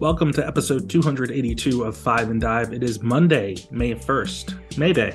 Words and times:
Welcome 0.00 0.32
to 0.34 0.46
episode 0.46 0.88
282 0.88 1.82
of 1.82 1.96
Five 1.96 2.30
and 2.30 2.40
Dive. 2.40 2.72
It 2.72 2.84
is 2.84 3.02
Monday, 3.02 3.56
May 3.72 3.96
1st, 3.96 4.78
May 4.78 4.92
Day. 4.92 5.12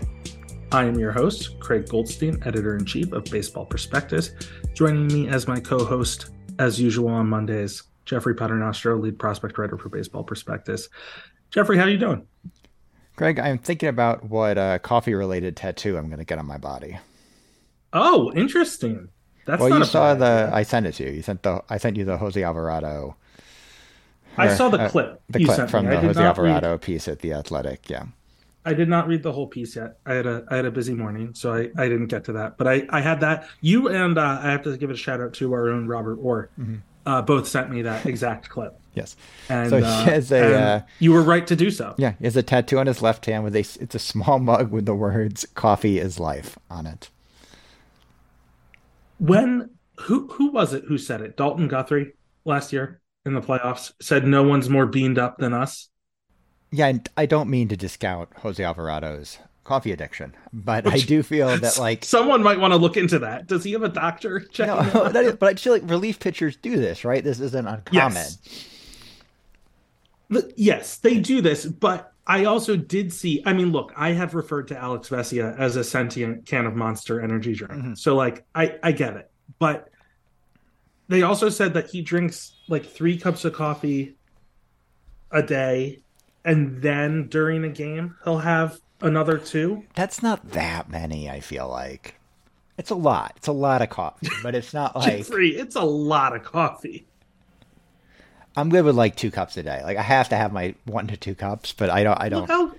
I 0.73 0.83
am 0.83 0.99
your 0.99 1.13
host, 1.13 1.57
Craig 1.61 1.87
Goldstein, 1.87 2.43
editor 2.45 2.75
in 2.75 2.83
chief 2.83 3.13
of 3.13 3.23
Baseball 3.23 3.65
Prospectus. 3.65 4.31
Joining 4.73 5.07
me 5.07 5.29
as 5.29 5.47
my 5.47 5.61
co 5.61 5.85
host, 5.85 6.31
as 6.59 6.81
usual 6.81 7.07
on 7.07 7.29
Mondays, 7.29 7.83
Jeffrey 8.03 8.35
Paternostro, 8.35 9.01
lead 9.01 9.17
prospect 9.17 9.57
writer 9.57 9.77
for 9.77 9.87
Baseball 9.87 10.25
Prospectus. 10.25 10.89
Jeffrey, 11.49 11.77
how 11.77 11.83
are 11.83 11.89
you 11.89 11.97
doing? 11.97 12.27
Craig, 13.15 13.39
I'm 13.39 13.59
thinking 13.59 13.87
about 13.87 14.25
what 14.25 14.57
uh, 14.57 14.79
coffee 14.79 15.13
related 15.13 15.55
tattoo 15.55 15.95
I'm 15.95 16.07
going 16.07 16.19
to 16.19 16.25
get 16.25 16.39
on 16.39 16.45
my 16.45 16.57
body. 16.57 16.99
Oh, 17.93 18.33
interesting. 18.33 19.07
That's 19.45 19.61
well, 19.61 19.79
you 19.79 19.85
saw 19.85 20.13
the. 20.13 20.25
Idea. 20.25 20.53
I 20.53 20.63
sent 20.63 20.87
it 20.87 20.95
to 20.95 21.05
you. 21.05 21.11
You 21.11 21.21
sent 21.21 21.43
the. 21.43 21.63
I 21.69 21.77
sent 21.77 21.95
you 21.95 22.03
the 22.03 22.17
Jose 22.17 22.43
Alvarado 22.43 23.15
I 24.37 24.55
saw 24.55 24.69
the 24.69 24.81
uh, 24.81 24.89
clip. 24.89 25.21
The 25.29 25.45
clip 25.45 25.69
from 25.69 25.85
the 25.85 25.99
Jose 25.99 26.21
Alvarado 26.21 26.71
read, 26.71 26.81
piece 26.81 27.07
at 27.07 27.19
the 27.19 27.33
Athletic. 27.33 27.89
Yeah. 27.89 28.05
I 28.65 28.73
did 28.73 28.87
not 28.87 29.07
read 29.07 29.23
the 29.23 29.31
whole 29.31 29.47
piece 29.47 29.75
yet. 29.75 29.97
I 30.05 30.13
had 30.13 30.25
a 30.25 30.45
I 30.49 30.55
had 30.55 30.65
a 30.65 30.71
busy 30.71 30.93
morning, 30.93 31.33
so 31.33 31.53
I, 31.53 31.69
I 31.77 31.89
didn't 31.89 32.07
get 32.07 32.23
to 32.25 32.33
that. 32.33 32.57
But 32.57 32.67
I, 32.67 32.87
I 32.89 33.01
had 33.01 33.19
that. 33.19 33.47
You 33.61 33.89
and 33.89 34.17
uh, 34.17 34.39
I 34.41 34.51
have 34.51 34.63
to 34.63 34.77
give 34.77 34.89
a 34.89 34.95
shout 34.95 35.19
out 35.19 35.33
to 35.35 35.53
our 35.53 35.69
own 35.69 35.87
Robert 35.87 36.15
Orr. 36.15 36.49
Mm-hmm. 36.59 36.75
Uh, 37.05 37.21
both 37.21 37.47
sent 37.47 37.69
me 37.69 37.81
that 37.81 38.05
exact 38.05 38.47
clip. 38.49 38.79
Yes. 38.93 39.17
And, 39.49 39.69
so 39.69 39.77
he 39.77 39.83
uh, 39.83 40.03
has 40.05 40.31
a. 40.31 40.55
Uh, 40.55 40.81
you 40.99 41.11
were 41.11 41.21
right 41.21 41.45
to 41.47 41.55
do 41.55 41.69
so. 41.69 41.93
Yeah, 41.97 42.13
he 42.19 42.23
has 42.23 42.37
a 42.37 42.43
tattoo 42.43 42.79
on 42.79 42.87
his 42.87 43.01
left 43.01 43.25
hand 43.25 43.43
with 43.43 43.55
a. 43.55 43.59
It's 43.59 43.95
a 43.95 43.99
small 43.99 44.39
mug 44.39 44.71
with 44.71 44.85
the 44.85 44.95
words 44.95 45.45
"Coffee 45.55 45.99
is 45.99 46.19
life" 46.19 46.57
on 46.69 46.85
it. 46.87 47.09
When 49.19 49.71
who 50.01 50.27
who 50.27 50.51
was 50.51 50.73
it 50.73 50.85
who 50.85 50.97
said 50.97 51.19
it? 51.21 51.35
Dalton 51.35 51.67
Guthrie 51.67 52.13
last 52.45 52.71
year 52.71 53.01
in 53.25 53.33
the 53.33 53.41
playoffs 53.41 53.93
said 54.01 54.25
no 54.25 54.43
one's 54.43 54.69
more 54.69 54.85
beamed 54.85 55.17
up 55.17 55.37
than 55.37 55.53
us. 55.53 55.89
Yeah, 56.71 56.87
and 56.87 57.07
I 57.15 57.25
don't 57.25 57.49
mean 57.49 57.67
to 57.69 57.77
discount 57.77 58.29
Jose 58.37 58.61
Alvarado's 58.61 59.37
coffee 59.63 59.91
addiction, 59.91 60.35
but 60.51 60.85
Which, 60.85 60.93
I 60.93 60.97
do 60.99 61.23
feel 61.23 61.55
that 61.57 61.77
like 61.79 62.03
someone 62.03 62.43
might 62.43 62.59
want 62.59 62.73
to 62.73 62.77
look 62.77 62.97
into 62.97 63.19
that. 63.19 63.47
Does 63.47 63.63
he 63.63 63.71
have 63.73 63.83
a 63.83 63.89
doctor? 63.89 64.45
No, 64.59 65.09
that 65.09 65.23
is, 65.23 65.35
but 65.35 65.49
I 65.49 65.55
feel 65.55 65.73
like 65.73 65.83
relief 65.85 66.19
pitchers 66.19 66.55
do 66.57 66.77
this, 66.77 67.05
right? 67.05 67.23
This 67.23 67.39
isn't 67.39 67.67
uncommon. 67.67 68.13
Yes. 68.13 68.67
yes, 70.55 70.97
they 70.97 71.19
do 71.19 71.41
this, 71.41 71.65
but 71.65 72.13
I 72.25 72.45
also 72.45 72.75
did 72.75 73.13
see. 73.13 73.43
I 73.45 73.53
mean, 73.53 73.71
look, 73.71 73.93
I 73.95 74.11
have 74.13 74.33
referred 74.33 74.67
to 74.69 74.77
Alex 74.77 75.09
Vesia 75.09 75.57
as 75.57 75.75
a 75.75 75.83
sentient 75.83 76.45
can 76.45 76.65
of 76.65 76.75
Monster 76.75 77.21
Energy 77.21 77.53
drink, 77.53 77.73
mm-hmm. 77.73 77.93
so 77.95 78.15
like 78.15 78.45
I 78.55 78.77
I 78.81 78.93
get 78.93 79.15
it, 79.15 79.29
but 79.59 79.89
they 81.07 81.21
also 81.21 81.49
said 81.49 81.73
that 81.73 81.89
he 81.89 82.01
drinks 82.01 82.53
like 82.67 82.85
three 82.85 83.17
cups 83.17 83.45
of 83.45 83.53
coffee 83.53 84.15
a 85.31 85.43
day, 85.43 85.99
and 86.45 86.81
then 86.81 87.27
during 87.27 87.63
a 87.63 87.69
game 87.69 88.15
he'll 88.23 88.39
have 88.39 88.79
another 89.01 89.37
two. 89.37 89.83
That's 89.95 90.23
not 90.23 90.51
that 90.51 90.89
many. 90.89 91.29
I 91.29 91.39
feel 91.39 91.67
like 91.67 92.15
it's 92.77 92.89
a 92.89 92.95
lot. 92.95 93.33
It's 93.37 93.47
a 93.47 93.53
lot 93.53 93.81
of 93.81 93.89
coffee, 93.89 94.29
but 94.41 94.55
it's 94.55 94.73
not 94.73 94.95
like 94.95 95.25
three. 95.25 95.49
It's 95.49 95.75
a 95.75 95.83
lot 95.83 96.35
of 96.35 96.43
coffee. 96.43 97.05
I'm 98.55 98.69
good 98.69 98.85
with 98.85 98.95
like 98.95 99.15
two 99.15 99.31
cups 99.31 99.57
a 99.57 99.63
day. 99.63 99.81
Like 99.83 99.97
I 99.97 100.03
have 100.03 100.29
to 100.29 100.35
have 100.35 100.53
my 100.53 100.75
one 100.85 101.07
to 101.07 101.17
two 101.17 101.35
cups, 101.35 101.73
but 101.73 101.89
I 101.89 102.03
don't. 102.03 102.19
I 102.19 102.29
don't. 102.29 102.47
Look, 102.47 102.77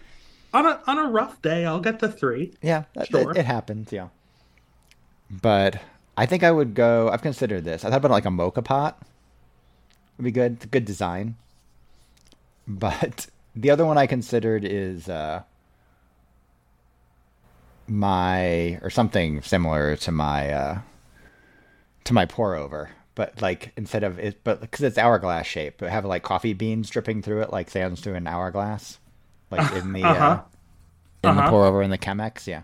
on 0.52 0.66
a 0.66 0.80
on 0.86 0.98
a 0.98 1.10
rough 1.10 1.42
day, 1.42 1.66
I'll 1.66 1.80
get 1.80 1.98
to 2.00 2.08
three. 2.08 2.54
Yeah, 2.62 2.84
sure. 3.10 3.32
it, 3.32 3.38
it 3.38 3.46
happens. 3.46 3.92
Yeah, 3.92 4.08
but 5.30 5.80
I 6.16 6.26
think 6.26 6.42
I 6.42 6.52
would 6.52 6.74
go. 6.74 7.08
I've 7.10 7.22
considered 7.22 7.64
this. 7.64 7.84
I 7.84 7.90
thought 7.90 7.96
about 7.96 8.10
like 8.10 8.24
a 8.24 8.30
mocha 8.30 8.62
pot. 8.62 9.02
Would 10.16 10.24
be 10.24 10.30
good. 10.30 10.54
It's 10.54 10.64
a 10.64 10.68
good 10.68 10.84
design. 10.84 11.36
But 12.66 13.26
the 13.56 13.70
other 13.70 13.84
one 13.84 13.98
I 13.98 14.06
considered 14.06 14.64
is 14.64 15.08
uh, 15.08 15.42
my 17.86 18.78
or 18.82 18.90
something 18.90 19.42
similar 19.42 19.96
to 19.96 20.12
my 20.12 20.52
uh, 20.52 20.78
to 22.04 22.14
my 22.14 22.26
pour 22.26 22.54
over, 22.54 22.90
but 23.14 23.40
like 23.42 23.72
instead 23.76 24.04
of 24.04 24.18
it, 24.18 24.42
but 24.44 24.60
because 24.60 24.82
it's 24.82 24.98
hourglass 24.98 25.46
shape, 25.46 25.74
but 25.78 25.90
have 25.90 26.04
like 26.04 26.22
coffee 26.22 26.52
beans 26.52 26.90
dripping 26.90 27.22
through 27.22 27.42
it, 27.42 27.50
like 27.50 27.70
sands 27.70 28.00
through 28.00 28.14
an 28.14 28.26
hourglass, 28.26 28.98
like 29.50 29.72
in 29.72 29.92
the 29.92 30.02
uh-huh. 30.04 30.24
uh, 30.24 30.40
in 31.24 31.30
uh-huh. 31.30 31.42
the 31.42 31.50
pour 31.50 31.64
over 31.66 31.82
in 31.82 31.90
the 31.90 31.98
Chemex. 31.98 32.46
Yeah, 32.46 32.62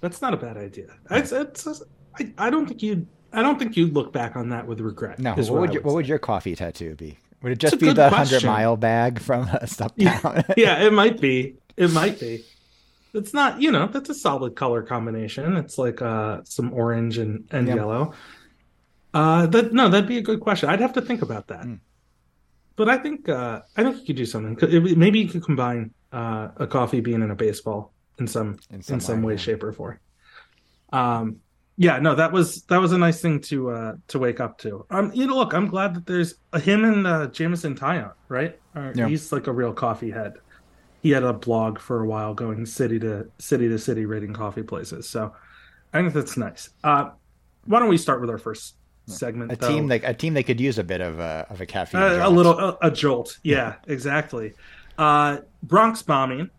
that's 0.00 0.22
not 0.22 0.34
a 0.34 0.36
bad 0.36 0.56
idea. 0.56 0.88
It's, 1.10 1.32
it's 1.32 1.82
I, 2.18 2.32
I 2.38 2.50
don't 2.50 2.66
think 2.66 2.82
you'd 2.82 3.06
I 3.32 3.42
don't 3.42 3.58
think 3.58 3.76
you'd 3.76 3.92
look 3.92 4.12
back 4.12 4.36
on 4.36 4.48
that 4.50 4.66
with 4.66 4.80
regret. 4.80 5.18
No. 5.18 5.34
What, 5.34 5.50
what, 5.50 5.60
would, 5.60 5.74
your, 5.74 5.82
what 5.82 5.94
would 5.94 6.08
your 6.08 6.18
coffee 6.18 6.56
tattoo 6.56 6.94
be? 6.94 7.18
Would 7.42 7.52
it 7.52 7.58
just 7.58 7.78
be 7.78 7.92
the 7.92 8.08
hundred 8.08 8.44
mile 8.44 8.76
bag 8.76 9.20
from 9.20 9.48
uh, 9.52 9.66
Stuff 9.66 9.92
Yeah, 9.96 10.42
yeah, 10.56 10.84
it 10.84 10.92
might 10.92 11.20
be. 11.20 11.56
It 11.76 11.90
might 11.90 12.18
be. 12.18 12.44
It's 13.12 13.32
not, 13.32 13.60
you 13.60 13.70
know, 13.70 13.86
that's 13.86 14.08
a 14.10 14.14
solid 14.14 14.56
color 14.56 14.82
combination. 14.82 15.56
It's 15.56 15.78
like 15.78 16.02
uh 16.02 16.40
some 16.44 16.72
orange 16.72 17.18
and, 17.18 17.46
and 17.50 17.66
yep. 17.66 17.76
yellow. 17.76 18.14
Uh 19.14 19.46
that 19.46 19.72
no, 19.72 19.88
that'd 19.88 20.08
be 20.08 20.18
a 20.18 20.22
good 20.22 20.40
question. 20.40 20.68
I'd 20.68 20.80
have 20.80 20.94
to 20.94 21.02
think 21.02 21.22
about 21.22 21.48
that. 21.48 21.62
Mm. 21.62 21.80
But 22.76 22.88
I 22.88 22.98
think 22.98 23.28
uh 23.28 23.60
I 23.76 23.82
think 23.82 24.00
you 24.00 24.06
could 24.06 24.16
do 24.16 24.26
something. 24.26 24.58
Maybe 24.98 25.20
you 25.20 25.28
could 25.28 25.44
combine 25.44 25.92
uh 26.12 26.48
a 26.56 26.66
coffee 26.66 27.00
bean 27.00 27.22
and 27.22 27.32
a 27.32 27.36
baseball 27.36 27.92
in 28.18 28.26
some 28.26 28.58
in 28.70 28.82
some, 28.82 28.94
in 28.94 29.00
some 29.00 29.22
way, 29.22 29.34
way 29.34 29.38
shape, 29.38 29.62
or 29.62 29.72
form. 29.72 29.98
Um 30.92 31.40
yeah 31.78 31.98
no 31.98 32.14
that 32.14 32.32
was 32.32 32.62
that 32.64 32.78
was 32.80 32.92
a 32.92 32.98
nice 32.98 33.20
thing 33.20 33.40
to 33.40 33.70
uh 33.70 33.94
to 34.08 34.18
wake 34.18 34.40
up 34.40 34.58
to. 34.58 34.84
Um 34.90 35.12
you 35.14 35.26
know 35.26 35.36
look 35.36 35.52
i'm 35.54 35.66
glad 35.68 35.94
that 35.94 36.06
there's 36.06 36.36
a, 36.52 36.60
him 36.60 36.84
and 36.84 37.06
uh 37.06 37.26
jameson 37.28 37.74
taillon 37.76 38.12
right? 38.28 38.58
Yeah. 38.94 39.08
he's 39.08 39.32
like 39.32 39.46
a 39.46 39.52
real 39.52 39.72
coffee 39.72 40.10
head. 40.10 40.34
He 41.02 41.10
had 41.10 41.22
a 41.22 41.32
blog 41.32 41.78
for 41.78 42.02
a 42.02 42.06
while 42.06 42.34
going 42.34 42.66
city 42.66 42.98
to 43.00 43.30
city 43.38 43.68
to 43.68 43.78
city 43.78 44.06
rating 44.06 44.32
coffee 44.32 44.62
places 44.62 45.08
so 45.08 45.34
i 45.92 46.00
think 46.00 46.12
that's 46.12 46.36
nice. 46.36 46.70
Uh 46.82 47.10
why 47.66 47.80
don't 47.80 47.88
we 47.88 47.98
start 47.98 48.20
with 48.20 48.30
our 48.30 48.38
first 48.38 48.76
segment 49.06 49.52
a 49.52 49.56
though? 49.56 49.68
team 49.68 49.86
like 49.86 50.02
a 50.04 50.14
team 50.14 50.34
that 50.34 50.44
could 50.44 50.60
use 50.60 50.78
a 50.78 50.84
bit 50.84 51.00
of 51.00 51.18
a 51.20 51.46
of 51.50 51.60
a 51.60 51.66
caffeine 51.66 52.02
uh, 52.02 52.20
a 52.22 52.30
little 52.30 52.58
a, 52.58 52.78
a 52.82 52.90
jolt. 52.90 53.38
Yeah, 53.42 53.56
yeah 53.56 53.74
exactly. 53.94 54.54
Uh 54.98 55.38
bronx 55.62 56.02
bombing. 56.02 56.50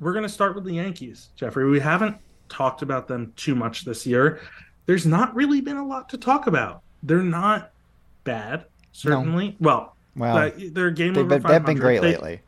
We're 0.00 0.12
going 0.12 0.24
to 0.24 0.28
start 0.28 0.54
with 0.54 0.64
the 0.64 0.72
yankees 0.74 1.30
jeffrey. 1.36 1.70
We 1.70 1.80
haven't 1.80 2.16
talked 2.48 2.82
about 2.82 3.08
them 3.08 3.32
too 3.36 3.54
much 3.54 3.84
this 3.84 4.06
year. 4.06 4.40
There's 4.86 5.06
not 5.06 5.34
really 5.34 5.60
been 5.60 5.76
a 5.76 5.86
lot 5.86 6.08
to 6.10 6.18
talk 6.18 6.46
about. 6.46 6.82
They're 7.02 7.22
not 7.22 7.70
bad, 8.24 8.66
certainly. 8.92 9.56
No. 9.60 9.68
Well, 9.68 9.96
well, 10.16 10.52
they're 10.72 10.88
a 10.88 10.94
game 10.94 11.14
they've 11.14 11.24
over. 11.24 11.38
Been, 11.38 11.50
they've 11.50 11.64
been 11.64 11.78
great 11.78 12.00
they, 12.00 12.12
lately. 12.12 12.40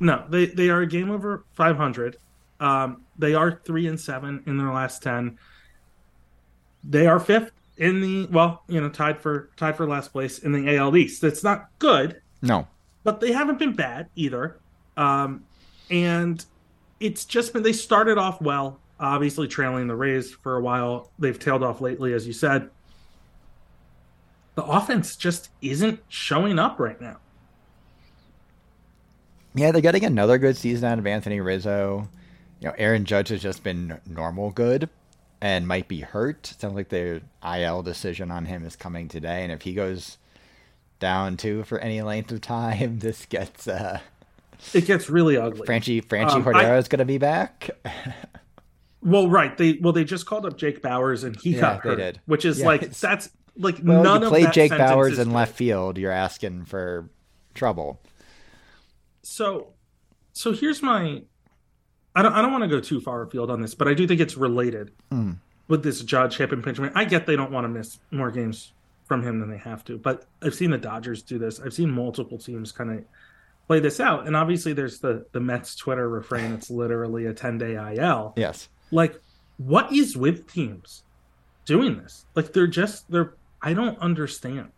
No, 0.00 0.24
they 0.28 0.46
they 0.46 0.70
are 0.70 0.80
a 0.80 0.86
game 0.86 1.10
over 1.10 1.44
500. 1.54 2.16
Um, 2.58 3.02
they 3.18 3.34
are 3.34 3.60
three 3.64 3.86
and 3.86 3.98
seven 3.98 4.42
in 4.46 4.58
their 4.58 4.72
last 4.72 5.02
ten. 5.02 5.38
They 6.82 7.06
are 7.06 7.20
fifth 7.20 7.52
in 7.76 8.00
the 8.00 8.26
well, 8.26 8.62
you 8.68 8.80
know, 8.80 8.88
tied 8.88 9.20
for 9.20 9.50
tied 9.56 9.76
for 9.76 9.86
last 9.86 10.12
place 10.12 10.38
in 10.40 10.52
the 10.52 10.76
AL 10.76 10.96
East. 10.96 11.20
That's 11.20 11.44
not 11.44 11.68
good. 11.78 12.20
No, 12.42 12.66
but 13.04 13.20
they 13.20 13.32
haven't 13.32 13.58
been 13.58 13.74
bad 13.74 14.08
either. 14.16 14.58
Um, 14.96 15.44
and 15.90 16.44
it's 17.00 17.24
just 17.24 17.52
been 17.52 17.62
they 17.62 17.72
started 17.72 18.18
off 18.18 18.40
well 18.40 18.78
obviously 19.00 19.48
trailing 19.48 19.88
the 19.88 19.96
Rays 19.96 20.32
for 20.32 20.56
a 20.56 20.60
while. 20.60 21.10
They've 21.18 21.38
tailed 21.38 21.62
off 21.62 21.80
lately, 21.80 22.12
as 22.12 22.26
you 22.26 22.32
said. 22.32 22.70
The 24.54 24.64
offense 24.64 25.16
just 25.16 25.48
isn't 25.62 26.00
showing 26.08 26.58
up 26.58 26.78
right 26.78 27.00
now. 27.00 27.16
Yeah, 29.54 29.72
they're 29.72 29.82
getting 29.82 30.04
another 30.04 30.38
good 30.38 30.56
season 30.56 30.84
out 30.88 30.98
of 30.98 31.06
Anthony 31.06 31.40
Rizzo. 31.40 32.08
You 32.60 32.68
know, 32.68 32.74
Aaron 32.78 33.04
Judge 33.04 33.30
has 33.30 33.42
just 33.42 33.64
been 33.64 34.00
normal 34.06 34.50
good 34.50 34.88
and 35.40 35.66
might 35.66 35.88
be 35.88 36.00
hurt. 36.00 36.54
Sounds 36.58 36.74
like 36.74 36.90
the 36.90 37.22
IL 37.44 37.82
decision 37.82 38.30
on 38.30 38.44
him 38.44 38.64
is 38.64 38.76
coming 38.76 39.08
today, 39.08 39.42
and 39.42 39.50
if 39.50 39.62
he 39.62 39.72
goes 39.74 40.18
down 40.98 41.36
too 41.36 41.64
for 41.64 41.78
any 41.78 42.02
length 42.02 42.30
of 42.30 42.42
time, 42.42 42.98
this 43.00 43.24
gets 43.26 43.66
uh, 43.66 44.00
it 44.74 44.84
gets 44.84 45.08
really 45.08 45.36
ugly. 45.36 45.66
Franchy 45.66 46.04
Franchy 46.04 46.34
Um, 46.34 46.44
Cordero 46.44 46.78
is 46.78 46.88
going 46.88 46.98
to 46.98 47.04
be 47.04 47.18
back. 47.18 47.70
Well, 49.02 49.28
right. 49.28 49.56
They 49.56 49.78
well 49.80 49.92
they 49.92 50.04
just 50.04 50.26
called 50.26 50.44
up 50.46 50.56
Jake 50.58 50.82
Bauers 50.82 51.24
and 51.24 51.34
he 51.40 51.54
Yeah, 51.54 51.60
got 51.60 51.82
they 51.82 51.88
hurt, 51.90 51.96
did. 51.96 52.20
which 52.26 52.44
is 52.44 52.60
Yeah, 52.60 52.66
like 52.66 52.82
it's- 52.82 53.00
that's 53.00 53.30
like 53.56 53.78
Well, 53.82 54.02
none 54.02 54.20
you 54.20 54.26
of 54.26 54.30
played 54.30 54.46
that 54.46 54.54
Jake 54.54 54.72
Bauers 54.72 55.18
in 55.18 55.32
left 55.32 55.54
field. 55.56 55.96
You're 55.98 56.12
asking 56.12 56.64
for 56.66 57.08
trouble. 57.54 58.00
So, 59.22 59.68
so 60.32 60.52
here's 60.52 60.82
my. 60.82 61.22
I 62.14 62.22
don't. 62.22 62.32
I 62.32 62.42
don't 62.42 62.50
want 62.52 62.62
to 62.64 62.68
go 62.68 62.80
too 62.80 63.00
far 63.00 63.22
afield 63.22 63.50
on 63.50 63.60
this, 63.62 63.74
but 63.74 63.86
I 63.88 63.94
do 63.94 64.06
think 64.06 64.20
it's 64.20 64.36
related 64.36 64.90
Hmm. 65.10 65.32
with 65.68 65.82
this 65.82 66.02
Judge 66.02 66.36
hip 66.36 66.52
impingement. 66.52 66.92
I 66.96 67.04
get 67.04 67.26
they 67.26 67.36
don't 67.36 67.52
want 67.52 67.64
to 67.64 67.68
miss 67.68 67.98
more 68.10 68.30
games 68.30 68.72
from 69.04 69.22
him 69.22 69.40
than 69.40 69.50
they 69.50 69.58
have 69.58 69.84
to, 69.84 69.98
but 69.98 70.26
I've 70.42 70.54
seen 70.54 70.70
the 70.70 70.78
Dodgers 70.78 71.22
do 71.22 71.38
this. 71.38 71.60
I've 71.60 71.72
seen 71.74 71.90
multiple 71.90 72.38
teams 72.38 72.72
kind 72.72 72.90
of 72.90 73.04
play 73.66 73.78
this 73.80 74.00
out, 74.00 74.26
and 74.26 74.36
obviously 74.36 74.72
there's 74.72 74.98
the 75.00 75.26
the 75.32 75.40
Mets 75.40 75.76
Twitter 75.76 76.08
refrain. 76.08 76.52
It's 76.52 76.70
literally 76.70 77.26
a 77.26 77.32
10 77.34 77.58
day 77.58 77.74
IL. 77.96 78.32
Yes. 78.36 78.68
Like, 78.90 79.20
what 79.58 79.92
is 79.92 80.16
with 80.16 80.50
teams 80.52 81.02
doing 81.64 81.98
this? 81.98 82.24
Like, 82.34 82.52
they're 82.52 82.66
just 82.66 83.10
they're. 83.10 83.34
I 83.62 83.74
don't 83.74 83.98
understand. 83.98 84.70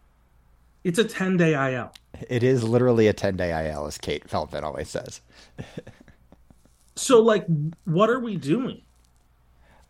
It's 0.85 0.99
a 0.99 1.05
10 1.05 1.37
day 1.37 1.53
IL. 1.75 1.93
It 2.29 2.43
is 2.43 2.65
literally 2.65 3.07
a 3.07 3.13
10 3.13 3.37
day 3.37 3.71
IL, 3.71 3.87
as 3.87 3.97
Kate 3.99 4.29
Feldman 4.29 4.65
always 4.65 4.89
says. 4.89 5.21
So, 6.97 7.21
like, 7.21 7.47
what 7.85 8.11
are 8.11 8.19
we 8.21 8.37
doing? 8.37 8.83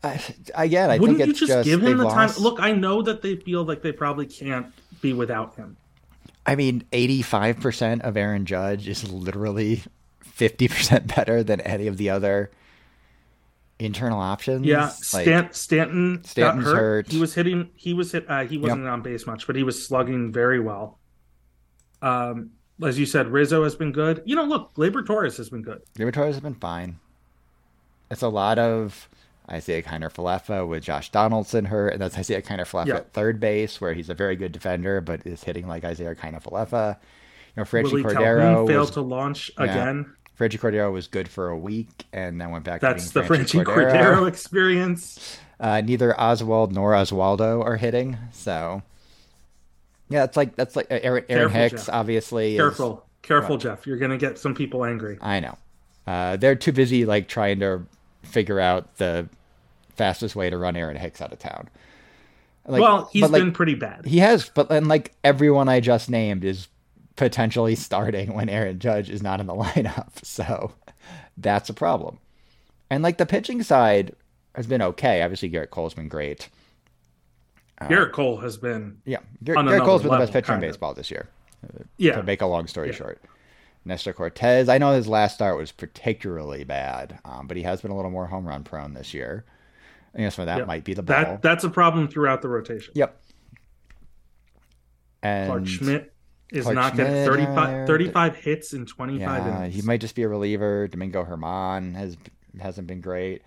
I, 0.04 0.20
again, 0.54 0.90
I 0.90 0.98
Wouldn't 0.98 1.18
think 1.18 1.26
you 1.28 1.30
it's 1.32 1.40
just, 1.40 1.64
give 1.64 1.82
him 1.82 1.98
the 1.98 2.04
lost- 2.04 2.34
time? 2.36 2.42
Look, 2.44 2.60
I 2.60 2.72
know 2.72 3.02
that 3.02 3.22
they 3.22 3.36
feel 3.36 3.64
like 3.64 3.82
they 3.82 3.92
probably 3.92 4.26
can't 4.26 4.66
be 5.00 5.12
without 5.12 5.54
him. 5.56 5.76
I 6.44 6.56
mean, 6.56 6.84
85% 6.92 8.00
of 8.02 8.16
Aaron 8.16 8.44
Judge 8.46 8.88
is 8.88 9.10
literally 9.10 9.82
50% 10.24 11.14
better 11.16 11.42
than 11.42 11.60
any 11.62 11.86
of 11.86 11.96
the 11.96 12.10
other 12.10 12.50
internal 13.84 14.20
options. 14.20 14.66
Yeah, 14.66 14.84
Like, 14.84 14.92
Stan, 14.92 15.52
Stanton 15.52 16.24
Stanton's 16.24 16.64
got 16.64 16.72
hurt. 16.72 16.76
hurt. 16.76 17.08
He 17.12 17.20
was 17.20 17.34
hitting. 17.34 17.70
He 17.74 17.94
was 17.94 18.12
hit. 18.12 18.24
Uh, 18.28 18.44
he 18.44 18.58
wasn't 18.58 18.86
on 18.86 19.02
base 19.02 19.26
much, 19.26 19.46
but 19.46 19.56
he 19.56 19.62
was 19.62 19.84
slugging 19.86 20.32
very 20.32 20.60
well. 20.60 20.98
Um, 22.00 22.50
as 22.82 22.98
you 22.98 23.06
said, 23.06 23.28
Rizzo 23.28 23.62
has 23.64 23.74
been 23.74 23.92
good. 23.92 24.22
You 24.24 24.36
know, 24.36 24.44
look, 24.44 24.74
Gleyber 24.74 25.06
Torres 25.06 25.36
has 25.36 25.50
been 25.50 25.62
good. 25.62 25.82
Gleyber 25.96 26.12
Torres 26.12 26.34
has 26.34 26.42
been 26.42 26.54
fine. 26.54 26.98
It's 28.10 28.22
a 28.22 28.28
lot 28.28 28.58
of 28.58 29.08
Isiah 29.52 29.82
Kiner 29.82 30.12
Falefa 30.12 30.66
with 30.66 30.82
Josh 30.82 31.10
Donaldson 31.10 31.66
hurt, 31.66 31.92
and 31.92 32.02
that's 32.02 32.18
Isiah 32.18 32.42
Kiner 32.42 32.60
Falefa 32.60 32.86
Yeah. 32.86 32.96
at 32.96 33.12
third 33.12 33.40
base, 33.40 33.80
where 33.80 33.94
he's 33.94 34.10
a 34.10 34.14
very 34.14 34.36
good 34.36 34.52
defender, 34.52 35.00
but 35.00 35.26
is 35.26 35.44
hitting 35.44 35.66
like 35.66 35.84
Isiah 35.84 36.14
Kiner 36.14 36.42
Falefa. 36.42 36.96
You 37.54 37.60
know, 37.60 37.64
Franchy 37.64 37.92
Willie 37.92 38.02
Cordero 38.04 38.40
Calhoun 38.40 38.66
failed 38.66 38.80
was, 38.80 38.90
to 38.92 39.00
launch 39.02 39.50
yeah. 39.58 39.64
again. 39.64 40.14
Franchy 40.38 40.58
Cordero 40.58 40.92
was 40.92 41.06
good 41.06 41.28
for 41.28 41.48
a 41.48 41.58
week, 41.58 42.04
and 42.12 42.40
then 42.40 42.50
went 42.50 42.64
back. 42.64 42.80
That's 42.80 43.08
to 43.08 43.14
the 43.14 43.22
Franchy 43.22 43.62
Cordero. 43.64 43.92
Cordero 43.92 44.28
experience. 44.28 45.38
Uh, 45.60 45.80
neither 45.80 46.18
Oswald 46.20 46.72
nor 46.72 46.92
Oswaldo 46.92 47.64
are 47.64 47.76
hitting, 47.76 48.16
so 48.32 48.82
yeah, 50.08 50.24
it's 50.24 50.36
like 50.36 50.56
that's 50.56 50.74
like 50.76 50.86
uh, 50.90 50.98
Aaron, 51.02 51.24
Aaron 51.28 51.50
Careful, 51.50 51.60
Hicks, 51.60 51.86
Jeff. 51.86 51.94
obviously. 51.94 52.54
is- 52.56 52.60
Careful, 52.60 53.06
careful, 53.22 53.56
Jeff. 53.58 53.86
You're 53.86 53.98
gonna 53.98 54.18
get 54.18 54.38
some 54.38 54.54
people 54.54 54.84
angry. 54.84 55.18
I 55.20 55.40
know. 55.40 55.56
Uh, 56.06 56.36
they're 56.36 56.56
too 56.56 56.72
busy 56.72 57.04
like 57.06 57.28
trying 57.28 57.60
to 57.60 57.86
figure 58.24 58.58
out 58.58 58.96
the 58.96 59.28
fastest 59.94 60.34
way 60.34 60.50
to 60.50 60.58
run 60.58 60.74
Aaron 60.76 60.96
Hicks 60.96 61.20
out 61.20 61.32
of 61.32 61.38
town. 61.38 61.68
Like, 62.66 62.80
well, 62.80 63.08
he's 63.12 63.22
but, 63.22 63.30
like, 63.32 63.42
been 63.42 63.52
pretty 63.52 63.74
bad. 63.74 64.04
He 64.06 64.18
has, 64.18 64.48
but 64.48 64.68
then 64.68 64.86
like 64.86 65.12
everyone 65.24 65.68
I 65.68 65.80
just 65.80 66.08
named 66.10 66.44
is 66.44 66.68
potentially 67.16 67.74
starting 67.74 68.34
when 68.34 68.48
Aaron 68.48 68.78
Judge 68.78 69.10
is 69.10 69.22
not 69.22 69.40
in 69.40 69.46
the 69.46 69.54
lineup, 69.56 70.08
so 70.24 70.72
that's 71.36 71.68
a 71.70 71.74
problem. 71.74 72.18
And 72.90 73.02
like 73.02 73.18
the 73.18 73.26
pitching 73.26 73.62
side 73.62 74.14
has 74.54 74.66
been 74.66 74.82
okay. 74.82 75.22
Obviously, 75.22 75.50
Gerrit 75.50 75.70
Cole's 75.70 75.94
been 75.94 76.08
great. 76.08 76.48
Gerrit 77.82 78.12
Cole 78.12 78.36
has 78.38 78.56
been. 78.56 78.98
Yeah, 79.04 79.18
Gar- 79.42 79.56
On 79.56 79.66
Gerrit 79.66 79.84
Cole's 79.84 80.02
been 80.02 80.12
the 80.12 80.18
best 80.18 80.32
pitcher 80.32 80.54
in 80.54 80.60
baseball 80.60 80.94
this 80.94 81.10
year. 81.10 81.28
Yeah, 81.96 82.16
To 82.16 82.22
make 82.22 82.40
a 82.42 82.46
long 82.46 82.66
story 82.66 82.92
short, 82.92 83.20
Nestor 83.84 84.12
Cortes. 84.12 84.68
I 84.68 84.78
know 84.78 84.92
his 84.92 85.08
last 85.08 85.34
start 85.34 85.56
was 85.56 85.72
particularly 85.72 86.64
bad, 86.64 87.18
um, 87.24 87.46
but 87.48 87.56
he 87.56 87.62
has 87.64 87.80
been 87.82 87.90
a 87.90 87.96
little 87.96 88.10
more 88.10 88.26
home 88.26 88.46
run 88.46 88.62
prone 88.62 88.94
this 88.94 89.14
year. 89.14 89.44
I 90.14 90.18
guess 90.18 90.34
some 90.36 90.42
of 90.42 90.46
that 90.46 90.58
Yep. 90.58 90.66
might 90.66 90.84
be 90.84 90.94
the 90.94 91.02
ball. 91.02 91.16
that 91.16 91.42
that's 91.42 91.64
a 91.64 91.70
problem 91.70 92.06
throughout 92.08 92.42
the 92.42 92.48
rotation. 92.48 92.92
Yep. 92.94 93.18
And 95.22 95.46
Clarke 95.48 95.66
Schmidt 95.66 96.11
is 96.52 96.64
Clarke 96.64 96.74
not 96.76 96.94
Schmidt 96.94 97.26
35, 97.26 97.86
35 97.86 98.36
hits 98.36 98.72
in 98.72 98.86
25 98.86 99.20
yeah, 99.20 99.58
innings. 99.58 99.74
he 99.74 99.82
might 99.82 100.00
just 100.00 100.14
be 100.14 100.22
a 100.22 100.28
reliever. 100.28 100.86
Domingo 100.88 101.24
Germán 101.24 101.94
has 101.96 102.16
hasn't 102.60 102.86
been 102.86 103.00
great. 103.00 103.42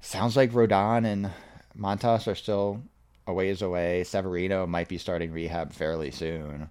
Sounds 0.00 0.36
like 0.36 0.52
Rodon 0.52 1.04
and 1.04 1.30
Montas 1.78 2.26
are 2.26 2.34
still 2.34 2.82
a 3.26 3.32
ways 3.32 3.60
away. 3.62 4.04
Severino 4.04 4.66
might 4.66 4.88
be 4.88 4.96
starting 4.98 5.30
rehab 5.32 5.72
fairly 5.72 6.10
soon. 6.10 6.70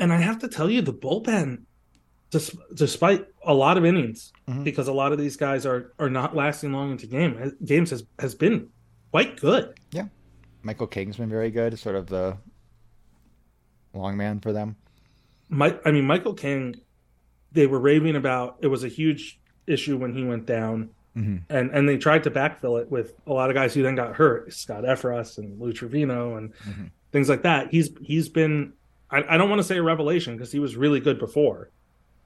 And 0.00 0.12
I 0.12 0.18
have 0.18 0.38
to 0.40 0.48
tell 0.48 0.70
you, 0.70 0.82
the 0.82 0.92
bullpen, 0.92 1.62
despite 2.74 3.26
a 3.44 3.54
lot 3.54 3.76
of 3.78 3.84
innings, 3.84 4.32
Mm-hmm. 4.48 4.62
because 4.62 4.86
a 4.86 4.92
lot 4.92 5.10
of 5.10 5.18
these 5.18 5.36
guys 5.36 5.66
are 5.66 5.92
are 5.98 6.08
not 6.08 6.36
lasting 6.36 6.72
long 6.72 6.92
into 6.92 7.06
game 7.08 7.52
games, 7.64 7.90
has 7.90 8.04
has 8.20 8.34
been 8.36 8.68
quite 9.10 9.40
good. 9.40 9.74
Yeah. 9.90 10.06
Michael 10.62 10.86
King's 10.86 11.16
been 11.16 11.28
very 11.28 11.50
good, 11.50 11.76
sort 11.80 11.96
of 11.96 12.06
the 12.06 12.38
long 13.98 14.16
man 14.16 14.40
for 14.40 14.52
them. 14.52 14.76
Mike, 15.48 15.80
I 15.84 15.90
mean, 15.92 16.06
Michael 16.06 16.34
King, 16.34 16.76
they 17.52 17.66
were 17.66 17.78
raving 17.80 18.16
about. 18.16 18.56
It 18.60 18.66
was 18.68 18.84
a 18.84 18.88
huge 18.88 19.38
issue 19.66 19.96
when 19.96 20.14
he 20.14 20.24
went 20.24 20.46
down, 20.46 20.90
Mm-hmm. 21.16 21.36
and 21.48 21.70
and 21.70 21.88
they 21.88 21.96
tried 21.96 22.24
to 22.24 22.30
backfill 22.30 22.78
it 22.80 22.90
with 22.90 23.14
a 23.26 23.32
lot 23.32 23.48
of 23.48 23.54
guys 23.54 23.72
who 23.72 23.82
then 23.82 23.94
got 23.94 24.16
hurt, 24.16 24.52
Scott 24.52 24.84
Effross 24.84 25.38
and 25.38 25.58
Lou 25.58 25.72
Trivino 25.72 26.36
and 26.36 26.52
Mm-hmm. 26.54 26.84
things 27.10 27.28
like 27.30 27.42
that. 27.42 27.68
He's 27.70 27.88
he's 28.02 28.28
been. 28.28 28.74
I, 29.10 29.22
I 29.30 29.36
don't 29.38 29.48
want 29.48 29.60
to 29.60 29.64
say 29.64 29.78
a 29.78 29.82
revelation 29.82 30.34
because 30.36 30.52
he 30.52 30.58
was 30.58 30.76
really 30.76 31.00
good 31.00 31.18
before, 31.18 31.70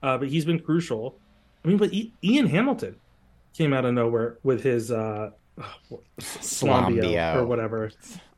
uh, 0.02 0.18
but 0.18 0.28
he's 0.28 0.44
been 0.44 0.58
crucial. 0.58 1.18
I 1.64 1.68
mean, 1.68 1.76
but 1.76 1.94
I- 1.94 2.10
Ian 2.24 2.46
Hamilton 2.46 2.96
came 3.54 3.72
out 3.72 3.84
of 3.84 3.94
nowhere 3.94 4.38
with 4.42 4.62
his 4.64 4.90
uh, 4.90 5.30
Slambio. 6.20 7.36
or 7.36 7.44
whatever, 7.46 7.90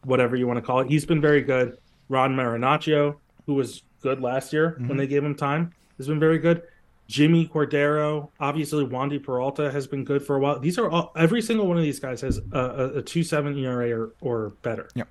whatever 0.05 0.37
you 0.37 0.47
want 0.47 0.59
to 0.59 0.63
call 0.63 0.81
it. 0.81 0.89
He's 0.89 1.05
been 1.07 1.21
very 1.21 1.43
good. 1.43 1.79
Ron 2.09 2.35
Marinaccio, 2.37 3.17
who 3.47 3.55
was 3.55 3.83
good 4.03 4.21
last 4.21 4.53
year 4.53 4.73
Mm-hmm. 4.73 4.89
when 4.89 4.97
they 4.97 5.07
gave 5.07 5.23
him 5.25 5.35
time, 5.35 5.73
has 5.99 6.07
been 6.09 6.21
very 6.21 6.39
good. 6.39 6.63
Jimmy 7.09 7.47
Cordero, 7.47 8.31
obviously 8.41 8.87
Wandy 8.87 9.23
Peralta 9.23 9.71
has 9.71 9.87
been 9.87 10.03
good 10.05 10.25
for 10.25 10.37
a 10.37 10.41
while. 10.41 10.59
These 10.59 10.79
are 10.79 10.89
all 10.89 11.13
every 11.17 11.43
single 11.43 11.67
one 11.67 11.77
of 11.77 11.83
these 11.83 12.01
guys 12.01 12.21
has 12.23 12.39
a, 12.53 12.59
a, 12.59 12.87
a 12.99 13.03
two 13.03 13.23
seven 13.23 13.57
ERA 13.59 13.91
or, 13.93 14.13
or 14.21 14.51
better. 14.63 14.89
Yep. 14.95 15.09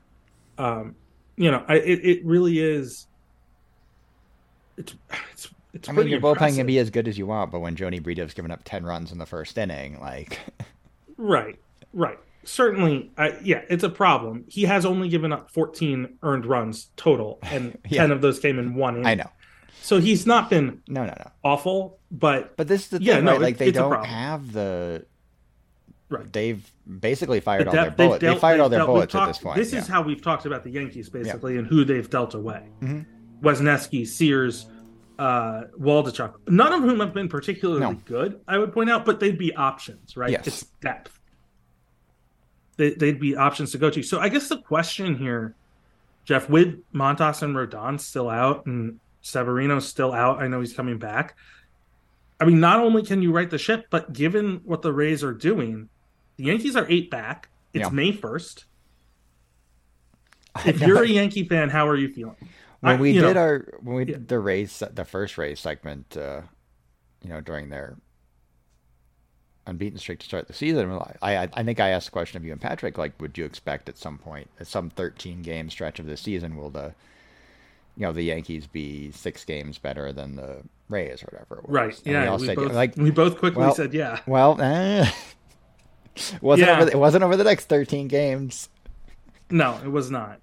Um, 0.58 0.96
you 1.36 1.52
know, 1.52 1.64
I, 1.68 1.76
it 1.76 2.00
it 2.06 2.26
really 2.26 2.60
is. 2.60 3.08
It's 4.78 4.96
it's 5.32 5.50
it's 5.74 5.90
I 5.90 5.92
mean, 5.92 6.08
your 6.08 6.20
bullpen 6.20 6.56
can 6.56 6.66
be 6.66 6.80
as 6.80 6.90
good 6.90 7.08
as 7.08 7.18
you 7.18 7.26
want, 7.28 7.52
but 7.52 7.60
when 7.60 7.76
Jhony 7.76 8.02
Brito's 8.02 8.34
given 8.34 8.52
up 8.52 8.62
10 8.66 8.84
runs 8.84 9.12
in 9.12 9.18
the 9.18 9.26
first 9.26 9.58
inning, 9.58 10.00
like, 10.02 10.40
Right, 11.18 11.60
right. 11.94 12.18
Certainly, 12.44 13.12
I, 13.18 13.38
yeah, 13.44 13.62
it's 13.70 13.84
a 13.84 13.90
problem. 13.90 14.46
He 14.48 14.64
has 14.64 14.86
only 14.86 15.10
given 15.10 15.32
up 15.32 15.52
14 15.52 16.18
earned 16.24 16.46
runs 16.46 16.88
total, 16.96 17.40
and 17.44 17.78
Yeah. 17.90 18.02
10 18.04 18.12
of 18.12 18.22
those 18.22 18.40
came 18.40 18.58
in 18.60 18.74
one 18.76 18.96
inning. 18.96 19.08
I 19.08 19.16
know. 19.16 19.30
So 19.82 20.00
he's 20.00 20.26
not 20.28 20.50
been 20.50 20.82
No, 20.88 21.02
no, 21.06 21.14
no. 21.18 21.32
awful, 21.44 22.00
but 22.12 22.56
But 22.58 22.68
this 22.68 22.84
is 22.84 22.88
the 22.90 22.98
thing, 23.00 23.08
Yeah, 23.08 23.20
no, 23.20 23.32
right? 23.34 23.42
Like, 23.42 23.58
they 23.58 23.72
don't 23.72 24.06
have 24.06 24.54
the. 24.54 25.06
Right. 26.10 26.32
They've 26.34 26.70
basically 27.00 27.40
fired 27.40 27.68
all 27.68 27.74
their 27.74 27.90
bullets. 27.92 28.22
They 28.22 28.36
fired 28.36 28.60
all 28.60 28.68
their 28.70 28.86
bullets 28.86 29.16
at 29.16 29.28
this 29.28 29.38
point. 29.38 29.56
This 29.56 29.72
yeah. 29.72 29.80
is 29.80 29.88
how 29.88 30.02
we've 30.02 30.22
talked 30.22 30.46
about 30.46 30.64
the 30.64 30.70
Yankees 30.70 31.10
basically, 31.10 31.58
and 31.58 31.66
who 31.66 31.86
they've 31.86 32.10
dealt 32.10 32.34
away. 32.34 32.68
Mm-hmm. 32.82 33.48
Wesneski, 33.48 34.06
Sears, 34.06 34.66
uh, 35.18 35.64
Waldichuk, 35.80 36.34
none 36.50 36.74
of 36.74 36.82
whom 36.82 37.00
have 37.00 37.14
been 37.14 37.30
particularly 37.30 37.80
No. 37.82 37.94
good. 38.06 38.42
I 38.48 38.58
would 38.58 38.74
point 38.74 38.90
out, 38.90 39.06
but 39.06 39.20
they'd 39.20 39.38
be 39.38 39.56
options, 39.56 40.18
right? 40.18 40.32
Yes. 40.32 40.48
It's 40.48 40.64
depth. 40.82 41.18
They, 42.82 42.96
they'd 42.96 43.20
be 43.20 43.36
options 43.36 43.72
to 43.74 43.78
go 43.78 43.92
to. 43.92 44.02
So 44.02 44.20
I 44.20 44.28
guess 44.28 44.50
the 44.50 44.58
question 44.58 45.16
here, 45.16 45.54
Jeff, 46.26 46.50
with 46.50 46.82
Montas 46.92 47.44
and 47.44 47.56
Rodon 47.56 48.00
still 48.00 48.28
out 48.28 48.66
and 48.66 49.00
Severino 49.22 49.78
still 49.78 50.12
out, 50.14 50.42
I 50.42 50.48
know 50.48 50.62
he's 50.62 50.74
coming 50.74 50.98
back. 50.98 51.38
I 52.40 52.46
mean, 52.46 52.60
not 52.60 52.80
only 52.80 53.04
can 53.04 53.22
you 53.22 53.32
right 53.32 53.48
the 53.48 53.60
ship, 53.60 53.86
but 53.92 54.14
given 54.14 54.62
what 54.64 54.82
the 54.82 54.92
Rays 54.92 55.24
are 55.24 55.32
doing, 55.32 55.90
the 56.38 56.46
Yankees 56.46 56.76
are 56.76 56.88
eight 56.90 57.12
back. 57.12 57.50
It's 57.72 57.84
Yeah. 57.84 57.90
May 57.90 58.14
first. 58.14 58.66
If 60.66 60.82
you're 60.82 61.04
a 61.04 61.08
Yankee 61.08 61.48
fan, 61.48 61.70
how 61.70 61.88
are 61.88 61.96
you 61.96 62.12
feeling? 62.12 62.36
when 62.80 62.96
I- 62.96 63.00
we 63.00 63.14
did 63.14 63.36
know, 63.36 63.40
our 63.40 63.78
when 63.84 63.96
we 63.96 64.06
yeah. 64.06 64.14
did 64.14 64.28
the 64.28 64.40
race 64.40 64.82
the 64.92 65.06
first 65.06 65.38
race 65.38 65.60
segment 65.60 66.18
uh 66.18 66.42
you 67.22 67.30
know 67.30 67.42
during 67.42 67.70
their 67.70 67.96
unbeaten 69.68 69.98
streak 70.00 70.20
to 70.20 70.26
start 70.26 70.48
the 70.48 70.54
season 70.54 70.92
I, 71.22 71.36
I 71.36 71.50
i 71.54 71.64
think 71.64 71.80
i 71.80 71.90
asked 71.90 72.08
the 72.08 72.12
question 72.12 72.38
of 72.38 72.44
you 72.44 72.52
and 72.52 72.60
patrick 72.60 72.98
like 72.98 73.14
would 73.22 73.38
you 73.38 73.46
expect 73.46 73.88
at 73.90 73.98
some 73.98 74.18
point 74.18 74.50
at 74.60 74.66
some 74.68 74.90
13 74.90 75.44
game 75.44 75.70
stretch 75.70 76.00
of 76.00 76.08
the 76.08 76.18
season 76.18 76.56
will 76.58 76.72
the 76.72 76.94
you 77.98 78.04
know 78.06 78.14
the 78.14 78.24
Yankees 78.24 78.68
be 78.68 79.12
six 79.12 79.44
games 79.44 79.78
better 79.78 80.14
than 80.14 80.36
the 80.38 80.64
Rays 80.90 81.22
or 81.24 81.28
whatever. 81.32 81.62
Right. 81.68 81.94
And 82.06 82.06
we 82.06 82.12
Yeah. 82.14 82.36
We, 82.38 82.46
said, 82.48 82.56
both, 82.56 82.74
like 82.74 82.96
we 82.96 83.12
both 83.12 83.38
quickly 83.38 83.60
well- 83.60 83.76
said 83.76 83.94
yeah. 83.94 84.20
well, 84.26 84.60
eh. 84.62 85.10
wasn't 86.42 86.68
Yeah. 86.70 86.76
over 86.78 86.86
the, 86.86 86.92
it 86.92 86.98
wasn't 86.98 87.24
over 87.24 87.36
the 87.38 87.44
next 87.44 87.66
thirteen 87.66 88.08
games. 88.08 88.70
No, 89.50 89.78
it 89.84 89.92
was 89.92 90.10
not. 90.10 90.40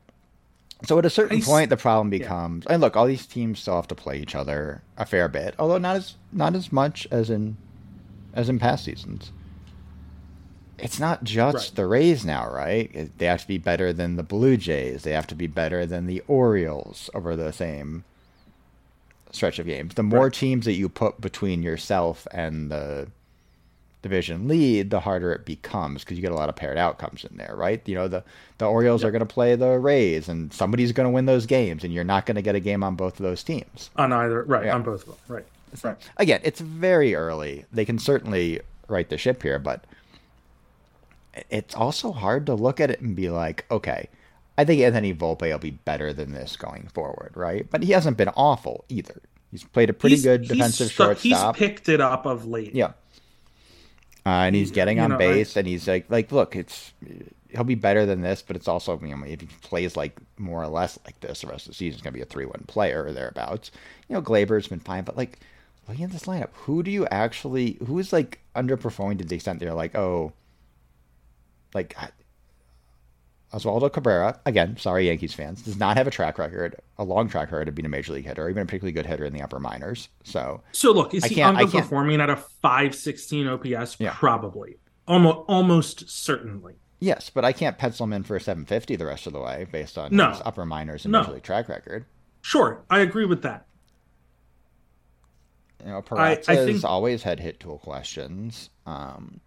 So 0.84 0.98
at 0.98 1.06
a 1.06 1.10
certain 1.10 1.38
I 1.38 1.40
point, 1.40 1.70
the 1.70 1.76
problem 1.76 2.08
becomes, 2.10 2.64
and 2.66 2.80
look, 2.80 2.96
all 2.96 3.06
these 3.06 3.26
teams 3.26 3.58
still 3.58 3.76
have 3.76 3.88
to 3.88 3.94
play 3.94 4.18
each 4.20 4.34
other 4.34 4.82
a 4.96 5.04
fair 5.04 5.28
bit, 5.28 5.54
although 5.58 5.78
not 5.78 5.96
as 5.96 6.14
not 6.30 6.54
as 6.54 6.70
much 6.70 7.08
as 7.10 7.30
in 7.30 7.56
as 8.38 8.48
in 8.48 8.58
past 8.58 8.84
seasons. 8.84 9.32
It's 10.78 11.00
not 11.00 11.24
just 11.24 11.56
Right. 11.56 11.74
the 11.74 11.86
Rays 11.86 12.24
now, 12.24 12.48
right? 12.48 13.10
They 13.18 13.26
have 13.26 13.42
to 13.42 13.48
be 13.48 13.58
better 13.58 13.92
than 13.92 14.14
the 14.14 14.22
Blue 14.22 14.56
Jays. 14.56 15.02
They 15.02 15.10
have 15.10 15.26
to 15.26 15.34
be 15.34 15.48
better 15.48 15.84
than 15.84 16.06
the 16.06 16.22
Orioles 16.28 17.10
over 17.14 17.34
the 17.34 17.52
same 17.52 18.04
stretch 19.32 19.58
of 19.58 19.66
games. 19.66 19.94
The 19.94 20.04
more 20.04 20.24
Right. 20.24 20.32
teams 20.32 20.64
that 20.66 20.74
you 20.74 20.88
put 20.88 21.20
between 21.20 21.62
yourself 21.64 22.28
and 22.30 22.70
the 22.70 23.08
division 24.02 24.46
lead, 24.46 24.90
the 24.90 25.00
harder 25.00 25.32
it 25.32 25.44
becomes 25.44 26.04
because 26.04 26.16
you 26.16 26.22
get 26.22 26.30
a 26.30 26.36
lot 26.36 26.48
of 26.48 26.54
paired 26.54 26.78
outcomes 26.78 27.24
in 27.28 27.36
there, 27.36 27.54
right? 27.56 27.82
You 27.86 27.96
know, 27.96 28.06
the 28.06 28.22
the 28.58 28.66
Orioles 28.66 29.02
are 29.02 29.10
going 29.10 29.18
to 29.20 29.26
play 29.26 29.56
the 29.56 29.80
Rays, 29.80 30.28
and 30.28 30.52
somebody's 30.52 30.92
going 30.92 31.06
to 31.06 31.10
win 31.10 31.26
those 31.26 31.46
games, 31.46 31.82
and 31.82 31.92
you're 31.92 32.04
not 32.04 32.24
going 32.24 32.36
to 32.36 32.42
get 32.42 32.54
a 32.54 32.60
game 32.60 32.84
on 32.84 32.94
both 32.94 33.18
of 33.18 33.24
those 33.24 33.42
teams. 33.42 33.90
On 33.96 34.12
either, 34.12 34.44
right? 34.44 34.66
Yeah. 34.66 34.76
On 34.76 34.82
both 34.84 35.00
of 35.02 35.06
them, 35.08 35.16
right? 35.36 35.44
Right. 35.82 35.96
Again, 36.16 36.40
it's 36.44 36.60
very 36.60 37.14
early. 37.14 37.64
They 37.72 37.84
can 37.84 37.98
certainly 37.98 38.60
right 38.88 39.08
the 39.08 39.18
ship 39.18 39.42
here, 39.42 39.58
but 39.58 39.84
it's 41.50 41.74
also 41.74 42.12
hard 42.12 42.46
to 42.46 42.54
look 42.54 42.80
at 42.80 42.90
it 42.90 43.00
and 43.00 43.14
be 43.14 43.30
like, 43.30 43.64
okay, 43.70 44.08
I 44.56 44.64
think 44.64 44.80
Anthony 44.82 45.14
Volpe 45.14 45.42
will 45.50 45.58
be 45.58 45.70
better 45.70 46.12
than 46.12 46.32
this 46.32 46.56
going 46.56 46.88
forward, 46.92 47.32
right? 47.36 47.68
But 47.70 47.82
he 47.84 47.92
hasn't 47.92 48.16
been 48.16 48.30
awful 48.30 48.84
either. 48.88 49.20
He's 49.50 49.64
played 49.64 49.88
a 49.88 49.92
pretty 49.92 50.16
He's- 50.16 50.24
good 50.24 50.40
he's 50.42 50.50
defensive 50.50 50.90
shortstop. 50.90 51.56
He's 51.56 51.66
picked 51.68 51.88
it 51.88 52.00
up 52.00 52.26
of 52.26 52.46
late. 52.46 52.74
Yeah. 52.74 52.92
Uh, 54.26 54.44
and 54.44 54.54
he's 54.54 54.70
getting 54.70 54.96
You 54.98 55.04
on 55.04 55.10
know, 55.10 55.14
I- 55.16 55.18
base, 55.18 55.56
and 55.56 55.66
he's 55.66 55.86
like, 55.88 56.10
like, 56.10 56.32
look, 56.32 56.56
it's 56.56 56.92
he'll 57.50 57.64
be 57.64 57.74
better 57.76 58.04
than 58.04 58.20
this, 58.20 58.42
but 58.42 58.56
it's 58.56 58.68
also, 58.68 59.00
you 59.00 59.16
know, 59.16 59.24
if 59.24 59.40
he 59.40 59.46
plays 59.62 59.96
like 59.96 60.18
more 60.38 60.62
or 60.62 60.66
less 60.68 60.98
like 61.06 61.18
this, 61.20 61.40
the 61.40 61.46
rest 61.46 61.64
of 61.66 61.70
the 61.72 61.76
season's 61.76 62.02
gonna 62.02 62.12
be 62.12 62.20
a 62.20 62.26
three-one 62.26 62.64
player 62.66 63.04
or 63.04 63.12
thereabouts. 63.12 63.70
You 64.08 64.14
know, 64.16 64.20
Gleyber's 64.22 64.68
been 64.68 64.80
fine, 64.80 65.04
but 65.04 65.16
like, 65.16 65.38
looking 65.88 66.04
at 66.04 66.10
this 66.10 66.24
lineup, 66.24 66.50
who 66.52 66.82
do 66.82 66.90
you 66.90 67.06
actually, 67.06 67.78
who 67.86 67.98
is 67.98 68.12
like 68.12 68.40
underperforming 68.54 69.18
to 69.18 69.24
the 69.24 69.34
extent 69.36 69.60
they're 69.60 69.72
like, 69.74 69.94
oh, 69.96 70.32
like 71.74 71.96
Oswaldo 73.52 73.90
Cabrera, 73.90 74.38
again, 74.44 74.76
sorry, 74.76 75.06
Yankees 75.06 75.32
fans, 75.32 75.62
does 75.62 75.78
not 75.78 75.96
have 75.96 76.06
a 76.06 76.10
track 76.10 76.38
record, 76.38 76.76
a 76.98 77.04
long 77.04 77.28
track 77.28 77.50
record 77.50 77.68
of 77.68 77.74
being 77.74 77.86
a 77.86 77.88
major 77.88 78.12
league 78.12 78.26
hitter, 78.26 78.44
or 78.44 78.50
even 78.50 78.62
a 78.62 78.66
particularly 78.66 78.92
good 78.92 79.06
hitter 79.06 79.24
in 79.24 79.32
the 79.32 79.40
upper 79.40 79.58
minors. 79.58 80.10
So 80.22 80.62
So 80.72 80.92
look, 80.92 81.14
is 81.14 81.24
I 81.24 81.28
he 81.28 81.34
can't- 81.36 81.56
I 81.56 81.64
can't- 81.64 81.86
underperforming 81.86 82.18
at 82.20 82.28
a 82.28 82.36
516 82.36 83.46
OPS? 83.46 83.96
Yeah. 83.98 84.12
Probably. 84.14 84.76
Almost, 85.06 85.38
almost 85.48 86.10
certainly. 86.10 86.74
Yes, 87.00 87.30
but 87.30 87.44
I 87.44 87.52
can't 87.52 87.78
pencil 87.78 88.04
him 88.04 88.12
in 88.12 88.24
for 88.24 88.36
a 88.36 88.40
750 88.40 88.96
the 88.96 89.06
rest 89.06 89.26
of 89.26 89.32
the 89.32 89.40
way 89.40 89.66
based 89.72 89.96
on 89.96 90.14
No. 90.14 90.30
his 90.32 90.42
upper 90.44 90.66
minors 90.66 91.06
and 91.06 91.12
No. 91.12 91.20
major 91.20 91.32
league 91.32 91.42
track 91.44 91.68
record. 91.70 92.04
Sure, 92.42 92.82
I 92.90 92.98
agree 93.00 93.24
with 93.24 93.40
that. 93.42 93.64
You 95.84 95.90
know, 95.92 96.04
I- 96.12 96.32
I 96.32 96.36
Peraza's 96.36 96.46
think- 96.66 96.84
always 96.84 97.22
had 97.22 97.40
hit 97.40 97.60
tool 97.60 97.78
questions. 97.78 98.70
Um, 98.86 99.40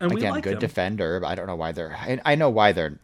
And 0.00 0.12
again, 0.12 0.32
like 0.32 0.44
good 0.44 0.54
him. 0.54 0.58
defender. 0.60 1.20
But 1.20 1.26
I 1.28 1.34
don't 1.34 1.46
know 1.46 1.56
why 1.56 1.72
they're. 1.72 1.94
I, 1.94 2.20
I 2.24 2.34
know 2.34 2.50
why 2.50 2.72
they're 2.72 2.98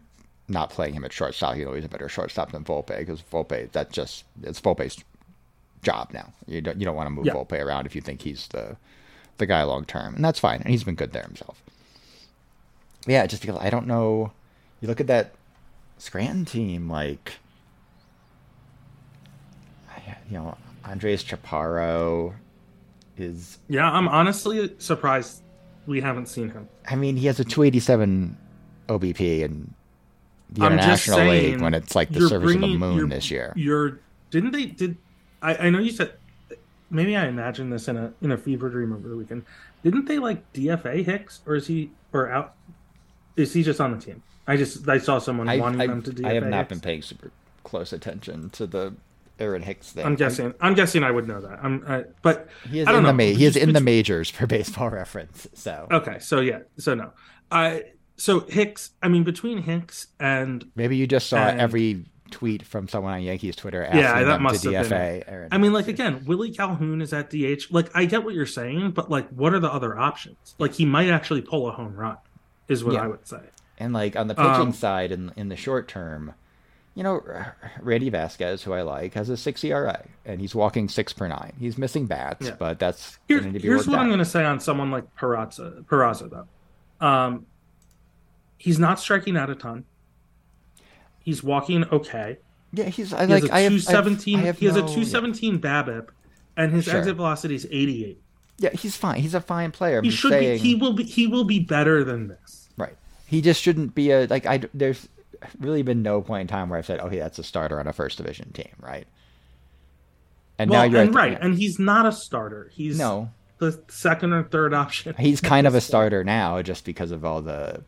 not 0.48 0.70
playing 0.70 0.94
him 0.94 1.04
at 1.04 1.12
shortstop. 1.12 1.56
You 1.56 1.64
know, 1.64 1.72
he's 1.74 1.84
a 1.84 1.88
better 1.88 2.08
shortstop 2.08 2.52
than 2.52 2.64
Volpe 2.64 2.96
because 2.98 3.20
Volpe. 3.22 3.70
That's 3.72 3.92
just 3.94 4.24
it's 4.42 4.60
Volpe's 4.60 5.02
job 5.82 6.12
now. 6.12 6.32
You 6.46 6.60
don't 6.60 6.78
you 6.78 6.84
don't 6.86 6.96
want 6.96 7.06
to 7.08 7.10
move 7.10 7.26
Yeah. 7.26 7.32
Volpe 7.34 7.60
around 7.62 7.86
if 7.86 7.94
you 7.94 8.00
think 8.00 8.22
he's 8.22 8.46
the 8.48 8.76
the 9.38 9.46
guy 9.46 9.62
long 9.64 9.84
term, 9.84 10.14
and 10.14 10.24
that's 10.24 10.38
fine. 10.38 10.60
And 10.60 10.68
he's 10.70 10.84
been 10.84 10.94
good 10.94 11.12
there 11.12 11.24
himself. 11.24 11.60
Yeah, 13.06 13.26
just 13.26 13.42
because 13.42 13.58
I 13.60 13.68
don't 13.70 13.86
know. 13.86 14.32
You 14.80 14.88
look 14.88 15.00
at 15.00 15.08
that 15.08 15.32
Scranton 15.98 16.44
team, 16.44 16.88
like 16.88 17.32
you 20.28 20.38
know, 20.38 20.56
Andres 20.84 21.24
Chaparro 21.24 22.34
is. 23.16 23.58
Yeah, 23.68 23.90
I'm 23.90 24.08
honestly 24.08 24.74
surprised 24.78 25.42
we 25.86 26.00
haven't 26.00 26.26
seen 26.26 26.50
him. 26.50 26.68
I 26.88 26.96
mean, 26.96 27.16
he 27.16 27.26
has 27.26 27.40
a 27.40 27.44
287 27.44 28.36
OBP 28.88 29.40
in 29.40 29.74
the 30.50 30.64
I'm 30.64 30.72
International 30.74 31.16
saying, 31.18 31.52
League 31.52 31.60
when 31.62 31.74
it's 31.74 31.94
like 31.94 32.10
the 32.10 32.20
you're 32.20 32.28
service 32.28 32.54
of 32.54 32.60
the 32.60 32.76
moon 32.76 33.08
this 33.08 33.30
year. 33.30 33.52
You're 33.56 34.00
didn't 34.30 34.52
they 34.52 34.66
did 34.66 34.96
I, 35.42 35.66
I 35.66 35.70
know 35.70 35.78
you 35.78 35.90
said 35.90 36.12
maybe 36.90 37.16
I 37.16 37.26
imagined 37.26 37.72
this 37.72 37.88
in 37.88 37.96
a 37.96 38.12
in 38.20 38.32
a 38.32 38.38
fever 38.38 38.68
dream 38.68 38.92
over 38.92 39.08
the 39.08 39.16
weekend. 39.16 39.44
Didn't 39.82 40.06
they 40.06 40.18
like 40.18 40.52
DFA 40.52 41.04
Hicks 41.04 41.40
or 41.46 41.56
is 41.56 41.66
he 41.66 41.90
or 42.12 42.30
out? 42.30 42.54
Is 43.36 43.52
he 43.52 43.62
just 43.62 43.80
on 43.80 43.92
the 43.92 44.04
team? 44.04 44.22
I 44.46 44.56
just 44.56 44.88
I 44.88 44.98
saw 44.98 45.18
someone 45.18 45.48
I, 45.48 45.58
wanting 45.58 45.80
I, 45.80 45.86
them 45.86 46.02
to 46.02 46.10
DFA. 46.10 46.26
I 46.26 46.34
have 46.34 46.46
not 46.46 46.58
Hicks. 46.58 46.68
been 46.68 46.80
paying 46.80 47.02
super 47.02 47.30
close 47.64 47.92
attention 47.92 48.50
to 48.50 48.66
the 48.66 48.94
Aaron 49.38 49.62
Hicks 49.62 49.92
thing. 49.92 50.04
I'm 50.06 50.14
guessing. 50.14 50.54
I'm 50.60 50.74
guessing 50.74 51.02
I 51.02 51.10
would 51.10 51.26
know 51.26 51.40
that. 51.40 51.58
I'm, 51.62 51.84
I, 51.88 52.04
but 52.22 52.48
He 52.70 52.80
is 52.80 52.86
I 52.88 52.92
don't 52.92 53.00
in 53.00 53.04
the 53.04 53.12
know. 53.12 53.16
ma- 53.32 53.36
he 53.38 53.44
is 53.44 53.56
in 53.56 53.72
the 53.72 53.80
majors 53.80 54.30
for 54.30 54.46
baseball 54.56 54.90
reference. 54.90 55.46
So 55.54 55.88
Okay, 55.90 56.18
so 56.20 56.40
yeah, 56.40 56.60
so 56.78 56.94
no. 56.94 57.12
I 57.50 57.82
so 58.16 58.40
Hicks. 58.40 58.90
I 59.02 59.08
mean, 59.08 59.24
between 59.24 59.58
Hicks 59.62 60.06
and 60.20 60.64
maybe 60.76 60.96
you 60.96 61.06
just 61.06 61.28
saw 61.28 61.38
And- 61.48 61.60
every 61.60 62.04
tweet 62.30 62.64
from 62.66 62.88
someone 62.88 63.12
on 63.12 63.22
Yankees 63.22 63.54
Twitter 63.54 63.84
asking 63.84 64.00
yeah, 64.00 64.22
that 64.24 64.40
must 64.40 64.62
to 64.64 64.72
have 64.72 64.86
DFA 64.86 64.88
been. 64.90 65.24
Aaron. 65.34 65.48
I 65.52 65.58
mean, 65.58 65.72
like 65.72 65.88
again, 65.88 66.24
Willie 66.26 66.50
Calhoun 66.52 67.00
is 67.02 67.12
at 67.12 67.30
DH. 67.30 67.70
Like, 67.70 67.90
I 67.94 68.06
get 68.06 68.24
what 68.24 68.34
you're 68.34 68.44
saying, 68.46 68.90
but 68.92 69.08
like, 69.10 69.28
what 69.30 69.52
are 69.54 69.60
the 69.60 69.70
other 69.72 69.96
options? 69.98 70.54
Like, 70.58 70.72
he 70.74 70.84
might 70.84 71.10
actually 71.10 71.42
pull 71.42 71.68
a 71.68 71.72
home 71.72 71.94
run, 71.94 72.16
is 72.68 72.82
what 72.82 72.94
Yeah. 72.94 73.02
I 73.02 73.06
would 73.08 73.26
say. 73.28 73.40
And 73.78 73.92
like 73.92 74.16
on 74.16 74.26
the 74.28 74.34
pitching 74.34 74.50
Um, 74.50 74.72
side, 74.72 75.12
in 75.12 75.32
in 75.36 75.48
the 75.48 75.56
short 75.56 75.86
term, 75.88 76.34
you 76.94 77.02
know, 77.02 77.20
Randy 77.80 78.08
Vasquez, 78.10 78.62
who 78.62 78.72
I 78.72 78.82
like, 78.82 79.14
has 79.14 79.28
a 79.28 79.36
six 79.36 79.64
ERA, 79.64 80.04
and 80.24 80.40
he's 80.40 80.54
walking 80.54 80.88
six 80.88 81.12
per 81.12 81.26
nine. 81.26 81.52
He's 81.58 81.76
missing 81.76 82.06
bats, 82.06 82.46
Yeah. 82.46 82.56
but 82.58 82.78
that's 82.78 83.18
Here, 83.28 83.40
going 83.40 83.52
to 83.52 83.58
be 83.58 83.66
here's 83.66 83.86
what 83.88 83.98
I'm 83.98 84.06
going 84.08 84.18
to 84.20 84.24
say 84.24 84.44
on 84.44 84.60
someone 84.60 84.90
like 84.90 85.04
Peraza, 85.16 85.84
Peraza 85.86 86.30
though. 86.30 87.06
Um, 87.06 87.46
he's 88.58 88.78
not 88.78 89.00
striking 89.00 89.36
out 89.36 89.50
a 89.50 89.54
ton. 89.54 89.84
He's 91.20 91.42
walking 91.42 91.84
okay. 91.90 92.38
Yeah, 92.72 92.84
he's. 92.84 93.12
I 93.12 93.26
He 93.26 93.32
like. 93.32 93.44
a 93.44 93.54
I 93.54 93.60
have. 93.60 93.72
I 93.72 93.74
have- 93.74 93.82
217. 93.82 94.38
I 94.38 94.42
have 94.42 94.58
he 94.58 94.66
has 94.66 94.76
a 94.76 94.80
no- 94.80 94.86
217 94.86 95.58
BABIP, 95.60 96.08
and 96.56 96.72
his 96.72 96.84
Sure. 96.84 96.96
exit 96.98 97.16
velocity 97.16 97.54
is 97.54 97.66
88. 97.70 98.20
Yeah. 98.58 98.70
yeah, 98.72 98.78
he's 98.78 98.96
fine. 98.96 99.20
He's 99.20 99.34
a 99.34 99.40
fine 99.40 99.70
player. 99.70 99.98
I'm 99.98 100.04
He 100.04 100.10
should 100.10 100.30
saying, 100.32 100.58
be. 100.62 100.68
He 100.68 100.74
will 100.74 100.92
be. 100.92 101.04
He 101.04 101.26
will 101.26 101.44
be 101.44 101.60
better 101.60 102.04
than 102.04 102.28
this. 102.28 102.68
Right. 102.76 102.94
He 103.26 103.40
just 103.40 103.60
shouldn't 103.62 103.94
be 103.94 104.10
a 104.10 104.26
like. 104.26 104.44
I. 104.46 104.60
There's 104.74 105.08
really 105.58 105.82
been 105.82 106.02
no 106.02 106.22
point 106.22 106.42
in 106.42 106.46
time 106.46 106.68
where 106.68 106.78
I've 106.78 106.86
said, 106.86 107.00
"Oh, 107.00 107.08
hey, 107.08 107.18
that's 107.18 107.38
a 107.38 107.44
starter 107.44 107.80
on 107.80 107.86
a 107.86 107.92
first 107.92 108.18
division 108.18 108.52
team," 108.52 108.72
right? 108.80 109.06
And 110.58 110.70
well, 110.70 110.80
now 110.80 110.90
you're 110.90 111.02
and 111.02 111.14
right, 111.14 111.38
and 111.40 111.56
he's 111.56 111.78
not 111.78 112.06
a 112.06 112.12
starter. 112.12 112.70
He's 112.72 112.98
no. 112.98 113.30
the 113.58 113.80
second 113.88 114.32
or 114.32 114.44
third 114.44 114.72
option. 114.72 115.14
He's 115.18 115.40
kind 115.42 115.66
of 115.66 115.74
a 115.74 115.80
starter 115.80 116.22
now, 116.22 116.62
just 116.62 116.84
because 116.84 117.10
of 117.10 117.24
all 117.24 117.42
the 117.42 117.82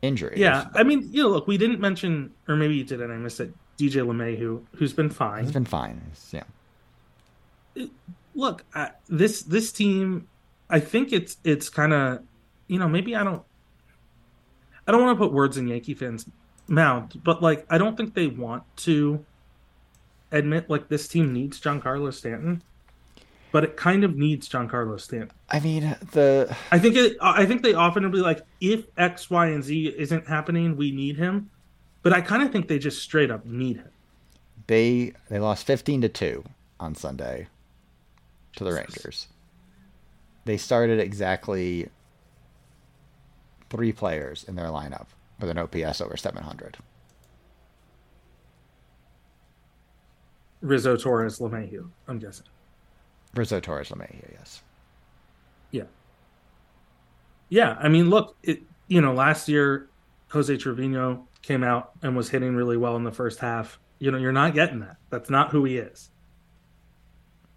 injuries. 0.00 0.38
Yeah, 0.38 0.66
I 0.74 0.84
mean, 0.84 1.08
you 1.10 1.22
know, 1.24 1.28
look, 1.28 1.46
we 1.46 1.58
didn't 1.58 1.80
mention, 1.80 2.32
or 2.46 2.56
maybe 2.56 2.76
you 2.76 2.84
did, 2.84 3.00
and 3.00 3.12
I 3.12 3.16
missed 3.16 3.40
it. 3.40 3.52
DJ 3.78 4.04
LeMahieu, 4.04 4.38
who 4.38 4.66
who's 4.76 4.92
been 4.92 5.10
fine. 5.10 5.44
he's 5.44 5.52
been 5.52 5.64
fine. 5.64 6.02
Yeah. 6.32 6.42
look, 8.34 8.64
uh, 8.74 8.88
this 9.08 9.42
this 9.42 9.70
team, 9.70 10.28
I 10.68 10.80
think 10.80 11.12
it's 11.12 11.36
it's 11.44 11.68
kind 11.68 11.92
of, 11.92 12.22
you 12.66 12.78
know, 12.78 12.88
maybe 12.88 13.14
I 13.14 13.22
don't, 13.22 13.42
I 14.86 14.92
don't 14.92 15.02
want 15.04 15.16
to 15.16 15.24
put 15.24 15.32
words 15.32 15.56
in 15.56 15.68
Yankee 15.68 15.94
fans' 15.94 16.26
mouth, 16.68 17.12
but 17.24 17.42
like 17.42 17.66
I 17.70 17.78
don't 17.78 17.96
think 17.96 18.14
they 18.14 18.26
want 18.26 18.62
to 18.78 19.24
admit 20.30 20.68
like 20.68 20.88
this 20.88 21.08
team 21.08 21.32
needs 21.32 21.60
Giancarlo 21.60 22.12
Stanton, 22.12 22.62
but 23.52 23.64
it 23.64 23.76
kind 23.76 24.04
of 24.04 24.16
needs 24.16 24.48
Giancarlo 24.48 25.00
Stanton. 25.00 25.30
I 25.48 25.60
mean, 25.60 25.96
the 26.12 26.54
I 26.70 26.78
think 26.78 26.96
it, 26.96 27.16
I 27.20 27.46
think 27.46 27.62
they 27.62 27.74
often 27.74 28.02
will 28.04 28.10
be 28.10 28.18
like, 28.18 28.42
if 28.60 28.84
X, 28.96 29.30
Y, 29.30 29.46
and 29.46 29.64
Z 29.64 29.94
isn't 29.96 30.28
happening, 30.28 30.76
we 30.76 30.90
need 30.92 31.16
him. 31.16 31.50
But 32.02 32.12
I 32.12 32.20
kind 32.20 32.42
of 32.42 32.52
think 32.52 32.68
they 32.68 32.78
just 32.78 33.02
straight 33.02 33.30
up 33.30 33.44
need 33.44 33.78
him. 33.78 33.90
they 34.66 35.12
they 35.28 35.38
lost 35.38 35.66
15 35.66 36.02
to 36.02 36.08
2 36.08 36.44
on 36.80 36.94
Sunday 36.94 37.48
to 38.56 38.64
the 38.64 38.70
Jesus. 38.70 38.96
Rangers. 38.96 39.28
They 40.44 40.56
started 40.56 41.00
exactly 41.00 41.88
three 43.70 43.92
players 43.92 44.44
in 44.44 44.54
their 44.54 44.68
lineup 44.68 45.06
with 45.40 45.50
an 45.50 45.58
OPS 45.58 46.00
over 46.00 46.16
700. 46.16 46.78
Rizzo, 50.60 50.96
Torres, 50.96 51.38
LeMahieu. 51.38 51.88
I'm 52.08 52.18
guessing. 52.18 52.46
Rizzo 53.34 53.60
Torres 53.60 53.90
LeMahieu, 53.90 54.32
yes. 54.32 54.62
Yeah. 55.70 55.84
Yeah, 57.48 57.76
I 57.80 57.88
mean, 57.88 58.10
look, 58.10 58.36
it 58.42 58.62
you 58.88 59.00
know, 59.00 59.12
last 59.12 59.48
year 59.48 59.88
Jose 60.30 60.56
Trevino 60.56 61.26
came 61.42 61.62
out 61.62 61.92
and 62.02 62.16
was 62.16 62.28
hitting 62.28 62.56
really 62.56 62.76
well 62.76 62.96
in 62.96 63.04
the 63.04 63.12
first 63.12 63.38
half. 63.38 63.78
You 63.98 64.10
know, 64.10 64.18
you're 64.18 64.32
not 64.32 64.54
getting 64.54 64.80
that. 64.80 64.96
That's 65.10 65.30
not 65.30 65.50
who 65.50 65.64
he 65.64 65.76
is. 65.78 66.10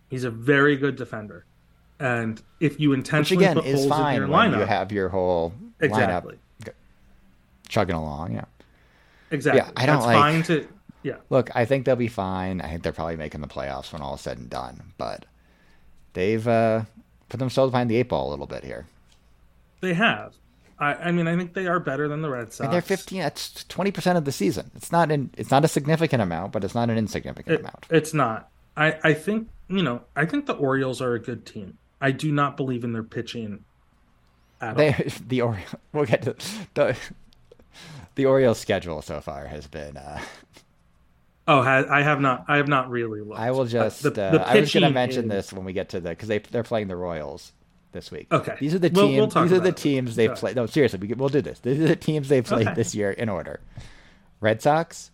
He's 0.10 0.24
a 0.24 0.32
very 0.32 0.76
good 0.76 0.96
defender. 0.96 1.46
And 2.00 2.42
if 2.60 2.80
you 2.80 2.90
Which 2.90 3.00
intentionally 3.00 3.46
again 3.46 3.56
put 3.58 3.66
is 3.66 3.86
holes 3.86 4.08
in 4.08 4.16
your 4.16 4.28
lineup, 4.28 4.60
you 4.60 4.66
have 4.66 4.92
your 4.92 5.10
whole 5.10 5.54
exactly, 5.80 6.36
lineup 6.36 6.40
chugging 7.72 7.96
along. 7.96 8.34
Yeah. 8.34 8.46
exactly. 9.32 9.62
Yeah, 9.62 9.72
I 9.76 9.86
don't 9.86 9.96
That's 9.98 10.06
like- 10.08 10.16
fine 10.18 10.44
to 10.44 10.68
yeah. 11.04 11.16
Look, 11.32 11.50
I 11.56 11.66
think 11.66 11.86
they'll 11.86 11.96
be 11.96 12.08
fine. 12.08 12.62
I 12.62 12.68
think 12.70 12.84
they're 12.84 12.92
probably 12.92 13.16
making 13.18 13.42
the 13.42 13.48
playoffs 13.48 13.92
when 13.92 14.04
all 14.04 14.14
is 14.14 14.22
said 14.22 14.38
and 14.38 14.48
done. 14.52 14.94
But 15.00 15.26
they've 16.14 16.48
uh, 16.48 16.84
put 17.30 17.40
themselves 17.40 17.72
behind 17.72 17.90
the 17.90 17.96
eight 17.98 18.10
ball 18.10 18.30
a 18.30 18.32
little 18.32 18.46
bit 18.46 18.64
here. 18.64 18.86
They 19.80 19.96
have. 19.96 20.36
I, 20.78 20.94
I 20.96 21.12
mean, 21.12 21.28
I 21.28 21.36
think 21.36 21.54
they 21.56 21.66
are 21.66 21.80
better 21.80 22.08
than 22.08 22.22
the 22.22 22.30
Red 22.30 22.54
Sox. 22.54 22.70
they're 22.72 22.82
15. 22.84 23.20
That's 23.20 23.64
20 23.64 23.90
percent 23.92 24.18
of 24.20 24.26
the 24.26 24.32
season. 24.32 24.70
It's 24.76 24.92
not 24.92 25.12
an. 25.12 25.32
It's 25.38 25.50
not 25.50 25.66
a 25.66 25.68
significant 25.68 26.22
amount, 26.22 26.52
but 26.52 26.64
it's 26.64 26.76
not 26.76 26.92
an 26.92 26.98
insignificant 27.00 27.56
It- 27.56 27.60
amount. 27.62 27.88
it's 27.90 28.14
not. 28.14 28.50
I, 28.78 28.98
I 29.04 29.14
think 29.16 29.50
you 29.70 29.82
know. 29.82 30.02
I 30.16 30.26
think 30.28 30.46
the 30.46 30.54
Orioles 30.54 31.02
are 31.02 31.14
a 31.16 31.20
good 31.20 31.48
team. 31.48 31.80
I 32.00 32.12
do 32.12 32.32
not 32.32 32.58
believe 32.58 32.84
in 32.84 32.94
their 32.94 33.04
pitching 33.04 33.64
at 34.60 34.70
all. 34.70 34.76
They 34.76 34.92
the 35.28 35.42
Ori- 35.42 35.66
We'll 35.94 36.06
get 36.06 36.22
to 36.24 36.36
the 36.76 36.96
the 38.16 38.26
Orioles 38.26 38.60
schedule 38.60 39.02
so 39.02 39.22
far 39.22 39.46
has 39.48 39.68
been. 39.68 39.98
Uh, 39.98 40.20
Oh, 41.48 41.60
I 41.60 42.02
have 42.04 42.22
not. 42.22 42.46
I 42.48 42.58
have 42.58 42.68
not 42.68 42.90
really 42.92 43.20
looked. 43.20 43.40
I 43.40 43.50
will 43.52 43.66
just. 43.66 44.04
The- 44.04 44.10
uh, 44.10 44.32
the 44.32 44.48
I 44.48 44.60
was 44.60 44.72
going 44.72 44.84
to 44.84 44.92
mention 44.92 45.26
is- 45.26 45.30
this 45.30 45.52
when 45.54 45.66
we 45.66 45.74
get 45.74 45.90
to 45.90 46.00
the 46.00 46.10
because 46.12 46.30
they 46.30 46.38
they're 46.40 46.64
playing 46.64 46.88
the 46.88 46.96
Royals 46.96 47.52
this 47.94 48.12
week. 48.12 48.28
Okay. 48.32 48.56
These 48.60 48.76
are 48.76 48.80
the 48.80 48.90
We'll- 48.94 49.08
teams. 49.08 49.36
we'll 49.36 49.44
these 49.46 49.52
are 49.54 49.60
the 49.60 49.72
teams 49.72 50.16
they've 50.16 50.34
played. 50.36 50.56
No, 50.56 50.68
seriously, 50.68 51.00
we, 51.00 51.14
we'll 51.14 51.30
do 51.30 51.42
this. 51.42 51.60
These 51.60 51.80
are 51.82 51.88
the 51.88 51.96
teams 51.96 52.30
they've 52.30 52.46
played 52.46 52.68
Okay. 52.68 52.76
this 52.76 52.94
year 52.94 53.10
in 53.12 53.28
order: 53.28 53.60
Red 54.40 54.62
Sox, 54.62 55.10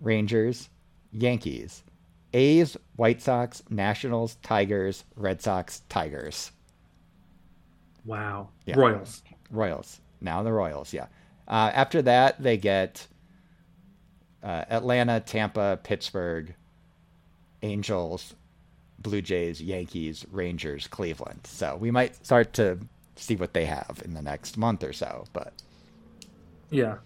Rangers, 0.00 0.70
Yankees, 1.12 1.82
A's, 2.32 2.76
White 2.94 3.20
Sox, 3.20 3.62
Nationals, 3.68 4.36
Tigers, 4.42 5.04
Red 5.16 5.42
Sox, 5.42 5.82
Tigers, 5.88 6.52
Wow. 8.04 8.48
Yeah. 8.66 8.78
Royals. 8.78 9.22
Royals. 9.50 10.00
Now 10.20 10.42
the 10.42 10.52
Royals. 10.52 10.92
Yeah. 10.92 11.06
Uh, 11.48 11.70
after 11.74 12.02
that, 12.02 12.42
they 12.42 12.56
get 12.56 13.06
uh, 14.42 14.64
Atlanta, 14.68 15.20
Tampa, 15.20 15.78
Pittsburgh, 15.82 16.54
Angels, 17.62 18.34
Blue 18.98 19.22
Jays, 19.22 19.60
Yankees, 19.62 20.24
Rangers, 20.30 20.86
Cleveland. 20.86 21.40
So 21.44 21.76
we 21.76 21.90
might 21.90 22.24
start 22.24 22.52
to 22.54 22.78
see 23.16 23.36
what 23.36 23.54
they 23.54 23.64
have 23.66 24.02
in 24.04 24.14
the 24.14 24.22
next 24.22 24.56
month 24.56 24.82
or 24.84 24.92
so. 24.92 25.24
But 25.32 25.52
Yeah. 26.70 26.96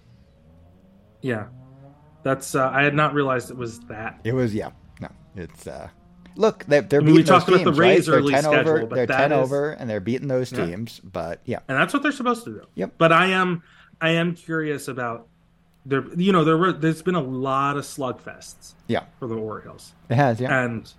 Yeah. 1.23 1.47
That's. 2.23 2.55
Uh, 2.55 2.69
I 2.71 2.83
had 2.83 2.95
not 2.95 3.15
realized 3.15 3.51
it 3.51 3.57
was 3.57 3.81
that. 3.81 4.21
it 4.25 4.33
was 4.35 4.55
yeah. 4.55 4.71
No, 5.01 5.09
it's 5.37 5.67
uh. 5.67 5.89
Look, 6.37 6.65
they're, 6.67 6.83
they're 6.83 7.01
I 7.01 7.03
mean, 7.05 7.15
we 7.15 7.21
beating 7.23 7.33
those 7.35 7.45
talked 7.45 7.49
about 7.55 7.65
the 7.65 7.73
Rays' 7.81 8.09
right? 8.09 8.17
early 8.19 8.33
they're 8.33 8.43
ten 8.43 8.53
schedule, 8.53 8.73
over. 8.73 8.87
but 8.87 8.95
They're 8.97 9.07
ten 9.07 9.33
is- 9.33 9.39
over, 9.39 9.71
and 9.71 9.89
they're 9.91 10.01
beating 10.01 10.29
those 10.29 10.53
Yeah. 10.53 10.67
teams. 10.67 11.01
But 11.01 11.41
yeah, 11.45 11.61
and 11.69 11.77
that's 11.79 11.93
what 11.95 12.03
they're 12.03 12.13
supposed 12.13 12.45
to 12.45 12.51
do. 12.51 12.67
Yep. 12.75 12.95
But 12.99 13.13
I 13.13 13.27
am, 13.29 13.63
I 14.01 14.11
am 14.11 14.35
curious 14.35 14.89
about 14.89 15.29
there. 15.85 16.05
You 16.17 16.33
know, 16.33 16.45
there 16.45 16.57
were 16.57 16.73
there's 16.73 17.03
been 17.03 17.15
a 17.15 17.23
lot 17.23 17.77
of 17.77 17.85
slugfests 17.85 18.75
yeah, 18.87 19.05
for 19.19 19.29
the 19.29 19.35
Orioles, 19.35 19.93
it 20.09 20.17
has. 20.17 20.41
Yeah, 20.41 20.65
and 20.65 20.93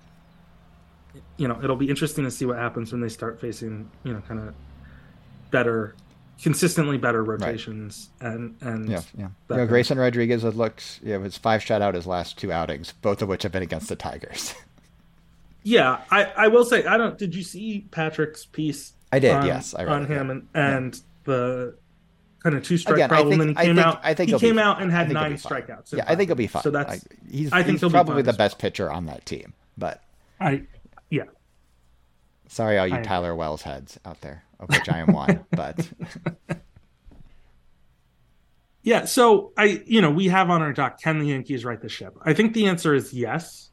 you 1.37 1.47
know, 1.47 1.59
it'll 1.63 1.75
be 1.75 1.89
interesting 1.89 2.23
to 2.23 2.31
see 2.31 2.45
what 2.45 2.57
happens 2.57 2.91
when 2.91 3.01
they 3.01 3.09
start 3.09 3.39
facing 3.39 3.89
you 4.03 4.13
know 4.13 4.21
kind 4.27 4.39
of 4.39 4.53
better, 5.49 5.95
consistently 6.41 6.97
better 6.97 7.23
rotations 7.23 8.09
and 8.19 8.55
and 8.61 8.89
Yeah, 8.89 9.01
yeah. 9.17 9.29
You 9.49 9.57
know, 9.57 9.67
Grayson 9.67 9.97
Rodriguez 9.97 10.43
has 10.43 10.55
looked. 10.55 10.99
Yeah, 11.03 11.17
was 11.17 11.37
five 11.37 11.61
shutout 11.61 11.95
his 11.95 12.07
last 12.07 12.37
two 12.37 12.51
outings, 12.51 12.93
both 13.01 13.21
of 13.21 13.29
which 13.29 13.43
have 13.43 13.51
been 13.51 13.63
against 13.63 13.89
the 13.89 13.95
Tigers. 13.95 14.53
Yeah, 15.63 16.01
I, 16.09 16.23
I 16.23 16.47
will 16.47 16.65
say 16.65 16.85
I 16.85 16.97
don't. 16.97 17.17
Did 17.17 17.35
you 17.35 17.43
see 17.43 17.85
Patrick's 17.91 18.45
piece? 18.45 18.93
I 19.11 19.19
did, 19.19 19.31
on- 19.31 19.45
yes, 19.45 19.75
I 19.75 19.83
read 19.83 19.93
on 19.93 20.03
it, 20.03 20.09
him 20.09 20.27
yeah. 20.27 20.31
and, 20.31 20.47
and 20.53 21.01
the 21.25 21.77
kind 22.43 22.55
of 22.55 22.63
two 22.63 22.77
strike 22.77 22.95
Again, 22.95 23.09
problem. 23.09 23.29
think- 23.39 23.41
and 23.41 23.49
he 23.59 23.65
came 23.65 23.75
think- 23.75 23.85
out. 23.87 23.99
I 24.03 24.13
think 24.13 24.29
he 24.29 24.35
be 24.35 24.39
came 24.39 24.59
out 24.59 24.81
and 24.81 24.91
had 24.91 25.09
nine 25.11 25.33
strikeouts. 25.33 25.93
Yeah, 25.93 26.05
I 26.07 26.15
think 26.15 26.29
he'll 26.29 26.35
be 26.35 26.47
fine. 26.47 26.63
So 26.63 26.71
that's. 26.71 26.89
Like, 26.89 27.01
he's 27.29 27.51
I 27.53 27.63
think 27.63 27.79
he's 27.81 27.91
probably 27.91 28.21
the 28.23 28.31
well. 28.31 28.37
best 28.37 28.57
pitcher 28.59 28.91
on 28.91 29.05
that 29.05 29.25
team. 29.25 29.53
But 29.77 30.01
I 30.39 30.63
yeah. 31.09 31.23
sorry, 32.47 32.77
all 32.77 32.87
you 32.87 32.95
I- 32.95 33.01
Tyler 33.03 33.35
Wells 33.35 33.61
heads 33.61 33.99
out 34.05 34.21
there, 34.21 34.43
of 34.59 34.69
which 34.69 34.89
I 34.89 34.99
am 34.99 35.13
one. 35.13 35.45
but 35.51 35.89
Yeah, 38.83 39.05
so 39.05 39.53
I, 39.57 39.83
you 39.85 40.01
know, 40.01 40.09
we 40.09 40.27
have 40.29 40.49
on 40.49 40.61
our 40.63 40.73
doc, 40.73 40.99
can 41.01 41.19
the 41.19 41.27
Yankees 41.27 41.63
right 41.63 41.79
the 41.79 41.87
ship? 41.89 42.17
I 42.23 42.33
think 42.33 42.53
the 42.53 42.65
answer 42.67 42.95
is 42.95 43.13
yes, 43.13 43.69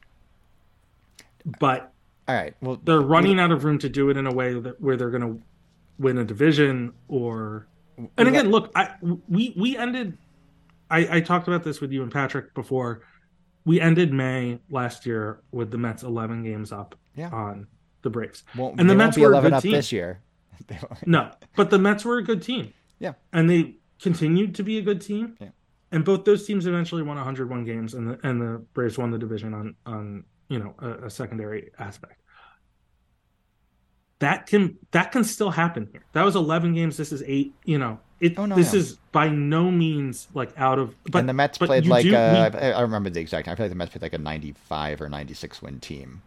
but 1.59 1.91
all 2.27 2.35
right, 2.35 2.53
well, 2.61 2.79
they're 2.83 3.01
running 3.01 3.39
out 3.39 3.51
of 3.51 3.63
room 3.63 3.79
to 3.79 3.89
do 3.89 4.11
it 4.11 4.17
in 4.17 4.27
a 4.27 4.31
way 4.31 4.53
that 4.59 4.79
where 4.79 4.97
they're 4.97 5.09
going 5.09 5.23
to 5.23 5.41
win 5.97 6.17
a 6.19 6.23
division 6.23 6.93
or. 7.07 7.65
And 8.17 8.27
again, 8.27 8.49
look, 8.51 8.71
I 8.75 8.91
we 9.27 9.53
we 9.57 9.77
ended. 9.77 10.17
I 10.89 11.17
I 11.17 11.21
talked 11.21 11.47
about 11.47 11.63
this 11.63 11.81
with 11.81 11.91
you 11.91 12.03
and 12.03 12.11
Patrick 12.11 12.53
before. 12.53 13.01
We 13.65 13.79
ended 13.81 14.13
May 14.13 14.59
last 14.69 15.05
year 15.05 15.41
with 15.51 15.69
the 15.71 15.77
Mets 15.77 16.03
eleven 16.03 16.43
games 16.43 16.71
up 16.71 16.95
Yeah. 17.15 17.29
on 17.29 17.67
the 18.01 18.09
Braves, 18.09 18.43
won't, 18.55 18.79
and 18.79 18.89
the 18.89 18.95
Mets 18.95 19.15
be 19.17 19.21
were 19.21 19.27
a 19.33 19.37
11 19.39 19.51
good 19.51 19.55
up 19.57 19.63
team. 19.63 19.71
this 19.73 19.91
year. 19.91 20.21
No, 21.05 21.31
but 21.55 21.69
the 21.69 21.77
Mets 21.79 22.03
were 22.05 22.17
a 22.17 22.23
good 22.23 22.41
team. 22.41 22.73
Yeah. 22.99 23.13
And 23.33 23.49
they 23.49 23.75
continued 24.01 24.55
to 24.55 24.63
be 24.63 24.77
a 24.77 24.81
good 24.81 25.01
team. 25.01 25.35
Yeah. 25.39 25.49
And 25.91 26.05
both 26.05 26.23
those 26.25 26.45
teams 26.45 26.65
eventually 26.67 27.01
won 27.01 27.15
101 27.17 27.63
games, 27.65 27.93
and 27.93 28.07
the 28.11 28.19
and 28.27 28.41
the 28.41 28.59
Braves 28.73 28.97
won 28.97 29.11
the 29.11 29.17
division 29.17 29.53
on 29.53 29.75
on 29.85 30.23
you 30.47 30.59
know 30.59 30.73
a, 30.79 31.05
a 31.05 31.09
secondary 31.09 31.71
aspect. 31.79 32.18
That 34.19 34.47
can 34.47 34.77
that 34.91 35.11
can 35.11 35.23
still 35.23 35.51
happen 35.51 35.87
here. 35.91 36.03
That 36.13 36.23
was 36.23 36.35
11 36.35 36.73
games. 36.73 36.97
This 36.97 37.11
is 37.11 37.23
eight. 37.25 37.53
You 37.63 37.77
know, 37.77 37.99
it. 38.19 38.37
Oh, 38.37 38.45
no, 38.45 38.55
this 38.55 38.73
yeah. 38.73 38.81
is 38.81 38.97
by 39.11 39.29
no 39.29 39.71
means 39.71 40.27
like 40.33 40.51
out 40.57 40.77
of. 40.77 40.93
But 41.09 41.19
and 41.19 41.29
the 41.29 41.33
Mets 41.33 41.57
played 41.57 41.87
like 41.87 42.03
do- 42.03 42.15
uh, 42.15 42.49
we- 42.53 42.59
I 42.59 42.81
remember 42.81 43.09
the 43.09 43.21
exact. 43.21 43.47
I 43.47 43.55
feel 43.55 43.65
like 43.65 43.71
the 43.71 43.75
Mets 43.77 43.91
played 43.91 44.01
like 44.01 44.13
a 44.13 44.17
95 44.17 45.01
or 45.01 45.09
96 45.09 45.61
win 45.61 45.79
team 45.79 46.21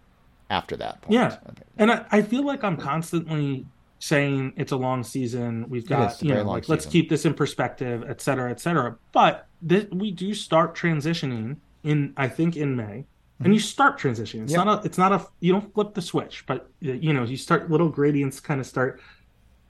after 0.48 0.76
that 0.76 1.02
point. 1.02 1.14
Yeah. 1.14 1.36
And 1.78 1.90
I, 1.90 2.04
I 2.10 2.22
feel 2.22 2.44
like 2.44 2.62
I'm 2.64 2.76
constantly 2.76 3.66
saying 3.98 4.52
it's 4.56 4.72
a 4.72 4.76
long 4.76 5.04
season. 5.04 5.68
We've 5.68 5.86
got, 5.86 6.20
you 6.22 6.34
know, 6.34 6.42
like, 6.42 6.68
let's 6.68 6.86
keep 6.86 7.08
this 7.08 7.24
in 7.24 7.34
perspective, 7.34 8.04
et 8.08 8.20
cetera, 8.20 8.50
et 8.50 8.60
cetera. 8.60 8.96
But 9.12 9.46
th- 9.66 9.88
we 9.92 10.10
do 10.10 10.34
start 10.34 10.74
transitioning 10.76 11.56
in, 11.84 12.12
I 12.16 12.28
think, 12.28 12.56
in 12.56 12.74
May. 12.76 13.04
And 13.44 13.54
you 13.54 13.60
start 13.60 13.98
transitioning. 13.98 14.44
It's. 14.44 14.52
Yep. 14.52 14.64
not 14.64 14.82
a, 14.82 14.86
it's 14.86 14.98
not 14.98 15.12
a, 15.12 15.26
you 15.40 15.52
don't 15.52 15.72
flip 15.74 15.94
the 15.94 16.02
switch, 16.02 16.44
but 16.46 16.70
uh, 16.86 16.92
you 16.92 17.12
know, 17.12 17.24
you 17.24 17.36
start 17.36 17.70
little 17.70 17.88
gradients 17.88 18.40
kind 18.40 18.60
of 18.60 18.66
start 18.66 19.00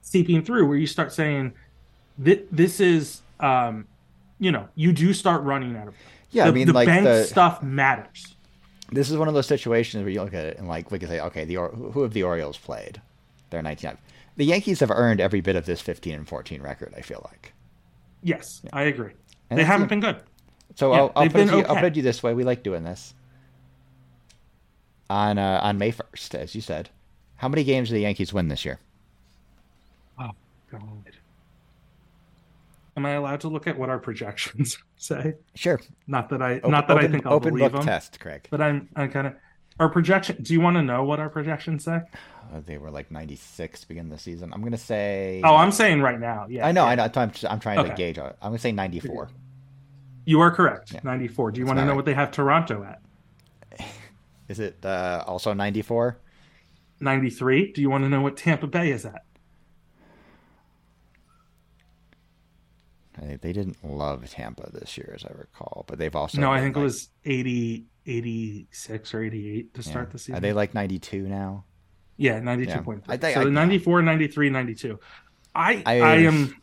seeping 0.01 0.43
through 0.43 0.67
where 0.67 0.77
you 0.77 0.87
start 0.87 1.11
saying, 1.11 1.53
"Thi- 2.21 2.45
this 2.51 2.79
is, 2.79 3.21
um, 3.39 3.87
you 4.39 4.51
know, 4.51 4.67
you 4.75 4.91
do 4.91 5.13
start 5.13 5.43
running 5.43 5.75
out 5.75 5.87
of. 5.87 5.95
Yeah, 6.31 6.45
the, 6.45 6.49
I 6.49 6.53
mean, 6.53 6.67
the 6.67 6.73
like 6.73 6.87
bank 6.87 7.05
the 7.05 7.23
stuff 7.23 7.61
matters. 7.61 8.35
this 8.91 9.09
is 9.09 9.17
one 9.17 9.27
of 9.27 9.33
those 9.33 9.47
situations 9.47 10.03
where 10.03 10.11
you 10.11 10.21
look 10.23 10.33
at 10.33 10.45
it 10.45 10.57
and 10.57 10.67
like 10.67 10.89
we 10.89 10.99
can 10.99 11.07
say, 11.07 11.19
okay, 11.19 11.45
the 11.45 11.55
who 11.55 12.01
have 12.01 12.13
the 12.13 12.23
Orioles 12.23 12.57
played? 12.57 13.01
They're 13.49 13.61
19. 13.61 13.97
The 14.35 14.45
Yankees 14.45 14.79
have 14.79 14.89
earned 14.89 15.21
every 15.21 15.41
bit 15.41 15.55
of 15.55 15.67
this 15.67 15.79
15 15.79 16.15
and 16.15 16.27
14 16.27 16.61
record. 16.61 16.93
I 16.97 17.01
feel 17.01 17.21
like. 17.29 17.53
Yes, 18.23 18.63
I 18.73 18.83
agree. 18.83 19.11
And 19.49 19.59
they 19.59 19.63
haven't 19.63 19.89
been 19.89 19.99
good. 19.99 20.17
So 20.75 20.91
Yeah, 20.91 20.99
I'll, 20.99 21.11
I'll, 21.15 21.23
put 21.23 21.25
it 21.25 21.33
been 21.33 21.47
to 21.49 21.57
you, 21.57 21.63
I'll 21.65 21.75
put 21.75 21.85
it 21.85 21.89
to 21.91 21.95
you 21.97 22.01
this 22.01 22.23
way: 22.23 22.33
we 22.33 22.43
like 22.43 22.63
doing 22.63 22.83
this. 22.83 23.13
On 25.13 25.37
uh, 25.37 25.59
on 25.61 25.77
May 25.77 25.91
first, 25.91 26.33
as 26.33 26.55
you 26.55 26.61
said, 26.61 26.89
how 27.35 27.47
many 27.47 27.63
games 27.63 27.89
do 27.89 27.93
the 27.93 28.01
Yankees 28.01 28.33
win 28.33 28.47
this 28.47 28.65
year? 28.65 28.79
Oh 30.19 30.31
God. 30.71 30.81
Am 32.97 33.05
I 33.05 33.11
allowed 33.11 33.41
to 33.41 33.47
look 33.47 33.67
at 33.67 33.77
what 33.77 33.89
our 33.89 33.99
projections 33.99 34.79
say? 34.97 35.35
Sure. 35.53 35.79
Not 36.07 36.29
that 36.29 36.41
I 36.41 36.55
Open, 36.55 36.71
not 36.71 36.87
that 36.87 36.97
open, 36.97 37.05
I 37.05 37.11
think 37.11 37.27
I'll 37.27 37.33
open 37.33 37.53
believe 37.53 37.71
book 37.71 37.81
them, 37.81 37.85
test, 37.85 38.19
Craig. 38.19 38.47
but 38.49 38.59
I'm 38.59 38.89
I'm 38.95 39.11
kind 39.11 39.27
of 39.27 39.35
our 39.79 39.87
projection. 39.87 40.41
Do 40.41 40.51
you 40.51 40.61
want 40.61 40.77
to 40.77 40.81
know 40.81 41.03
what 41.03 41.19
our 41.19 41.29
projections 41.29 41.83
say? 41.83 42.01
Uh, 42.51 42.61
they 42.65 42.79
were 42.79 42.89
like 42.89 43.11
96 43.11 43.81
to 43.81 43.87
begin 43.87 44.09
the 44.09 44.17
season. 44.17 44.51
I'm 44.51 44.63
gonna 44.63 44.77
say. 44.79 45.41
Oh, 45.43 45.55
I'm 45.55 45.71
saying 45.71 46.01
right 46.01 46.19
now. 46.19 46.47
Yeah, 46.49 46.65
I 46.65 46.71
know, 46.71 46.85
yeah. 46.85 46.91
I 46.91 46.95
know. 46.95 47.11
I'm, 47.15 47.31
I'm 47.51 47.59
trying 47.59 47.87
to 47.87 47.93
gauge. 47.93 48.17
I'm 48.17 48.33
gonna 48.41 48.57
say 48.57 48.71
94. 48.71 49.29
You 50.25 50.41
are 50.41 50.49
correct. 50.49 50.93
Yeah. 50.93 51.01
94. 51.03 51.51
Do 51.51 51.59
you 51.59 51.67
want 51.67 51.77
to 51.77 51.83
know 51.83 51.89
right. 51.89 51.95
what 51.97 52.05
they 52.05 52.15
have 52.15 52.31
Toronto 52.31 52.83
at? 52.83 52.99
Is 54.47 54.59
it 54.59 54.85
uh, 54.85 55.23
also 55.25 55.53
94? 55.53 56.17
93. 56.99 57.71
Do 57.71 57.81
you 57.81 57.89
want 57.89 58.03
to 58.03 58.09
know 58.09 58.21
what 58.21 58.37
Tampa 58.37 58.67
Bay 58.67 58.91
is 58.91 59.05
at? 59.05 59.23
They, 63.19 63.35
they 63.35 63.53
didn't 63.53 63.83
love 63.83 64.27
Tampa 64.29 64.69
this 64.71 64.97
year, 64.97 65.13
as 65.15 65.23
I 65.23 65.31
recall, 65.37 65.85
but 65.87 65.99
they've 65.99 66.15
also. 66.15 66.41
no, 66.41 66.51
I 66.51 66.59
think 66.61 66.75
it 66.75 66.79
was 66.79 67.09
80, 67.25 67.85
86 68.05 69.13
or 69.13 69.23
88 69.23 69.73
to 69.73 69.81
yeah. 69.81 69.89
start 69.89 70.11
the 70.11 70.17
season. 70.17 70.35
Are 70.35 70.39
they 70.39 70.53
like 70.53 70.73
92 70.73 71.27
now? 71.27 71.65
yeah, 72.17 72.39
92 72.39 72.69
Yeah. 72.69 72.95
I 73.07 73.33
so 73.33 73.41
I- 73.41 73.45
94, 73.45 74.01
93, 74.01 74.49
92. 74.49 74.99
I 75.55 75.83
I- 75.85 75.99
I 75.99 76.15
am 76.17 76.55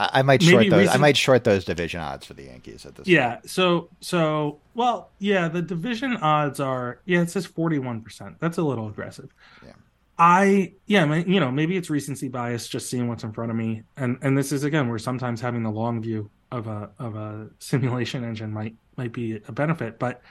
I, 0.00 0.20
I 0.20 0.22
might 0.22 0.42
short 0.42 0.70
those. 0.70 0.88
I 0.88 0.96
might 0.96 1.16
short 1.16 1.44
those 1.44 1.66
division 1.66 2.00
odds 2.00 2.24
for 2.24 2.32
the 2.32 2.44
Yankees 2.44 2.86
at 2.86 2.94
this. 2.94 3.06
Yeah. 3.06 3.40
So 3.44 3.90
so 4.00 4.58
well, 4.74 5.10
yeah, 5.18 5.48
the 5.48 5.60
division 5.60 6.16
odds 6.16 6.58
are 6.58 7.00
yeah, 7.04 7.20
it 7.20 7.30
says 7.30 7.44
forty 7.44 7.78
one 7.78 8.00
percent. 8.00 8.36
That's 8.40 8.56
a 8.56 8.62
little 8.62 8.88
aggressive. 8.88 9.30
Yeah. 9.64 9.72
I 10.18 10.72
yeah, 10.86 11.14
you 11.14 11.38
know, 11.38 11.50
maybe 11.50 11.76
it's 11.76 11.90
recency 11.90 12.28
bias, 12.28 12.66
just 12.66 12.88
seeing 12.88 13.08
what's 13.08 13.24
in 13.24 13.32
front 13.32 13.50
of 13.50 13.56
me, 13.58 13.82
and 13.98 14.18
and 14.22 14.38
this 14.38 14.52
is 14.52 14.64
again 14.64 14.88
where 14.88 14.98
sometimes 14.98 15.40
having 15.40 15.62
the 15.62 15.70
long 15.70 16.00
view 16.00 16.30
of 16.50 16.66
a 16.66 16.90
of 16.98 17.16
a 17.16 17.50
simulation 17.58 18.24
engine 18.24 18.52
might 18.52 18.74
might 18.96 19.12
be 19.12 19.40
a 19.48 19.52
benefit. 19.52 19.98
But 19.98 20.22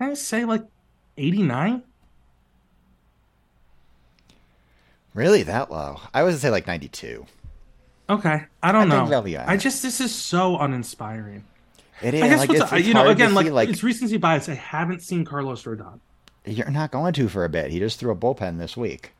I 0.00 0.14
say 0.14 0.44
like 0.44 0.64
eighty 1.16 1.42
nine. 1.44 1.84
Really, 5.14 5.44
that 5.44 5.70
low? 5.70 6.00
I 6.12 6.22
was 6.24 6.34
gonna 6.34 6.40
say 6.40 6.50
like 6.50 6.66
ninety-two. 6.66 7.26
Okay, 8.10 8.44
I 8.62 8.72
don't 8.72 8.82
I 8.82 8.84
know. 8.86 8.96
think 9.00 9.10
they'll 9.10 9.22
be 9.22 9.36
all 9.36 9.44
I 9.46 9.56
just 9.56 9.82
this 9.82 10.00
is 10.00 10.14
so 10.14 10.58
uninspiring. 10.58 11.44
It 12.02 12.14
is. 12.14 12.22
I 12.22 12.28
guess 12.28 12.38
like, 12.40 12.50
it's, 12.50 12.72
it's 12.72 12.86
you 12.86 12.94
know 12.94 13.08
again 13.08 13.34
like, 13.34 13.46
see, 13.46 13.52
like 13.52 13.68
it's 13.68 13.82
recency 13.82 14.16
bias. 14.16 14.48
I 14.48 14.54
haven't 14.54 15.02
seen 15.02 15.24
Carlos 15.24 15.64
Rodon. 15.64 16.00
you're 16.46 16.70
not 16.70 16.90
going 16.90 17.12
to 17.14 17.28
for 17.28 17.44
a 17.44 17.48
bit. 17.48 17.70
He 17.70 17.78
just 17.78 17.98
threw 18.00 18.10
a 18.10 18.16
bullpen 18.16 18.58
this 18.58 18.76
week. 18.76 19.12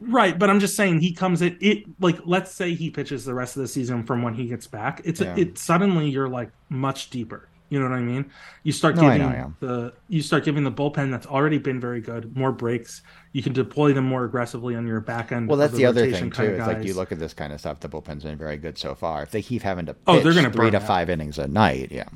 Right, 0.00 0.38
but 0.38 0.50
I'm 0.50 0.60
just 0.60 0.76
saying 0.76 1.00
he 1.00 1.12
comes 1.14 1.40
in 1.42 1.56
it 1.60 1.84
like 2.00 2.18
let's 2.26 2.50
say 2.52 2.74
he 2.74 2.90
pitches 2.90 3.24
the 3.24 3.34
rest 3.34 3.56
of 3.56 3.62
the 3.62 3.68
season 3.68 4.02
from 4.02 4.22
when 4.22 4.34
he 4.34 4.46
gets 4.46 4.66
back. 4.66 5.00
It's 5.04 5.20
Yeah. 5.20 5.34
it 5.36 5.56
suddenly 5.58 6.08
you're 6.10 6.28
like 6.28 6.50
much 6.68 7.08
deeper. 7.10 7.48
You 7.68 7.80
know 7.80 7.88
what 7.88 7.98
I 7.98 8.00
mean? 8.00 8.30
You 8.62 8.72
start 8.72 8.94
No, 8.94 9.02
giving 9.02 9.18
know, 9.18 9.54
the 9.60 9.92
you 10.08 10.22
start 10.22 10.44
giving 10.44 10.62
the 10.62 10.70
bullpen 10.70 11.10
that's 11.10 11.26
already 11.26 11.58
been 11.58 11.80
very 11.80 12.00
good 12.00 12.36
more 12.36 12.52
breaks. 12.52 13.02
You 13.32 13.42
can 13.42 13.52
deploy 13.52 13.92
them 13.92 14.04
more 14.04 14.24
aggressively 14.24 14.76
on 14.76 14.86
your 14.86 15.00
back 15.00 15.32
end. 15.32 15.48
Well, 15.48 15.58
that's 15.58 15.74
the, 15.74 15.84
other 15.84 16.10
thing 16.10 16.30
too. 16.30 16.42
It's 16.42 16.66
like 16.66 16.84
you 16.84 16.94
look 16.94 17.10
at 17.10 17.18
this 17.18 17.34
kind 17.34 17.52
of 17.52 17.60
stuff. 17.60 17.80
The 17.80 17.88
bullpen's 17.88 18.22
been 18.22 18.38
very 18.38 18.56
good 18.56 18.78
so 18.78 18.94
far. 18.94 19.22
If 19.22 19.30
they 19.32 19.42
keep 19.42 19.62
having 19.62 19.86
to 19.86 19.94
pitch 19.94 20.02
Oh, 20.06 20.20
they're 20.20 20.32
gonna 20.32 20.50
three 20.50 20.70
to 20.70 20.76
out. 20.76 20.82
five 20.84 21.10
innings 21.10 21.38
a 21.38 21.48
night, 21.48 21.90
yeah, 21.90 22.08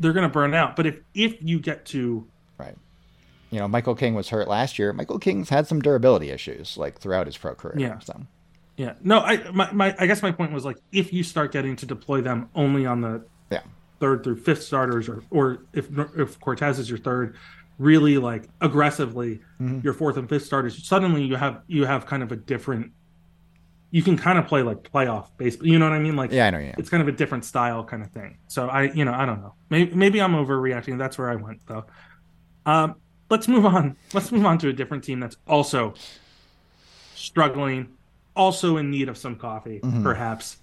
They're 0.00 0.12
going 0.12 0.28
to 0.28 0.32
burn 0.32 0.54
out. 0.54 0.74
But 0.76 0.86
if 0.86 1.00
if 1.14 1.36
you 1.40 1.60
get 1.60 1.86
to 1.86 2.26
right. 2.58 2.76
You 3.50 3.60
know, 3.60 3.68
Michael 3.68 3.94
King 3.94 4.14
was 4.14 4.28
hurt 4.30 4.48
last 4.48 4.76
year. 4.76 4.92
Michael 4.92 5.20
King's 5.20 5.48
had 5.50 5.68
some 5.68 5.80
durability 5.80 6.30
issues 6.30 6.76
like 6.76 6.98
throughout 6.98 7.26
his 7.26 7.36
pro 7.36 7.54
career. 7.54 7.76
Yeah. 7.78 7.98
So 8.00 8.22
yeah 8.76 8.92
no 9.02 9.20
I 9.20 9.50
my, 9.52 9.72
my 9.72 9.96
I 9.98 10.06
guess 10.06 10.20
my 10.20 10.30
point 10.32 10.52
was 10.52 10.64
like 10.66 10.76
if 10.92 11.10
you 11.12 11.22
start 11.22 11.50
getting 11.50 11.76
to 11.76 11.86
deploy 11.86 12.20
them 12.20 12.50
only 12.54 12.84
on 12.84 13.00
the 13.00 13.24
yeah, 13.50 13.62
third 14.00 14.22
through 14.24 14.36
fifth 14.36 14.62
starters, 14.62 15.08
or 15.08 15.22
or 15.30 15.64
if 15.72 15.88
if 16.16 16.38
Cortes 16.40 16.78
is 16.78 16.88
your 16.88 16.98
third, 16.98 17.36
really 17.78 18.18
like 18.18 18.48
aggressively 18.60 19.40
Mm-hmm. 19.60 19.80
your 19.82 19.94
fourth 19.94 20.16
and 20.18 20.28
fifth 20.28 20.44
starters, 20.44 20.86
suddenly 20.86 21.22
you 21.24 21.36
have 21.36 21.62
you 21.66 21.84
have 21.86 22.04
kind 22.06 22.22
of 22.22 22.30
a 22.32 22.36
different. 22.36 22.92
You 23.90 24.02
can 24.02 24.18
kind 24.18 24.38
of 24.38 24.46
play 24.46 24.62
like 24.62 24.82
playoff 24.82 25.28
baseball. 25.38 25.66
You 25.68 25.78
know 25.78 25.88
what 25.88 25.94
I 25.94 25.98
mean? 26.00 26.16
Like 26.16 26.30
Yeah, 26.32 26.48
I 26.48 26.50
know, 26.50 26.58
yeah. 26.58 26.74
It's 26.76 26.90
kind 26.90 27.00
of 27.00 27.08
a 27.08 27.12
different 27.12 27.44
style 27.46 27.82
kind 27.84 28.02
of 28.02 28.10
thing. 28.10 28.36
So 28.48 28.68
I, 28.68 28.90
you 28.92 29.04
know, 29.04 29.14
I 29.14 29.24
don't 29.24 29.40
know. 29.40 29.54
Maybe 29.70 29.94
maybe 29.94 30.20
I'm 30.20 30.32
overreacting. 30.34 30.98
That's 30.98 31.16
where 31.16 31.30
I 31.30 31.36
went 31.36 31.64
though. 31.66 31.86
Um, 32.66 32.96
let's 33.30 33.48
move 33.48 33.64
on. 33.64 33.96
Let's 34.12 34.30
move 34.32 34.44
on 34.44 34.58
to 34.58 34.68
a 34.68 34.72
different 34.72 35.04
team 35.04 35.20
that's 35.20 35.36
also 35.46 35.94
struggling, 37.14 37.88
also 38.34 38.76
in 38.76 38.90
need 38.90 39.08
of 39.08 39.16
some 39.16 39.36
coffee, 39.36 39.80
Mm-hmm. 39.82 40.02
perhaps. 40.02 40.58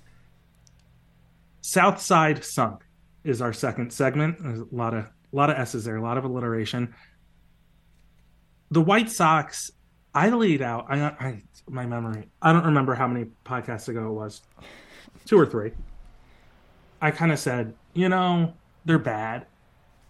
South 1.61 2.01
Side 2.01 2.43
Sunk 2.43 2.83
is 3.23 3.41
our 3.41 3.53
second 3.53 3.91
segment. 3.93 4.41
There's 4.41 4.59
a 4.59 4.67
lot 4.71 4.93
of 4.93 5.05
a 5.05 5.35
lot 5.35 5.49
of 5.49 5.57
S's 5.57 5.83
there, 5.85 5.95
a 5.97 6.01
lot 6.01 6.17
of 6.17 6.25
alliteration. 6.25 6.93
The 8.71 8.81
White 8.81 9.09
Sox, 9.09 9.71
I 10.13 10.29
laid 10.29 10.61
out. 10.61 10.85
I, 10.89 10.99
I 11.01 11.43
my 11.69 11.85
memory. 11.85 12.29
I 12.41 12.51
don't 12.53 12.65
remember 12.65 12.95
how 12.95 13.07
many 13.07 13.27
podcasts 13.45 13.87
ago 13.87 14.07
it 14.07 14.13
was, 14.13 14.41
two 15.25 15.39
or 15.39 15.45
three. 15.45 15.71
I 17.01 17.11
kind 17.11 17.31
of 17.31 17.39
said, 17.39 17.73
you 17.93 18.09
know, 18.09 18.53
they're 18.85 18.99
bad. 18.99 19.45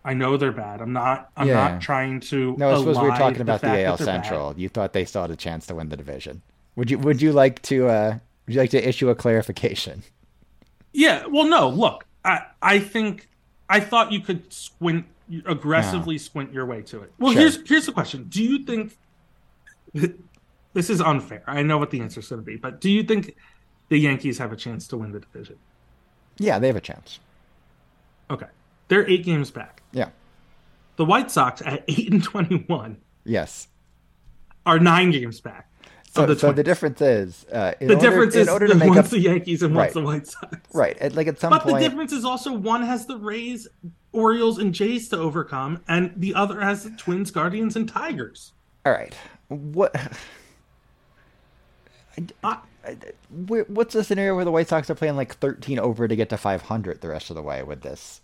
I 0.06 0.14
know 0.14 0.36
they're 0.38 0.52
bad. 0.52 0.82
I'm 0.82 0.92
not. 0.94 1.30
I'm 1.38 1.48
Yeah. 1.48 1.70
not 1.70 1.82
trying 1.82 2.20
to. 2.22 2.56
No, 2.58 2.72
I 2.74 2.78
suppose 2.78 2.98
we 2.98 3.04
were 3.10 3.16
talking 3.16 3.42
about 3.42 3.62
the, 3.62 3.68
that 3.68 3.86
AL 3.86 3.98
they're 3.98 4.06
bad. 4.06 4.24
Central. 4.26 4.54
You 4.58 4.68
thought 4.70 4.94
they 4.94 5.06
still 5.06 5.22
had 5.22 5.32
a 5.32 5.36
chance 5.36 5.66
to 5.68 5.76
win 5.76 5.90
the 5.90 5.98
division. 5.98 6.42
Would 6.76 6.92
you 6.92 7.00
Would 7.00 7.22
you 7.22 7.32
like 7.32 7.62
to 7.64 7.88
uh, 7.88 8.18
Would 8.46 8.54
you 8.56 8.60
like 8.60 8.72
to 8.72 8.88
issue 8.88 9.10
a 9.10 9.16
clarification? 9.16 10.04
Yeah, 10.92 11.26
well, 11.28 11.46
no. 11.46 11.70
Look, 11.70 12.06
I 12.26 12.46
I 12.62 12.80
think 12.80 13.28
I 13.70 13.80
thought 13.80 14.12
you 14.12 14.20
could 14.22 14.52
squint 14.54 15.06
aggressively 15.46 16.18
squint 16.18 16.54
your 16.54 16.66
way 16.66 16.82
to 16.84 17.02
it. 17.02 17.12
Well, 17.18 17.32
Sure. 17.34 17.42
here's 17.42 17.68
here's 17.70 17.86
the 17.86 17.92
question: 17.92 18.26
Do 18.30 18.44
you 18.44 18.60
think 18.66 18.98
this 20.74 20.90
is 20.90 21.02
unfair? 21.02 21.44
I 21.48 21.64
know 21.64 21.78
what 21.78 21.92
the 21.92 22.02
answer 22.02 22.20
is 22.20 22.28
going 22.28 22.42
to 22.42 22.46
be, 22.46 22.56
but 22.58 22.82
do 22.82 22.90
you 22.90 23.04
think 23.04 23.36
the 23.90 23.98
Yankees 23.98 24.38
have 24.38 24.52
a 24.52 24.56
chance 24.56 24.88
to 24.90 24.98
win 24.98 25.12
the 25.12 25.20
division? 25.20 25.58
Yeah, 26.38 26.60
they 26.60 26.68
have 26.68 26.76
a 26.76 26.82
chance. 26.82 27.20
Okay, 28.30 28.48
they're 28.88 29.08
eight 29.10 29.24
games 29.24 29.52
back. 29.52 29.82
Yeah. 29.92 30.10
The 30.96 31.06
White 31.06 31.32
Sox 31.32 31.62
at 31.66 31.84
eight 31.88 32.12
and 32.12 32.24
twenty-one 32.24 32.98
Yes. 33.26 33.68
are 34.66 34.80
nine 34.80 35.12
games 35.12 35.42
back. 35.42 35.70
So, 36.16 36.28
the 36.28 36.38
so 36.38 36.52
the 36.52 36.64
difference 36.64 37.02
is 37.02 37.44
uh, 37.52 37.74
in 37.80 37.88
the 37.88 37.96
order, 37.96 38.10
difference 38.10 38.36
in 38.36 38.42
is 38.42 38.50
order 38.50 38.68
to 38.68 38.76
make 38.76 38.96
up 38.96 39.08
the 39.08 39.20
Yankees 39.20 39.64
and 39.64 39.76
Right. 39.76 39.92
the 39.92 40.02
White 40.02 40.28
Sox. 40.28 40.56
right 40.74 40.96
at 41.00 41.16
like 41.16 41.26
at 41.28 41.40
some 41.40 41.50
But 41.50 41.64
point. 41.64 41.80
the 41.80 41.90
difference 41.90 42.12
is 42.12 42.24
also 42.24 42.54
one 42.54 42.84
has 42.84 43.08
the 43.08 43.18
Rays, 43.18 43.68
Orioles, 44.12 44.60
and 44.60 44.74
Jays 44.76 45.10
to 45.10 45.18
overcome, 45.18 45.82
and 45.88 46.14
the 46.16 46.36
other 46.36 46.60
has 46.62 46.84
the 46.84 46.92
Twins, 46.92 47.32
Guardians, 47.32 47.76
and 47.76 47.90
Tigers. 47.90 48.52
All 48.86 48.92
right. 48.94 49.16
What? 49.48 49.96
I, 52.44 52.58
where- 53.48 53.64
What's 53.68 53.94
the 53.94 54.04
scenario 54.04 54.36
where 54.36 54.46
the 54.46 54.52
White 54.52 54.68
Sox 54.68 54.90
are 54.90 54.96
playing 54.96 55.16
like 55.16 55.36
13 55.38 55.80
over 55.80 56.08
to 56.08 56.16
get 56.16 56.30
to 56.30 56.38
500 56.38 57.02
the 57.02 57.08
rest 57.10 57.30
of 57.30 57.36
the 57.36 57.42
way 57.42 57.64
with 57.64 57.82
this 57.82 58.22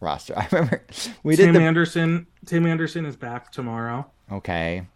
roster? 0.00 0.34
I 0.36 0.48
remember 0.50 0.82
we 1.22 1.36
did 1.36 1.44
Tim 1.46 1.54
the 1.54 1.60
Anderson. 1.62 2.26
Tim 2.46 2.66
Anderson 2.66 3.06
is 3.06 3.14
back 3.16 3.52
tomorrow. 3.52 4.10
okay, 4.30 4.86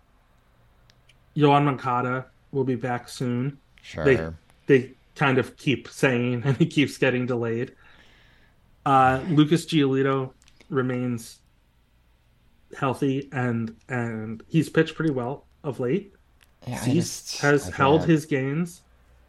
Yoán 1.37 1.65
Moncada 1.65 2.27
will 2.53 2.65
be 2.65 2.77
back 2.77 3.09
soon. 3.09 3.59
sure. 3.83 4.05
They 4.05 4.31
they 4.67 4.91
kind 5.15 5.39
of 5.39 5.57
keep 5.57 5.89
saying, 5.89 6.43
and 6.45 6.57
he 6.57 6.67
keeps 6.67 6.99
getting 6.99 7.27
delayed. 7.27 7.75
Uh, 8.85 9.21
Lucas 9.29 9.67
Giolito 9.67 10.33
remains 10.69 11.41
healthy, 12.79 13.29
and 13.33 13.75
and 13.89 14.43
he's 14.49 14.69
pitched 14.69 14.95
pretty 14.95 15.13
well 15.13 15.47
of 15.65 15.81
late. 15.81 16.13
Yeah, 16.67 16.85
just- 16.85 17.39
has 17.39 17.69
held 17.69 18.05
his 18.05 18.27
gains. 18.27 18.83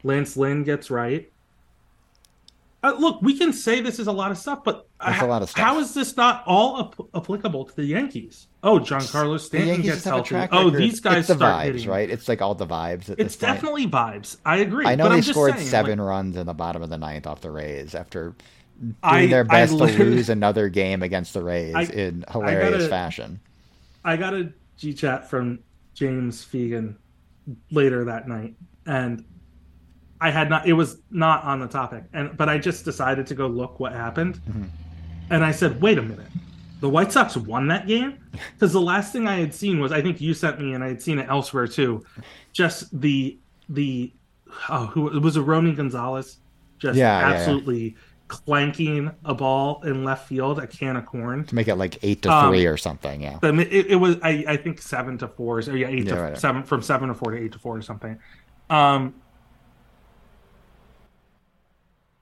Lance 0.04 0.38
Lynn 0.38 0.64
gets 0.64 0.90
right. 0.90 1.32
Uh, 2.84 2.96
look, 2.98 3.22
we 3.22 3.38
can 3.38 3.52
say 3.52 3.82
this 3.82 4.00
is 4.00 4.08
a 4.08 4.12
lot 4.12 4.32
of 4.32 4.38
stuff, 4.38 4.64
but 4.64 4.87
That's 5.00 5.22
a 5.22 5.28
lot 5.28 5.44
of 5.44 5.50
stuff. 5.50 5.64
how 5.64 5.80
is 5.80 5.94
this 5.94 6.18
not 6.18 6.44
all 6.48 6.80
ap- 6.82 7.08
applicable 7.14 7.66
to 7.66 7.76
the 7.76 7.84
Yankees? 7.86 8.48
Oh, 8.64 8.80
Giancarlo 8.80 9.40
Stanton 9.40 9.82
gets 9.84 10.04
healthy. 10.04 10.36
Oh, 10.52 10.72
these 10.72 11.00
guys 11.00 11.30
it's 11.30 11.40
the 11.40 11.46
vibes, 11.46 11.64
hitting. 11.66 11.90
right? 11.90 12.10
It's 12.10 12.28
like 12.28 12.42
all 12.42 12.56
the 12.56 12.66
vibes 12.66 13.10
at 13.10 13.20
It's 13.20 13.36
this 13.36 13.36
point. 13.36 13.54
definitely 13.54 13.88
vibes. 13.88 14.38
I 14.44 14.58
agree. 14.58 14.86
I 14.88 14.96
know 14.96 15.08
they 15.10 15.22
scored 15.22 15.54
saying, 15.56 15.68
seven 15.68 16.00
like, 16.00 16.08
runs 16.08 16.36
in 16.36 16.48
the 16.48 16.54
bottom 16.56 16.82
of 16.82 16.90
the 16.90 16.98
ninth 16.98 17.28
off 17.28 17.42
the 17.42 17.52
Rays 17.52 17.94
after 17.94 18.34
doing 18.82 18.96
I- 19.04 19.28
their 19.28 19.44
best 19.44 19.78
to 19.78 19.84
lose 19.86 20.30
another 20.30 20.68
game 20.70 21.04
against 21.04 21.34
the 21.36 21.44
Rays 21.44 21.76
I- 21.76 21.84
in 21.84 22.26
I 22.28 22.32
hilarious 22.32 22.88
fashion. 22.88 23.40
I 24.04 24.18
got 24.18 24.34
a 24.34 24.52
G 24.78 24.94
chat 24.96 25.30
from 25.30 25.60
James 25.94 26.44
Fegan 26.44 26.96
later 27.72 28.04
that 28.06 28.28
night, 28.28 28.56
and 28.88 29.24
I 30.20 30.32
had 30.32 30.50
not. 30.50 30.66
It 30.68 30.74
was 30.74 30.98
not 31.12 31.44
on 31.44 31.60
the 31.60 31.68
topic, 31.68 32.04
and 32.14 32.36
but 32.36 32.50
I 32.50 32.58
just 32.58 32.84
decided 32.84 33.28
to 33.28 33.36
go 33.36 33.46
look 33.48 33.80
what 33.80 33.94
happened, 33.94 34.40
Mm-hmm. 34.50 34.64
And 35.30 35.44
I 35.44 35.52
said, 35.52 35.82
"Wait 35.82 35.98
a 35.98 36.02
minute, 36.02 36.28
the 36.80 36.90
White 36.90 37.12
Sox 37.12 37.36
won 37.38 37.68
that 37.70 37.88
game?" 37.88 38.18
Because 38.54 38.72
the 38.74 38.82
last 38.82 39.12
thing 39.12 39.28
I 39.28 39.38
had 39.40 39.54
seen 39.54 39.80
was 39.80 39.92
I 39.92 40.02
think 40.02 40.22
you 40.22 40.34
sent 40.34 40.60
me, 40.60 40.74
and 40.74 40.84
I 40.84 40.88
had 40.90 41.02
seen 41.02 41.18
it 41.20 41.28
elsewhere 41.30 41.68
too, 41.68 42.06
just 42.54 43.00
the 43.00 43.40
the 43.70 44.14
oh 44.70 44.86
who 44.88 45.16
it 45.16 45.22
was 45.22 45.36
a 45.38 45.42
Romy 45.42 45.74
Gonzalez, 45.74 46.38
just 46.80 46.98
Yeah, 46.98 47.20
yeah, 47.20 47.30
yeah. 47.30 47.34
absolutely 47.36 47.96
clanking 48.28 49.10
a 49.26 49.34
ball 49.34 49.82
in 49.84 50.04
left 50.04 50.28
field, 50.28 50.60
a 50.60 50.68
can 50.68 50.98
of 50.98 51.06
corn. 51.06 51.46
To 51.46 51.56
make 51.56 51.68
it 51.68 51.76
like 51.76 51.98
eight 52.04 52.22
to 52.24 52.32
Um, 52.32 52.50
three 52.50 52.66
or 52.66 52.78
something, 52.78 53.22
yeah. 53.22 53.40
I 53.42 53.52
mean, 53.52 53.68
it, 53.72 53.88
it 53.88 53.96
was 53.96 54.18
I, 54.22 54.44
I 54.48 54.58
think 54.58 54.82
seven 54.82 55.18
to 55.20 55.28
four, 55.30 55.62
so 55.62 55.74
yeah, 55.74 55.88
eight 55.88 56.06
Yeah, 56.06 56.16
to 56.16 56.22
right. 56.22 56.38
seven 56.38 56.64
from 56.64 56.82
seven 56.82 57.08
to 57.08 57.14
four 57.16 57.32
to 57.32 57.38
eight 57.38 57.54
to 57.54 57.60
four 57.60 57.78
or 57.78 57.82
something. 57.82 58.20
Um, 58.70 59.16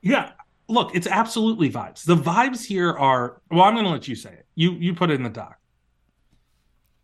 yeah, 0.02 0.32
look, 0.67 0.95
it's 0.95 1.08
absolutely 1.08 1.69
vibes. 1.71 2.04
The 2.06 2.15
vibes 2.15 2.65
here 2.65 2.91
are 2.91 3.41
well. 3.51 3.63
I'm 3.63 3.73
going 3.73 3.86
to 3.86 3.91
let 3.91 4.08
you 4.08 4.15
say 4.15 4.32
it. 4.32 4.45
You 4.56 4.71
you 4.73 4.93
put 4.93 5.10
it 5.10 5.15
in 5.15 5.23
the 5.23 5.30
doc. 5.30 5.60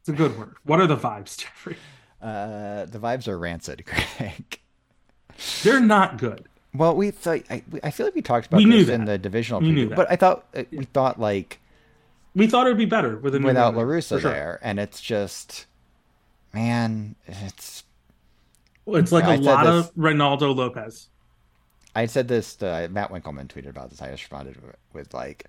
It's 0.01 0.09
a 0.09 0.13
good 0.13 0.37
word. 0.37 0.55
What 0.63 0.79
are 0.79 0.87
the 0.87 0.97
vibes, 0.97 1.37
Jeffrey? 1.37 1.77
Uh, 2.21 2.85
the 2.85 2.99
vibes 2.99 3.27
are 3.27 3.37
rancid, 3.37 3.83
Greg. 4.17 4.59
They're 5.63 5.79
not 5.79 6.17
good. 6.17 6.45
Well, 6.73 6.95
we 6.95 7.11
thought 7.11 7.41
I, 7.49 7.63
I 7.83 7.91
feel 7.91 8.05
like 8.07 8.15
we 8.15 8.21
talked 8.21 8.47
about 8.47 8.57
We 8.59 8.65
this 8.69 8.87
in 8.89 9.05
the 9.05 9.17
divisional 9.17 9.59
We 9.61 9.71
knew 9.71 9.87
preview, 9.87 9.89
that. 9.89 9.95
but 9.95 10.11
I 10.11 10.15
thought 10.15 10.45
uh, 10.55 10.63
we 10.71 10.85
thought 10.85 11.19
like 11.19 11.59
We 12.35 12.47
thought 12.47 12.65
it 12.65 12.69
would 12.69 12.77
be 12.77 12.85
better 12.85 13.17
with 13.17 13.35
a 13.35 13.39
new 13.39 13.47
without 13.47 13.73
manager, 13.73 13.87
La 13.87 13.93
Russa 13.97 14.21
sure. 14.21 14.31
there, 14.31 14.59
and 14.61 14.79
it's 14.79 15.01
just, 15.01 15.65
man, 16.53 17.15
it's 17.27 17.83
Well, 18.85 19.01
It's 19.01 19.11
like 19.11 19.25
a 19.25 19.41
lot 19.41 19.65
this- 19.65 19.87
of 19.89 19.95
Reynaldo 19.95 20.55
Lopez. 20.55 21.09
I 21.95 22.05
said 22.05 22.27
this. 22.27 22.55
To, 22.57 22.87
Matt 22.91 23.11
Winkelman 23.11 23.47
tweeted 23.47 23.69
about 23.69 23.89
this. 23.89 24.01
I 24.01 24.09
just 24.11 24.23
responded 24.23 24.61
with, 24.61 24.75
with 24.93 25.13
like, 25.13 25.45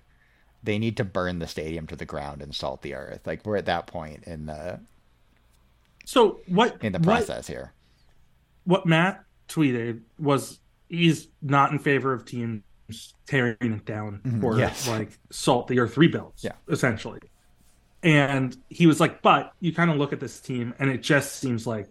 they 0.63 0.77
need 0.79 0.97
to 0.97 1.03
burn 1.03 1.39
the 1.39 1.47
stadium 1.47 1.87
to 1.87 1.95
the 1.95 2.05
ground 2.05 2.41
and 2.41 2.53
salt 2.55 2.81
the 2.81 2.95
earth. 2.95 3.21
Like 3.25 3.45
we're 3.45 3.57
at 3.57 3.65
that 3.65 3.87
point 3.87 4.23
in 4.25 4.45
the 4.45 4.79
So 6.05 6.39
what 6.47 6.77
in 6.81 6.91
the 6.93 6.99
what- 6.99 7.05
process 7.05 7.47
here. 7.47 7.73
what 8.65 8.85
Matt 8.85 9.23
tweeted 9.49 10.01
was 10.19 10.59
he's 10.89 11.27
not 11.41 11.71
in 11.71 11.79
favor 11.79 12.13
of 12.13 12.25
teams 12.25 12.61
tearing 13.27 13.55
it 13.61 13.85
down 13.85 14.21
Mm-hmm. 14.25 14.59
yes. 14.59 14.87
like 14.87 15.11
salt 15.31 15.67
the 15.67 15.79
earth 15.79 15.97
rebuilds, 15.97 16.43
Yeah. 16.43 16.51
essentially. 16.69 17.19
And 18.03 18.55
he 18.69 18.85
was 18.87 18.99
like, 18.99 19.21
but 19.21 19.53
you 19.61 19.73
kind 19.73 19.89
of 19.89 19.97
look 19.97 20.11
at 20.13 20.19
this 20.19 20.39
team 20.41 20.73
and 20.79 20.89
it 20.89 21.01
just 21.01 21.37
seems 21.37 21.65
like 21.65 21.89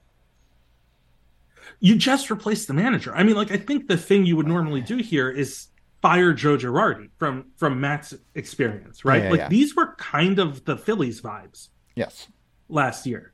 you 1.81 1.97
just 1.97 2.31
replaced 2.31 2.69
the 2.69 2.75
manager. 2.75 3.15
I 3.15 3.23
mean, 3.23 3.37
like 3.37 3.51
I 3.51 3.57
think 3.57 3.89
the 3.89 3.97
thing 3.97 4.27
you 4.27 4.37
would 4.37 4.47
normally 4.47 4.81
do 4.81 4.97
here 4.97 5.31
is 5.31 5.69
fire 6.01 6.33
Joe 6.33 6.57
Girardi 6.57 7.11
from 7.19 7.47
from 7.57 7.81
Matt's 7.81 8.15
experience, 8.35 9.05
right? 9.05 9.25
yeah, 9.25 9.31
like 9.31 9.39
yeah. 9.41 9.49
these 9.49 9.75
were 9.77 9.95
kind 9.97 10.39
of 10.39 10.65
the 10.65 10.77
Phillies 10.77 11.21
vibes 11.21 11.69
Yes. 11.95 12.29
last 12.69 13.07
year. 13.07 13.33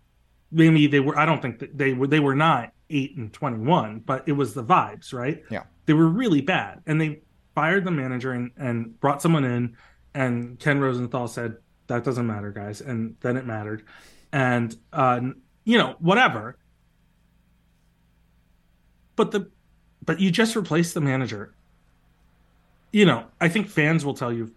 Maybe 0.51 0.87
they 0.87 1.01
were. 1.01 1.19
I 1.19 1.27
don't 1.27 1.43
think 1.43 1.59
that 1.59 1.77
they 1.77 1.93
were. 1.93 2.07
They 2.07 2.21
were 2.21 2.35
not 2.35 2.73
eight 2.91 3.17
and 3.17 3.33
twenty-one, 3.33 4.01
but 4.01 4.27
it 4.27 4.33
was 4.33 4.55
the 4.55 4.65
vibes, 4.65 5.13
right? 5.13 5.43
Yeah. 5.51 5.65
They 5.87 5.93
were 5.93 6.09
really 6.09 6.41
bad, 6.41 6.81
and 6.87 7.01
they 7.01 7.21
fired 7.55 7.85
the 7.85 7.91
manager 7.91 8.33
and, 8.33 8.51
and 8.57 8.99
brought 9.01 9.21
someone 9.21 9.45
in. 9.45 9.77
And 10.15 10.59
Ken 10.59 10.81
Rosenthal 10.81 11.29
said 11.29 11.57
that 11.87 12.03
doesn't 12.05 12.27
matter, 12.27 12.51
guys, 12.51 12.81
and 12.81 13.17
then 13.21 13.37
it 13.37 13.47
mattered, 13.47 13.85
and 14.33 14.75
uh, 14.93 15.21
you 15.65 15.77
know 15.79 15.97
whatever. 15.99 16.57
But 19.19 19.33
the, 19.33 19.49
but 20.07 20.21
you 20.21 20.31
just 20.31 20.57
replaced 20.57 20.95
the 20.95 21.01
manager. 21.03 21.53
You 22.93 23.05
know, 23.05 23.25
I 23.41 23.49
think 23.49 23.69
fans 23.69 24.05
will 24.07 24.15
tell 24.15 24.33
you, 24.33 24.53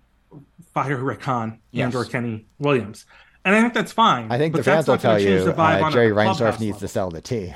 fire 0.74 0.96
Rick 0.96 1.24
Hahn 1.24 1.60
Yes. 1.72 1.86
and 1.88 1.96
or 1.96 2.06
Kenny 2.06 2.46
Williams. 2.60 3.06
And 3.44 3.54
I 3.56 3.62
think 3.62 3.74
that's 3.74 3.92
fine. 3.92 4.32
I 4.32 4.38
think 4.38 4.56
the 4.56 4.64
fans 4.64 4.88
will 4.88 4.98
tell 5.00 5.20
you 5.20 5.44
the 5.44 5.52
vibe 5.52 5.82
uh, 5.84 5.92
Jerry 5.92 6.12
Reinsdorf 6.12 6.60
needs 6.60 6.78
to 6.80 6.88
sell 6.88 7.10
the 7.10 7.20
team. 7.22 7.54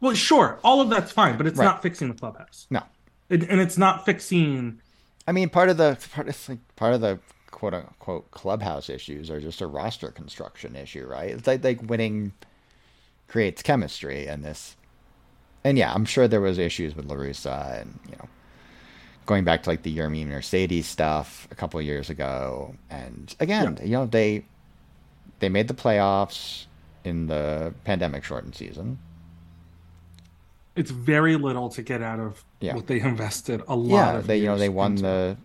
Well, 0.00 0.14
sure, 0.14 0.58
all 0.64 0.80
of 0.80 0.88
that's 0.90 1.12
fine, 1.12 1.36
but 1.36 1.46
it's 1.46 1.58
Right. 1.58 1.66
not 1.66 1.82
fixing 1.82 2.08
the 2.08 2.14
clubhouse, 2.14 2.66
No. 2.70 2.82
it, 3.28 3.42
and 3.48 3.60
it's 3.60 3.76
not 3.76 4.04
fixing. 4.06 4.80
I 5.26 5.32
mean, 5.32 5.50
part 5.50 5.68
of 5.68 5.76
the 5.76 5.98
part 6.14 6.28
of, 6.28 6.48
like, 6.48 6.58
part 6.76 6.94
of 6.94 7.00
the 7.02 7.18
quote 7.50 7.74
unquote 7.74 8.30
clubhouse 8.30 8.88
issues 8.88 9.30
are 9.30 9.40
just 9.40 9.60
a 9.60 9.66
roster 9.66 10.10
construction 10.10 10.74
issue, 10.74 11.06
right? 11.06 11.30
It's 11.30 11.46
like 11.46 11.62
like 11.62 11.82
winning 11.82 12.32
creates 13.28 13.60
chemistry, 13.62 14.26
and 14.26 14.42
this, 14.44 14.74
and 15.68 15.76
yeah, 15.78 15.92
I'm 15.92 16.04
sure 16.04 16.26
there 16.28 16.40
was 16.40 16.58
issues 16.58 16.94
with 16.96 17.06
La 17.06 17.14
Russa, 17.16 17.80
and 17.82 17.98
you 18.06 18.16
know, 18.16 18.28
going 19.26 19.44
back 19.44 19.62
to 19.64 19.70
like 19.70 19.82
the 19.82 19.94
Yermi 19.96 20.26
Mercedes 20.26 20.86
stuff 20.86 21.46
a 21.50 21.54
couple 21.54 21.78
of 21.78 21.84
years 21.86 22.08
ago, 22.10 22.74
and 22.90 23.34
again, 23.40 23.76
Yeah. 23.80 23.84
you 23.84 23.92
know, 23.92 24.06
they 24.06 24.44
they 25.40 25.48
made 25.48 25.68
the 25.68 25.74
playoffs 25.74 26.64
in 27.04 27.26
the 27.26 27.72
pandemic 27.84 28.24
shortened 28.24 28.54
season. 28.54 28.98
It's 30.74 30.90
very 30.90 31.36
little 31.36 31.68
to 31.70 31.82
get 31.82 32.02
out 32.02 32.20
of 32.20 32.44
Yeah. 32.60 32.74
what 32.74 32.86
they 32.86 33.00
invested 33.00 33.62
a 33.68 33.76
lot. 33.76 33.96
yeah, 34.12 34.18
of 34.18 34.26
they 34.26 34.38
you 34.38 34.46
know 34.46 34.56
they 34.58 34.68
won 34.68 34.94
the 34.96 35.36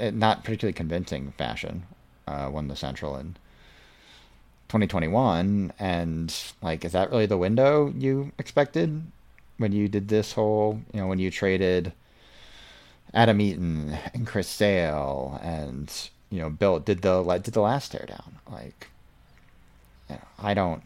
uh, 0.00 0.10
not 0.12 0.44
particularly 0.44 0.72
convincing 0.72 1.32
fashion, 1.38 1.84
uh, 2.26 2.48
won 2.52 2.68
the 2.68 2.76
Central 2.76 3.16
in 3.16 3.36
2021, 4.68 5.72
and 5.78 6.34
like, 6.62 6.84
is 6.84 6.90
that 6.92 7.10
really 7.10 7.26
the 7.26 7.38
window 7.38 7.92
you 7.96 8.32
expected 8.38 9.02
when 9.58 9.72
you 9.72 9.88
did 9.88 10.08
this 10.08 10.32
whole 10.32 10.80
you 10.92 11.00
know 11.00 11.06
when 11.06 11.18
you 11.18 11.30
traded 11.30 11.92
Adam 13.14 13.40
Eaton 13.40 13.96
and 14.12 14.26
Chris 14.26 14.48
Sale 14.48 15.40
and 15.42 16.10
you 16.30 16.40
know 16.40 16.50
built 16.50 16.84
did 16.84 17.02
the 17.02 17.20
like, 17.22 17.42
did 17.42 17.54
the 17.54 17.60
last 17.60 17.92
tear 17.92 18.04
down 18.06 18.38
like 18.50 18.88
yeah 20.10 20.18
I 20.38 20.54
don't 20.54 20.82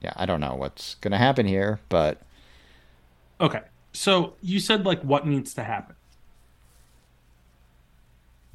yeah 0.00 0.12
I 0.16 0.26
don't 0.26 0.40
know 0.40 0.54
what's 0.54 0.94
gonna 0.96 1.18
happen 1.18 1.46
here 1.46 1.80
but 1.88 2.20
Okay, 3.40 3.60
so 3.92 4.32
you 4.40 4.58
said 4.58 4.86
like 4.86 5.02
what 5.02 5.26
needs 5.26 5.52
to 5.54 5.62
happen. 5.62 5.94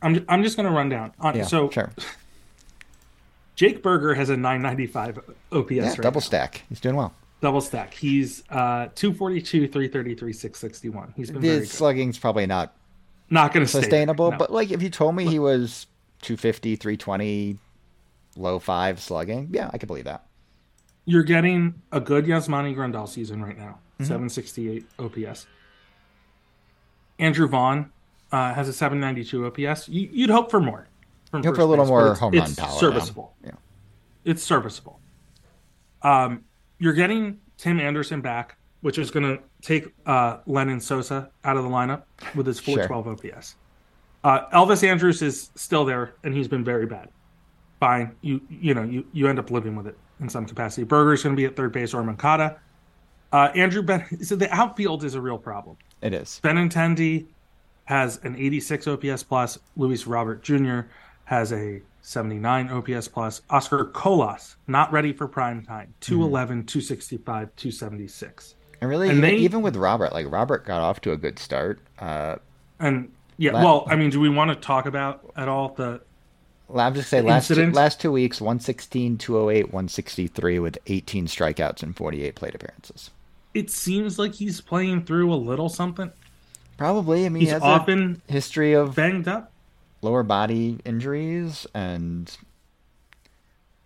I'm 0.01 0.25
I'm 0.27 0.41
just 0.43 0.57
gonna 0.57 0.71
run 0.71 0.89
down. 0.89 1.13
On, 1.19 1.35
yeah 1.35 1.45
so 1.45 1.69
sure 1.69 1.91
Jake 3.55 3.83
Burger 3.83 4.15
has 4.15 4.29
a 4.29 4.37
995 4.37 5.19
OPS 5.51 5.71
yeah 5.71 5.89
right 5.89 5.97
double 6.01 6.19
now. 6.19 6.25
stack 6.25 6.63
he's 6.69 6.79
doing 6.79 6.95
well. 6.95 7.13
Double 7.41 7.61
stack. 7.61 7.93
He's 7.93 8.43
uh 8.49 8.87
242, 8.95 9.67
333, 9.67 10.33
661. 10.33 11.13
He's 11.17 11.31
been 11.31 11.41
very 11.41 11.59
The 11.59 11.65
slugging's 11.65 12.17
probably 12.17 12.45
not 12.47 12.73
Not 13.29 13.53
going 13.53 13.65
to 13.65 13.71
sustainable, 13.71 14.29
there, 14.29 14.37
no. 14.37 14.45
but 14.45 14.51
like 14.51 14.71
if 14.71 14.81
you 14.81 14.89
told 14.89 15.15
me 15.15 15.25
he 15.27 15.39
was 15.39 15.87
250, 16.21 16.75
320, 16.75 17.57
low 18.37 18.59
five 18.59 18.99
slugging, 18.99 19.49
yeah, 19.51 19.69
I 19.73 19.77
could 19.77 19.87
believe 19.87 20.05
that. 20.05 20.25
you're 21.05 21.23
getting 21.23 21.81
a 21.91 21.99
good 21.99 22.25
Yasmani 22.25 22.75
Grandal 22.75 23.07
season 23.09 23.43
right 23.43 23.57
now. 23.57 23.79
Mm-hmm. 23.99 24.05
768 24.05 24.85
OPS. 24.99 25.47
Andrew 27.19 27.47
Vaughn 27.47 27.91
uh, 28.31 28.53
has 28.53 28.67
a 28.67 28.73
792 28.73 29.45
OPS. 29.45 29.89
You, 29.89 30.09
you'd 30.11 30.29
hope 30.29 30.49
for 30.49 30.59
more. 30.59 30.87
Hope 31.33 31.43
for 31.55 31.61
a 31.61 31.65
little 31.65 31.85
base, 31.85 31.89
more 31.89 32.01
it's- 32.03 32.19
home 32.19 32.33
run 32.33 32.43
it's 32.43 32.55
power 32.55 32.67
now. 32.69 32.77
Serviceable. 32.77 33.33
Yeah. 33.43 33.51
It's 34.25 34.43
serviceable. 34.43 34.99
Um, 36.01 36.43
you're 36.81 36.93
getting 36.93 37.39
Tim 37.57 37.79
Anderson 37.79 38.21
back, 38.21 38.57
which 38.81 38.97
is 38.97 39.11
going 39.11 39.23
to 39.23 39.41
take 39.61 39.93
uh, 40.07 40.37
Lenyn 40.47 40.81
Sosa 40.81 41.29
out 41.45 41.55
of 41.55 41.63
the 41.63 41.69
lineup 41.69 42.03
with 42.33 42.47
his 42.47 42.59
Sure. 42.59 42.87
412 42.87 43.35
OPS. 43.37 43.55
Uh, 44.23 44.49
Elvis 44.49 44.83
Andrus 44.85 45.21
is 45.21 45.51
still 45.55 45.85
there, 45.85 46.15
and 46.23 46.33
he's 46.33 46.47
been 46.47 46.63
very 46.63 46.87
bad. 46.87 47.09
Fine, 47.79 48.15
you 48.21 48.41
you 48.49 48.73
know 48.73 48.83
you 48.83 49.05
you 49.11 49.27
end 49.27 49.39
up 49.39 49.49
living 49.49 49.75
with 49.75 49.87
it 49.87 49.97
in 50.19 50.29
some 50.29 50.45
capacity. 50.45 50.83
Burger's 50.83 51.23
going 51.23 51.35
to 51.35 51.39
be 51.39 51.45
at 51.45 51.55
third 51.55 51.71
base 51.71 51.93
or 51.93 52.03
Moncada. 52.03 52.59
Uh, 53.31 53.49
Andrew 53.55 53.81
Ben, 53.81 54.05
so 54.23 54.35
the 54.35 54.51
outfield 54.53 55.03
is 55.03 55.15
a 55.15 55.21
real 55.21 55.37
problem. 55.37 55.77
It 56.01 56.13
is. 56.13 56.39
Benintendi 56.43 57.27
has 57.85 58.17
an 58.23 58.35
86 58.35 58.87
OPS 58.87 59.23
plus. 59.23 59.57
Luis 59.75 60.05
Robert 60.07 60.43
Jr. 60.43 60.81
has 61.31 61.53
a 61.53 61.81
79 62.01 62.69
OPS 62.69 63.07
plus. 63.07 63.41
Oscar 63.49 63.85
Colas 63.85 64.57
not 64.67 64.91
ready 64.91 65.13
for 65.13 65.27
prime 65.29 65.63
time. 65.63 65.93
211, 66.01 66.65
265, 66.65 67.55
276. 67.55 68.55
And 68.81 68.89
really, 68.89 69.07
And 69.07 69.19
even, 69.19 69.29
they- 69.29 69.37
even 69.37 69.61
with 69.61 69.77
Robert, 69.77 70.11
like 70.11 70.29
Robert 70.29 70.65
got 70.65 70.81
off 70.81 70.99
to 71.01 71.13
a 71.13 71.17
good 71.17 71.39
start. 71.39 71.79
Uh, 71.99 72.35
And 72.81 73.11
yeah, 73.37 73.53
La- 73.53 73.63
well, 73.63 73.83
I 73.87 73.95
mean, 73.95 74.09
do 74.09 74.19
we 74.19 74.27
want 74.27 74.49
to 74.49 74.55
talk 74.55 74.85
about 74.85 75.31
at 75.37 75.47
all 75.47 75.69
the 75.69 76.01
I'm 76.75 76.93
just 76.93 77.09
say 77.09 77.21
last 77.21 77.47
two, 77.47 77.71
last 77.71 78.01
two 78.01 78.11
weeks, 78.11 78.39
116, 78.41 79.17
208, 79.17 79.65
163 79.73 80.59
with 80.59 80.77
18 80.87 81.27
strikeouts 81.27 81.81
and 81.83 81.95
48 81.95 82.35
plate 82.35 82.55
appearances. 82.55 83.09
it 83.53 83.69
seems 83.69 84.17
like 84.19 84.33
he's 84.35 84.59
playing 84.61 85.03
through 85.05 85.33
a 85.33 85.35
little 85.35 85.69
something. 85.69 86.11
Probably. 86.77 87.25
I 87.25 87.29
mean, 87.29 87.41
He's 87.41 87.49
he 87.49 87.53
has 87.53 87.61
often 87.61 88.21
a 88.27 88.31
history 88.33 88.73
of 88.73 88.95
banged 88.95 89.27
up. 89.27 89.51
Lower 90.01 90.23
body 90.23 90.79
injuries 90.85 91.65
and 91.73 92.35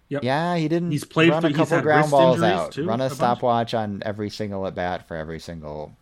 Yep. 0.10 0.24
yeah, 0.24 0.56
he 0.56 0.68
didn't 0.68 0.92
He's 0.92 1.04
played 1.04 1.32
run 1.32 1.42
for- 1.42 1.48
a 1.48 1.54
couple 1.54 1.82
ground 1.82 2.12
balls 2.12 2.42
out. 2.44 2.74
too, 2.74 2.86
run 2.86 3.02
a 3.02 3.06
a 3.06 3.08
bunch. 3.08 3.18
stopwatch 3.18 3.74
on 3.74 4.04
every 4.06 4.30
single 4.30 4.68
at 4.68 4.76
bat 4.76 5.08
for 5.08 5.18
every 5.18 5.40
single 5.40 5.94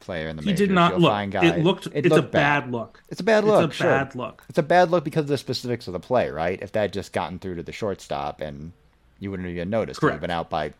player 0.00 0.28
in 0.28 0.36
the 0.36 0.42
He 0.42 0.46
majors. 0.52 0.58
did 0.68 0.70
not 0.74 0.92
You'll 0.92 1.00
look. 1.02 1.10
find 1.10 1.34
It 1.34 1.58
looked. 1.62 1.86
it 1.88 1.92
it's 2.06 2.08
looked 2.08 2.28
a 2.28 2.30
bad 2.30 2.72
look. 2.72 3.02
It's 3.10 3.20
a 3.20 3.24
bad 3.24 3.44
look. 3.44 3.64
It's 3.66 3.74
a 3.74 3.82
sure. 3.82 3.90
bad 3.90 4.14
look. 4.14 4.44
It's 4.48 4.58
a 4.58 4.62
bad 4.62 4.90
look 4.90 5.04
because 5.04 5.22
of 5.24 5.28
the 5.28 5.36
specifics 5.36 5.86
of 5.88 5.92
the 5.92 6.00
play, 6.00 6.30
right? 6.30 6.58
If 6.62 6.72
that 6.72 6.80
had 6.80 6.92
just 6.94 7.12
gotten 7.12 7.38
through 7.38 7.56
to 7.56 7.62
the 7.62 7.72
shortstop 7.72 8.40
and 8.40 8.72
you 9.18 9.30
wouldn't 9.30 9.46
even 9.50 9.68
noticed, 9.68 9.98
it 10.02 10.06
would 10.06 10.12
have 10.12 10.20
been 10.22 10.30
out 10.30 10.48
by 10.48 10.72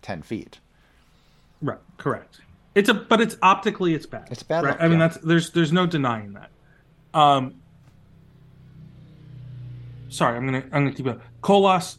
ten 0.00 0.22
feet. 0.22 0.60
Right. 1.60 1.78
Correct. 1.98 2.40
It's 2.76 2.88
a, 2.88 2.94
but 2.94 3.20
it's 3.20 3.36
optically 3.42 3.94
it's 3.94 4.06
bad. 4.06 4.28
It's 4.30 4.42
a 4.42 4.44
bad 4.44 4.62
Right. 4.62 4.70
look, 4.74 4.80
I 4.80 4.86
mean, 4.88 5.00
yeah. 5.00 5.08
that's 5.08 5.18
there's 5.24 5.50
there's 5.50 5.72
no 5.72 5.86
denying 5.86 6.34
that. 6.34 6.50
Um. 7.14 7.54
Sorry, 10.12 10.36
I'm 10.36 10.44
gonna 10.44 10.62
I'm 10.72 10.84
gonna 10.84 10.92
keep 10.92 11.06
it. 11.06 11.18
Colas, 11.40 11.98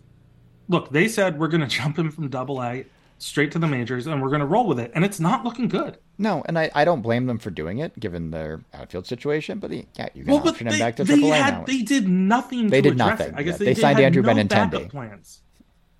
look, 0.69 0.91
they 0.91 1.07
said 1.07 1.39
we're 1.39 1.47
gonna 1.47 1.67
jump 1.79 1.97
him 1.97 2.11
from 2.11 2.29
Double 2.29 2.61
A 2.63 2.85
straight 3.17 3.51
to 3.53 3.59
the 3.59 3.67
majors, 3.67 4.05
and 4.05 4.21
we're 4.21 4.29
gonna 4.29 4.45
roll 4.45 4.67
with 4.67 4.79
it, 4.79 4.91
and 4.95 5.03
it's 5.03 5.19
not 5.19 5.43
looking 5.43 5.67
good. 5.67 5.97
No, 6.19 6.43
and 6.45 6.59
I, 6.59 6.69
I 6.75 6.85
don't 6.85 7.01
blame 7.01 7.25
them 7.25 7.39
for 7.39 7.49
doing 7.49 7.79
it 7.79 7.99
given 7.99 8.29
their 8.31 8.61
outfield 8.73 9.07
situation. 9.07 9.57
But 9.59 9.71
he- 9.71 9.87
yeah, 9.95 10.09
you 10.13 10.23
can 10.23 10.33
Well, 10.33 10.47
option 10.47 10.67
him 10.67 10.73
they, 10.73 10.79
back 10.79 10.95
to 10.97 11.03
they 11.03 11.15
AAA 11.17 11.31
had 11.33 11.53
now. 11.59 11.63
they 11.65 11.81
did 11.81 12.07
nothing. 12.07 12.67
They 12.67 12.81
to 12.81 12.89
did 12.89 12.93
address 13.01 13.19
nothing, 13.19 13.33
It. 13.33 13.39
I 13.39 13.43
guess 13.43 13.53
yeah. 13.53 13.57
they, 13.59 13.73
They 13.73 13.81
signed 13.81 13.99
Andrew 13.99 14.21
no 14.21 14.29
Benintendi. 14.33 14.89
plans. 14.89 15.39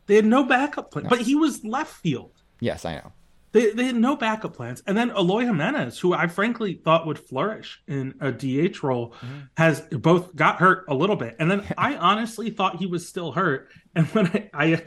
They 0.06 0.15
had 0.15 0.26
no 0.26 0.43
backup 0.43 0.91
plan, 0.91 1.08
but 1.10 1.21
he 1.21 1.34
was 1.34 1.63
left 1.63 1.93
field. 1.93 2.32
Yes, 2.60 2.86
I 2.86 2.95
know. 2.95 3.12
They, 3.54 3.72
they 3.72 3.86
had 3.86 3.96
no 3.96 4.16
backup 4.16 4.56
plans. 4.56 4.82
And 4.88 4.98
then 4.98 5.12
Eloy 5.12 5.46
Jimenez, 5.46 6.00
who 6.00 6.13
I 6.13 6.28
frankly 6.28 6.74
thought 6.84 7.06
would 7.06 7.20
flourish 7.20 7.82
in 7.88 8.16
a 8.20 8.32
DH 8.32 8.84
role, 8.84 9.13
Mm-hmm. 9.13 9.39
has 9.58 9.82
both 9.82 10.36
got 10.36 10.58
hurt 10.60 10.86
a 10.89 10.94
little 10.96 11.16
bit. 11.16 11.36
And 11.39 11.50
then 11.50 11.63
I 11.78 11.96
honestly 11.96 12.50
thought 12.50 12.78
he 12.78 12.88
was 12.88 13.08
still 13.08 13.32
hurt. 13.32 13.70
And 13.96 14.08
when 14.08 14.28
I, 14.28 14.50
I, 14.54 14.84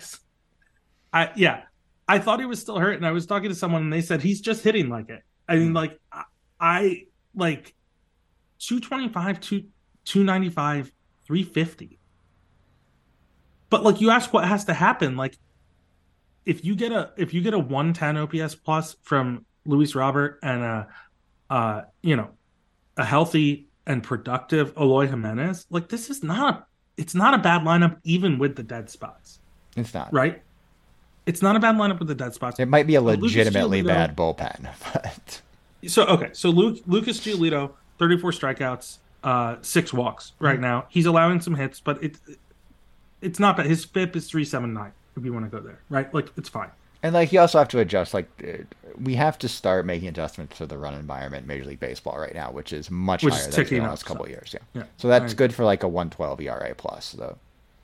I, 1.12 1.30
yeah, 1.36 1.62
I 2.08 2.18
thought 2.18 2.40
he 2.40 2.46
was 2.46 2.60
still 2.60 2.78
hurt. 2.78 2.96
And 2.96 3.06
I 3.06 3.12
was 3.12 3.24
talking 3.26 3.48
to 3.50 3.54
someone 3.54 3.82
and 3.82 3.92
they 3.92 4.02
said 4.02 4.20
he's 4.20 4.40
just 4.40 4.64
hitting 4.64 4.88
like 4.88 5.08
it. 5.10 5.22
I 5.48 5.56
mean, 5.56 5.72
like, 5.72 5.98
I, 6.12 6.24
I 6.58 7.02
like 7.36 7.72
225, 8.58 9.40
2, 9.40 9.60
295, 10.04 10.92
350. 11.24 11.98
But 13.70 13.82
like 13.84 14.00
you 14.00 14.10
ask 14.10 14.32
what 14.32 14.44
has 14.46 14.64
to 14.66 14.74
happen, 14.74 15.16
like 15.16 15.36
if 16.46 16.64
you 16.64 16.76
get 16.76 16.92
a 16.92 17.10
if 17.16 17.34
you 17.34 17.42
get 17.42 17.52
a 17.52 17.58
110 17.58 18.16
OPS 18.16 18.54
plus 18.54 18.96
from 19.02 19.44
Luis 19.66 19.94
Robert 19.94 20.38
and 20.42 20.62
a 20.62 20.88
uh 21.50 21.82
you 22.02 22.16
know 22.16 22.30
a 22.96 23.04
healthy 23.04 23.66
and 23.86 24.02
productive 24.02 24.72
Eloy 24.76 25.06
Jimenez, 25.08 25.66
like 25.68 25.88
this 25.88 26.08
is 26.08 26.22
not 26.22 26.68
it's 26.96 27.14
not 27.14 27.34
a 27.34 27.38
bad 27.38 27.62
lineup 27.62 27.98
even 28.04 28.38
with 28.38 28.56
the 28.56 28.62
dead 28.62 28.88
spots. 28.88 29.40
It's 29.76 29.92
not. 29.92 30.12
Right? 30.12 30.42
It's 31.26 31.42
not 31.42 31.56
a 31.56 31.60
bad 31.60 31.74
lineup 31.74 31.98
with 31.98 32.08
the 32.08 32.14
dead 32.14 32.32
spots. 32.32 32.58
It 32.60 32.68
might 32.68 32.86
be 32.86 32.94
a 32.94 33.02
legitimately 33.02 33.82
Giolito- 33.82 33.86
bad 33.86 34.16
bullpen, 34.16 34.68
but 34.92 35.42
So 35.86 36.06
okay, 36.06 36.30
so 36.32 36.50
Luke 36.50 36.78
Lucas 36.86 37.18
Giolito, 37.20 37.72
34 37.98 38.30
strikeouts, 38.30 38.98
uh, 39.24 39.56
six 39.60 39.92
walks 39.92 40.32
right 40.38 40.60
now. 40.60 40.86
He's 40.88 41.06
allowing 41.06 41.40
some 41.40 41.56
hits, 41.56 41.80
but 41.80 42.02
it 42.02 42.16
it's 43.20 43.40
not 43.40 43.56
bad. 43.56 43.66
His 43.66 43.84
FIP 43.84 44.14
is 44.14 44.30
379 44.30 44.92
if 45.16 45.24
you 45.24 45.32
want 45.32 45.50
to 45.50 45.50
go 45.56 45.62
there, 45.62 45.78
right? 45.88 46.12
Like 46.14 46.30
it's 46.36 46.48
fine. 46.48 46.70
and 47.02 47.14
like 47.14 47.32
you 47.32 47.40
also 47.40 47.58
have 47.58 47.68
to 47.68 47.78
adjust. 47.80 48.14
Like 48.14 48.28
uh, 48.46 48.62
we 49.00 49.14
have 49.14 49.38
to 49.38 49.48
start 49.48 49.86
making 49.86 50.08
adjustments 50.08 50.58
to 50.58 50.66
the 50.66 50.78
run 50.78 50.94
environment 50.94 51.42
in 51.42 51.48
Major 51.48 51.64
League 51.64 51.80
Baseball 51.80 52.18
right 52.18 52.34
now, 52.34 52.50
which 52.50 52.72
is 52.72 52.90
much 52.90 53.22
Which 53.22 53.34
is 53.34 53.40
higher 53.40 53.50
than 53.50 53.60
it's 53.62 53.70
the 53.70 53.80
last 53.80 54.04
couple 54.04 54.24
so- 54.24 54.30
years. 54.30 54.50
Yeah. 54.54 54.60
yeah, 54.74 54.82
So 54.96 55.08
that's 55.08 55.34
good 55.34 55.54
for 55.54 55.64
like 55.64 55.82
a 55.82 55.88
112 55.88 56.40
ERA 56.42 56.74
plus 56.76 57.12
though. 57.12 57.38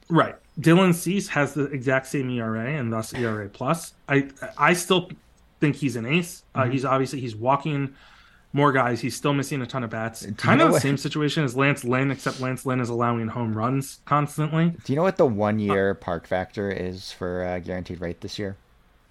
Right. 0.08 0.34
Dylan 0.60 0.94
Cease 0.94 1.28
has 1.28 1.54
the 1.54 1.64
exact 1.64 2.06
same 2.06 2.28
ERA 2.30 2.68
and 2.78 2.92
thus 2.92 3.14
ERA 3.14 3.48
plus. 3.48 3.94
I 4.08 4.28
I 4.58 4.74
still 4.74 5.10
think 5.60 5.76
he's 5.76 5.96
an 5.96 6.04
ace. 6.06 6.42
Uh, 6.54 6.62
Mm-hmm. 6.62 6.72
he's 6.72 6.84
obviously 6.84 7.20
he's 7.20 7.36
walking 7.36 7.94
more 8.52 8.72
guys. 8.72 9.00
He's 9.00 9.16
still 9.16 9.32
missing 9.32 9.62
a 9.62 9.66
ton 9.66 9.82
of 9.84 9.90
bats. 9.90 10.22
you 10.24 10.32
Kind 10.34 10.58
know 10.58 10.66
of 10.66 10.70
the 10.70 10.72
what- 10.74 10.82
same 10.82 10.96
situation 10.96 11.44
as 11.44 11.56
Lance 11.56 11.84
Lynn, 11.84 12.10
except 12.10 12.40
Lance 12.40 12.66
Lynn 12.66 12.80
is 12.80 12.88
allowing 12.88 13.28
home 13.28 13.54
runs 13.54 14.00
constantly. 14.04 14.70
Do 14.84 14.92
you 14.92 14.96
know 14.96 15.02
what 15.02 15.16
the 15.16 15.26
one 15.26 15.58
year 15.58 15.94
park 15.94 16.26
factor 16.26 16.70
is 16.70 17.10
for 17.12 17.44
uh, 17.44 17.58
guaranteed 17.60 18.00
rate 18.00 18.20
this 18.20 18.38
year? 18.38 18.56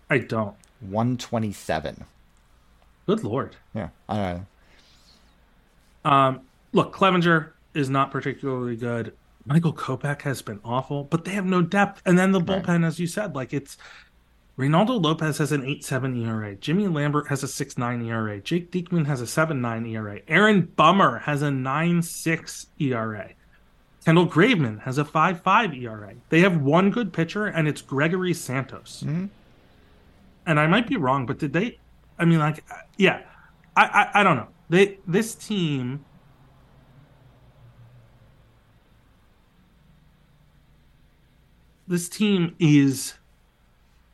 I 0.09 0.19
don't. 0.19 0.55
127. 0.81 2.05
Good 3.07 3.23
lord. 3.23 3.55
Yeah. 3.73 3.89
I 4.09 4.15
don't 4.15 4.45
know. 6.05 6.11
Um, 6.11 6.41
look, 6.71 6.93
Clevinger 6.95 7.51
is 7.73 7.89
not 7.89 8.11
particularly 8.11 8.75
good. 8.75 9.13
Michael 9.45 9.73
Kopech 9.73 10.21
has 10.21 10.41
been 10.41 10.59
awful, 10.63 11.03
but 11.05 11.25
they 11.25 11.31
have 11.31 11.45
no 11.45 11.61
depth. 11.61 12.01
And 12.05 12.17
then 12.17 12.31
the 12.31 12.39
bullpen, 12.39 12.85
as 12.85 12.99
you 12.99 13.07
said, 13.07 13.35
like 13.35 13.53
it's 13.53 13.77
Reynaldo 14.61 15.01
Lopez 15.01 15.39
has 15.39 15.51
an 15.51 15.63
8.7 15.63 16.23
ERA. 16.23 16.55
Jimmy 16.55 16.87
Lambert 16.87 17.29
has 17.29 17.43
a 17.43 17.47
6.9 17.47 18.05
ERA. 18.05 18.39
Jake 18.39 18.71
Diekman 18.71 19.07
has 19.07 19.19
a 19.19 19.23
7.9 19.23 19.89
ERA. 19.89 20.19
Aaron 20.27 20.71
Bummer 20.75 21.17
has 21.17 21.41
a 21.41 21.47
9.6 21.47 22.67
ERA. 22.79 23.31
Kendall 24.05 24.27
Graveman 24.27 24.79
has 24.81 24.99
a 24.99 25.03
5.5 25.03 25.81
ERA. 25.81 26.13
They 26.29 26.41
have 26.41 26.61
one 26.61 26.91
good 26.91 27.11
pitcher, 27.11 27.47
and 27.47 27.67
it's 27.67 27.81
Gregory 27.81 28.35
Santos. 28.35 29.01
And 30.45 30.59
I 30.59 30.67
might 30.67 30.87
be 30.87 30.95
wrong, 30.95 31.25
but 31.25 31.39
did 31.39 31.53
they? 31.53 31.79
I 32.19 32.25
mean, 32.25 32.37
like, 32.37 32.63
uh, 32.69 32.75
yeah, 32.97 33.21
I, 33.75 33.85
I, 34.13 34.19
I 34.19 34.23
don't 34.23 34.37
know. 34.37 34.49
They 34.69 34.99
this 35.07 35.33
team. 35.33 36.05
This 41.87 42.07
team 42.07 42.55
is 42.59 43.15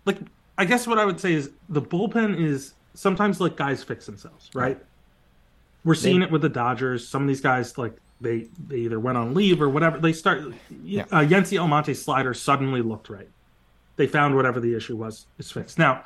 like 0.05 0.19
I 0.57 0.65
guess 0.65 0.87
what 0.87 0.97
I 0.97 1.05
would 1.05 1.19
say 1.19 1.33
is 1.33 1.51
the 1.69 1.81
bullpen 1.81 2.39
is 2.39 2.73
sometimes 2.93 3.39
like 3.39 3.55
guys 3.55 3.83
fix 3.83 4.05
themselves, 4.05 4.49
right? 4.53 4.81
We're 5.83 5.95
seeing 5.95 6.21
it 6.21 6.31
with 6.31 6.41
the 6.41 6.49
Dodgers. 6.49 7.07
Some 7.07 7.21
of 7.21 7.27
these 7.27 7.41
guys 7.41 7.77
like 7.77 7.95
they 8.19 8.47
they 8.67 8.77
either 8.77 8.99
went 8.99 9.17
on 9.17 9.33
leave 9.33 9.61
or 9.61 9.69
whatever. 9.69 9.99
They 9.99 10.13
start 10.13 10.41
Yeah. 10.83 11.03
uh, 11.11 11.19
Yency 11.19 11.59
Almonte's 11.59 12.01
slider 12.01 12.33
suddenly 12.33 12.81
looked 12.81 13.09
right. 13.09 13.29
They 13.95 14.07
found 14.07 14.35
whatever 14.35 14.59
the 14.59 14.75
issue 14.75 14.95
was 14.95 15.27
is 15.37 15.51
fixed. 15.51 15.77
Now, 15.79 16.03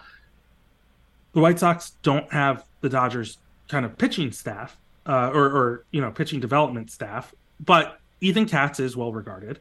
the 1.34 1.40
White 1.40 1.60
Sox 1.60 1.92
don't 2.04 2.32
have 2.32 2.66
the 2.82 2.90
Dodgers 2.90 3.38
kind 3.70 3.86
of 3.86 3.98
pitching 3.98 4.32
staff 4.32 4.78
uh, 5.06 5.32
or, 5.34 5.46
or 5.46 5.86
you 5.92 6.02
know 6.02 6.12
pitching 6.12 6.40
development 6.40 6.92
staff, 6.92 7.34
but 7.60 8.00
Ethan 8.20 8.46
Katz 8.48 8.80
is 8.80 8.96
well 8.98 9.14
regarded 9.14 9.60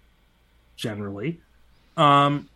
generally. 0.77 1.41
Um, 1.97 2.49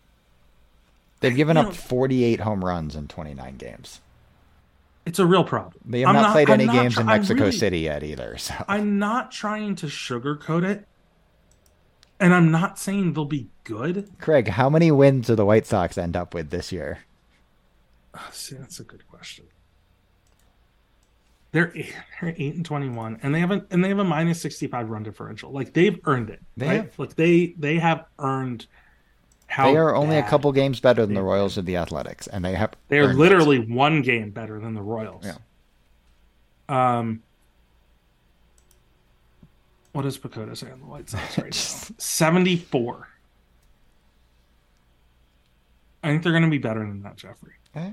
They've 1.28 1.36
given 1.36 1.56
up 1.56 1.66
know- 1.66 1.72
48 1.72 2.40
home 2.40 2.64
runs 2.64 2.94
in 2.96 3.08
29 3.08 3.56
games. 3.56 4.00
it's 5.06 5.18
a 5.18 5.26
real 5.26 5.44
problem. 5.44 5.74
They 5.84 6.00
have 6.00 6.08
I'm 6.10 6.14
not, 6.14 6.32
played 6.32 6.48
I'm 6.48 6.54
any 6.60 6.66
not 6.66 6.72
games 6.74 6.94
try- 6.94 7.00
in 7.02 7.06
Mexico 7.08 7.40
really- 7.44 7.52
City 7.52 7.80
yet 7.80 8.02
either. 8.02 8.36
So 8.38 8.54
I'm 8.68 8.98
not 8.98 9.30
trying 9.32 9.74
to 9.76 9.86
sugarcoat 9.86 10.64
it, 10.64 10.86
and 12.20 12.32
I'm 12.32 12.50
not 12.50 12.78
saying 12.78 13.12
they'll 13.12 13.24
be 13.26 13.48
good. 13.64 14.10
Craig, 14.18 14.48
how 14.48 14.70
many 14.70 14.90
wins 14.90 15.26
do 15.26 15.34
the 15.34 15.44
White 15.44 15.66
Sox 15.66 15.98
end 15.98 16.16
up 16.16 16.32
with 16.32 16.48
this 16.50 16.72
year? 16.72 17.00
Ah, 18.14 18.28
see, 18.32 18.54
that's 18.56 18.78
a 18.80 18.84
good 18.84 19.06
question. 19.08 19.44
They're 21.52 21.70
eight, 21.76 21.94
they're 22.20 22.34
eight 22.36 22.54
and 22.56 22.64
twenty 22.64 22.88
one, 22.88 23.18
and 23.22 23.34
they 23.34 23.40
have 23.40 23.50
a 23.52 23.64
and 23.70 23.84
they 23.84 23.88
have 23.88 23.98
a 24.00 24.04
minus 24.04 24.40
sixty 24.40 24.66
five 24.66 24.90
run 24.90 25.02
differential. 25.04 25.52
Like 25.52 25.72
they've 25.72 26.00
earned 26.04 26.30
it, 26.30 26.40
They 26.56 26.66
right? 26.66 26.76
have. 26.76 26.98
Like 26.98 27.14
they 27.14 27.54
they 27.58 27.78
have 27.78 28.06
earned. 28.18 28.66
How 29.46 29.70
They 29.70 29.76
are 29.76 29.94
only 29.94 30.16
a 30.16 30.22
couple 30.22 30.50
games 30.52 30.80
better 30.80 31.06
than 31.06 31.14
the. 31.14 31.22
Royals 31.22 31.56
of 31.56 31.64
the 31.64 31.76
Athletics, 31.76 32.26
and 32.26 32.44
they 32.44 32.54
have. 32.54 32.74
They 32.88 32.98
are 32.98 33.04
earned 33.04 33.14
it. 33.14 33.18
literally 33.18 33.58
one 33.58 34.02
game 34.02 34.30
better 34.30 34.58
than 34.58 34.74
the 34.74 34.82
Royals. 34.82 35.24
Yeah. 35.24 35.36
Um. 36.68 37.22
What 39.92 40.02
does 40.02 40.18
PECOTA 40.18 40.56
say 40.56 40.70
on 40.72 40.80
the 40.80 40.86
White 40.86 41.08
Sox 41.08 41.38
right 41.38 41.46
now? 41.46 41.96
Seventy 41.98 42.56
four. 42.56 43.08
I 46.04 46.08
think 46.08 46.22
they're 46.22 46.32
going 46.32 46.44
to 46.44 46.50
be 46.50 46.58
better 46.58 46.80
than 46.80 47.02
that, 47.02 47.16
Jeffrey. 47.16 47.54
Eh. 47.74 47.92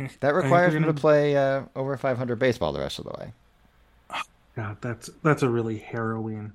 I 0.00 0.10
That 0.20 0.34
requires 0.34 0.72
them 0.72 0.84
to 0.84 0.94
play 0.94 1.36
uh, 1.36 1.64
over 1.76 1.98
500 1.98 2.38
baseball 2.38 2.72
the 2.72 2.80
rest 2.80 2.98
of 2.98 3.04
the 3.04 3.10
way. 3.18 3.32
God, 4.56 4.78
that's 4.80 5.10
that's 5.22 5.42
a 5.42 5.50
really 5.50 5.76
harrowing. 5.76 6.54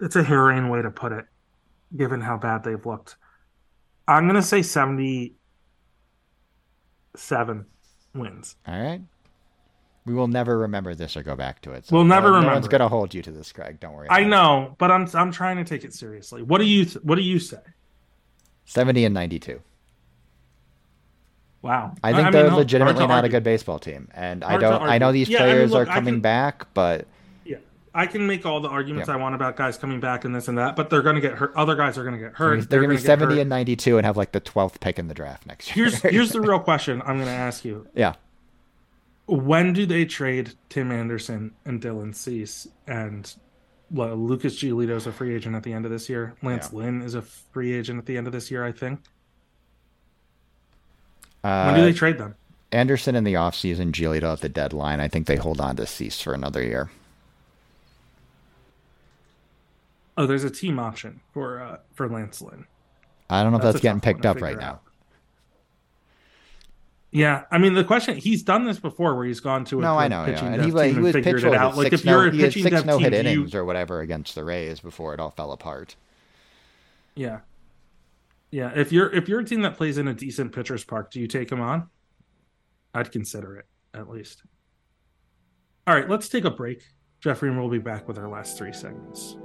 It's 0.00 0.16
a 0.16 0.24
harrowing 0.24 0.68
way 0.70 0.82
to 0.82 0.90
put 0.90 1.12
it, 1.12 1.26
given 1.94 2.20
how 2.20 2.36
bad 2.36 2.64
they've 2.64 2.84
looked. 2.84 3.16
I'm 4.08 4.26
gonna 4.26 4.42
say 4.42 4.62
seventy-seven 4.62 5.36
wins. 8.14 8.56
All 8.66 8.80
right. 8.80 9.00
We 10.04 10.14
will 10.14 10.28
never 10.28 10.58
remember 10.58 10.94
this 10.94 11.16
or 11.16 11.24
go 11.24 11.34
back 11.34 11.60
to 11.62 11.72
it. 11.72 11.86
We'll 11.90 12.04
never 12.04 12.28
no, 12.28 12.34
No 12.34 12.36
remember 12.36 12.54
one's 12.54 12.68
gonna 12.68 12.88
hold 12.88 13.12
you 13.12 13.22
to 13.22 13.32
this, 13.32 13.52
Craig. 13.52 13.80
Don't 13.80 13.92
worry. 13.92 14.08
I 14.08 14.20
about 14.20 14.26
it. 14.26 14.30
know, 14.30 14.76
but 14.78 14.90
I'm 14.92 15.08
I'm 15.14 15.32
trying 15.32 15.56
to 15.56 15.64
take 15.64 15.84
it 15.84 15.92
seriously. 15.92 16.42
What 16.42 16.58
do 16.58 16.64
you 16.64 16.84
th- 16.84 17.02
What 17.04 17.16
do 17.16 17.22
you 17.22 17.38
say? 17.40 17.58
70 18.66 19.04
and 19.04 19.14
92. 19.14 19.60
Wow, 21.62 21.94
I 22.02 22.12
think 22.12 22.24
mean, 22.26 22.32
they're 22.32 22.50
legitimately 22.52 23.06
not 23.08 23.24
a 23.24 23.28
good 23.28 23.42
baseball 23.42 23.80
team, 23.80 24.08
and 24.14 24.44
I 24.44 24.54
to 24.54 24.60
don't. 24.60 24.82
I 24.82 24.98
know 24.98 25.10
these 25.10 25.28
Yeah, 25.28 25.38
I 25.38 25.46
mean, 25.46 25.54
players 25.54 25.70
look, 25.72 25.88
are 25.88 25.92
coming 25.92 26.20
back, 26.20 26.72
but 26.74 27.08
I 27.96 28.06
can 28.06 28.26
make 28.26 28.44
all 28.44 28.60
the 28.60 28.68
arguments. 28.68 29.08
I 29.08 29.16
want 29.16 29.34
about 29.34 29.56
guys 29.56 29.78
coming 29.78 30.00
back 30.00 30.24
and 30.24 30.34
this 30.34 30.48
and 30.48 30.58
that, 30.58 30.76
but 30.76 30.90
they're 30.90 31.02
going 31.02 31.14
to 31.14 31.20
get 31.20 31.32
hurt. 31.32 31.52
Other 31.56 31.74
guys 31.74 31.96
are 31.96 32.02
going 32.04 32.14
to 32.14 32.20
get 32.20 32.34
hurt. 32.34 32.68
they're 32.68 32.80
going 32.80 32.90
to 32.90 32.96
be 33.02 33.02
gonna 33.02 33.16
get 33.16 33.20
70 33.20 33.34
hurt. 33.36 33.40
and 33.40 33.50
92 33.50 33.96
and 33.96 34.06
have 34.06 34.16
like 34.16 34.32
the 34.32 34.40
12th 34.40 34.80
pick 34.80 34.98
in 34.98 35.08
the 35.08 35.14
draft 35.14 35.46
next 35.46 35.74
year. 35.74 35.86
Here's 35.86 36.02
here's 36.02 36.30
the 36.32 36.40
real 36.42 36.60
question 36.60 37.00
I'm 37.02 37.16
going 37.16 37.26
to 37.26 37.32
ask 37.32 37.64
you. 37.64 37.88
yeah. 37.94 38.14
when 39.26 39.72
do 39.72 39.86
they 39.86 40.04
trade 40.04 40.52
Tim 40.68 40.92
Anderson 40.92 41.54
and 41.64 41.80
Dylan 41.80 42.14
Cease 42.14 42.68
and 42.86 43.34
well, 43.90 44.16
Lucas 44.16 44.60
Giolito 44.60 44.96
is 44.96 45.06
a 45.06 45.12
free 45.12 45.34
agent 45.34 45.54
at 45.54 45.62
the 45.62 45.72
end 45.72 45.84
of 45.84 45.90
this 45.90 46.08
year. 46.08 46.34
Lance 46.42 46.70
Yeah. 46.72 46.78
Lynn 46.78 47.02
is 47.02 47.14
a 47.14 47.22
free 47.22 47.72
agent 47.72 47.98
at 47.98 48.06
the 48.06 48.16
end 48.16 48.26
of 48.26 48.32
this 48.32 48.50
year, 48.50 48.64
I 48.64 48.72
think. 48.72 49.00
Uh, 51.44 51.66
When 51.66 51.76
do 51.76 51.82
they 51.82 51.92
trade 51.92 52.18
them? 52.18 52.34
Anderson 52.72 53.14
in 53.14 53.24
the 53.24 53.34
offseason, 53.34 53.92
Giolito 53.92 54.32
at 54.32 54.40
the 54.40 54.48
deadline. 54.48 54.98
I 54.98 55.06
think 55.08 55.26
they 55.26 55.36
hold 55.36 55.60
on 55.60 55.76
to 55.76 55.86
Cease 55.86 56.20
for 56.20 56.34
another 56.34 56.62
year. 56.62 56.90
Oh, 60.16 60.26
there's 60.26 60.44
a 60.44 60.50
team 60.50 60.78
option 60.78 61.20
for 61.32 61.60
uh, 61.60 61.78
for 61.94 62.08
Lance 62.08 62.40
Lynn. 62.40 62.66
I 63.28 63.42
don't 63.42 63.52
know 63.52 63.58
if 63.58 63.62
That's 63.62 63.74
that's, 63.74 63.82
getting 63.82 64.00
picked 64.00 64.24
up 64.24 64.40
right 64.40 64.58
now. 64.58 64.80
Yeah, 67.10 67.44
I 67.50 67.58
mean 67.58 67.74
the 67.74 67.84
question 67.84 68.16
he's 68.16 68.42
done 68.42 68.66
this 68.66 68.78
before 68.78 69.14
where 69.14 69.24
he's 69.24 69.40
gone 69.40 69.64
to 69.66 69.78
a 69.78 69.82
No, 69.82 69.96
I 69.96 70.08
know. 70.08 70.26
Yeah. 70.26 70.34
pitching 70.34 70.48
And 70.48 70.56
dev 70.56 70.64
he, 70.66 70.70
team 70.72 70.94
he 70.96 71.00
was 71.00 71.12
figured 71.12 71.44
it 71.44 71.54
out. 71.54 71.76
Like 71.76 71.92
if 71.92 72.04
you're 72.04 72.26
a 72.28 72.32
he 72.32 72.40
had 72.40 72.52
pitching 72.52 72.62
six 72.64 72.84
no 72.84 72.98
team, 72.98 73.04
hit 73.04 73.12
you- 73.12 73.18
innings 73.20 73.54
or 73.54 73.64
whatever 73.64 74.00
against 74.00 74.34
the 74.34 74.44
Rays 74.44 74.80
before 74.80 75.14
it 75.14 75.20
all 75.20 75.30
fell 75.30 75.52
apart. 75.52 75.96
Yeah. 77.14 77.40
Yeah. 78.50 78.72
If 78.74 78.92
you're 78.92 79.10
if 79.14 79.28
you're 79.28 79.40
a 79.40 79.44
team 79.44 79.62
that 79.62 79.76
plays 79.76 79.98
in 79.98 80.08
a 80.08 80.14
decent 80.14 80.52
pitcher's 80.52 80.84
park, 80.84 81.10
do 81.10 81.20
you 81.20 81.26
take 81.26 81.50
him 81.50 81.60
on? 81.60 81.88
I'd 82.94 83.12
consider 83.12 83.56
it, 83.56 83.66
at 83.94 84.08
least. 84.08 84.42
All 85.86 85.94
right, 85.94 86.08
let's 86.08 86.28
take 86.28 86.44
a 86.44 86.50
break. 86.50 86.82
Jeffrey 87.20 87.48
and 87.48 87.58
we'll 87.58 87.70
be 87.70 87.78
back 87.78 88.08
with 88.08 88.18
our 88.18 88.28
last 88.28 88.58
three 88.58 88.72
segments. 88.72 89.36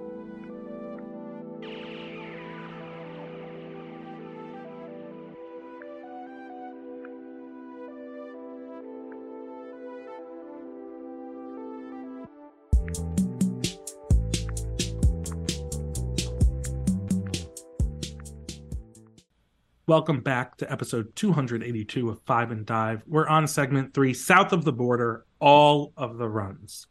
Welcome 19.92 20.22
back 20.22 20.56
to 20.60 20.72
episode 20.72 21.18
282 21.18 22.10
of 22.10 22.22
Five 22.22 22.50
and 22.50 22.66
Dive. 22.66 23.04
We're 23.06 23.28
on 23.28 23.46
segment 23.46 23.94
three, 23.94 24.14
south 24.14 24.54
of 24.54 24.64
the 24.64 24.72
border, 24.72 25.26
all 25.42 25.92
of 25.98 26.18
the 26.18 26.30
runs. 26.30 26.88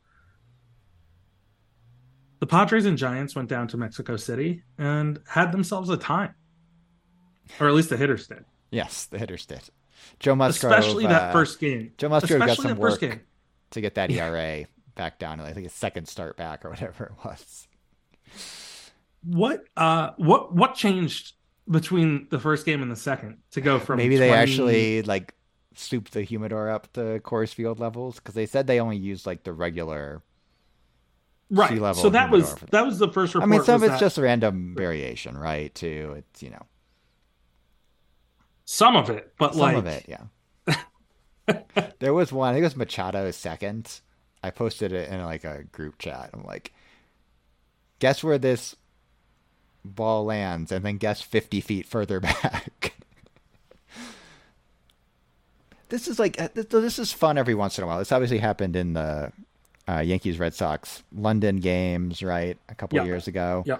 The 2.40 2.46
Padres 2.46 2.84
and 2.84 2.98
Giants 2.98 3.34
went 3.34 3.48
down 3.48 3.68
to 3.68 3.78
Mexico 3.78 4.18
City 4.18 4.64
and 4.76 5.18
had 5.26 5.50
themselves 5.50 5.88
a 5.88 5.96
time, 5.96 6.34
or 7.58 7.68
at 7.68 7.74
least 7.74 7.88
the 7.88 7.96
hitters 7.96 8.26
did. 8.26 8.44
Yes, 8.70 9.06
the 9.06 9.18
hitters 9.18 9.46
did. 9.46 9.62
Joe 10.18 10.34
Musgrove, 10.34 10.70
especially 10.70 11.06
that 11.06 11.30
uh, 11.30 11.32
first 11.32 11.58
game. 11.58 11.92
Joe 11.96 12.10
Musgrove 12.10 12.40
got 12.40 12.58
some 12.58 12.66
that 12.66 12.78
first 12.78 13.00
work 13.00 13.12
game. 13.12 13.20
to 13.70 13.80
get 13.80 13.94
that 13.94 14.10
ERA 14.10 14.66
back 14.94 15.18
down 15.18 15.38
to 15.38 15.44
I 15.44 15.54
think 15.54 15.66
a 15.66 15.70
second 15.70 16.06
start 16.06 16.36
back 16.36 16.66
or 16.66 16.68
whatever 16.68 17.04
it 17.04 17.24
was. 17.24 17.66
What 19.24 19.64
uh 19.74 20.10
what 20.18 20.54
what 20.54 20.74
changed 20.74 21.32
between 21.70 22.26
the 22.30 22.38
first 22.38 22.66
game 22.66 22.82
and 22.82 22.90
the 22.90 22.96
second 22.96 23.38
to 23.52 23.60
go 23.60 23.78
from 23.78 23.98
Maybe 23.98 24.16
they 24.16 24.32
actually 24.32 25.02
like 25.02 25.34
souped 25.74 26.12
the 26.12 26.22
humidor 26.22 26.68
up 26.68 26.92
to 26.94 27.20
Coors 27.20 27.54
Field 27.54 27.78
levels 27.78 28.16
because 28.16 28.34
they 28.34 28.46
said 28.46 28.66
they 28.66 28.80
only 28.80 28.96
used 28.96 29.26
like 29.26 29.44
the 29.44 29.52
regular. 29.52 30.22
right 31.50 31.70
sea 31.70 31.78
level 31.78 32.00
so 32.02 32.10
that 32.10 32.30
was 32.30 32.54
that 32.70 32.84
was 32.84 32.98
the 32.98 33.08
first 33.08 33.34
report 33.34 33.48
I 33.48 33.52
mean, 33.52 33.64
some 33.64 33.76
of 33.76 33.82
it's 33.84 33.92
that- 33.92 34.00
just 34.00 34.18
random 34.18 34.74
variation, 34.76 35.36
right? 35.38 35.74
Too, 35.74 36.14
it's 36.18 36.42
you 36.42 36.50
know 36.50 36.66
some 38.64 38.96
of 38.96 39.10
it 39.10 39.32
but 39.38 39.56
like 39.56 39.74
some 39.74 39.86
of 39.86 39.86
it, 39.86 40.06
yeah. 40.08 40.24
there 41.98 42.14
was 42.14 42.32
one. 42.32 42.50
I 42.50 42.52
think 42.52 42.62
it 42.62 42.76
was 42.76 42.86
Machado's 42.86 43.36
second. 43.36 44.00
I 44.42 44.50
posted 44.50 44.92
it 44.92 45.08
in 45.08 45.22
like 45.24 45.44
a 45.44 45.64
group 45.64 45.98
chat. 45.98 46.30
I'm 46.32 46.44
like, 46.44 46.72
guess 47.98 48.22
where 48.22 48.38
this 48.38 48.76
ball 49.84 50.24
lands, 50.24 50.70
and 50.72 50.84
then 50.84 50.96
guess 50.96 51.22
50 51.22 51.60
feet 51.60 51.86
further 51.86 52.20
back. 52.20 52.94
this 55.88 56.06
is 56.08 56.18
like 56.18 56.40
uh, 56.40 56.48
this 56.54 56.98
is 56.98 57.12
fun 57.12 57.38
every 57.38 57.54
once 57.54 57.78
in 57.78 57.84
a 57.84 57.86
while. 57.86 57.98
This 57.98 58.12
obviously 58.12 58.38
happened 58.38 58.76
in 58.76 58.92
the 58.94 59.32
uh, 59.88 59.98
Yankees 60.00 60.38
Red 60.38 60.54
Sox 60.54 61.02
London 61.14 61.56
games, 61.56 62.22
right? 62.22 62.56
A 62.68 62.74
couple 62.74 62.96
Yeah. 62.98 63.04
years 63.04 63.26
ago. 63.26 63.62
yeah 63.66 63.78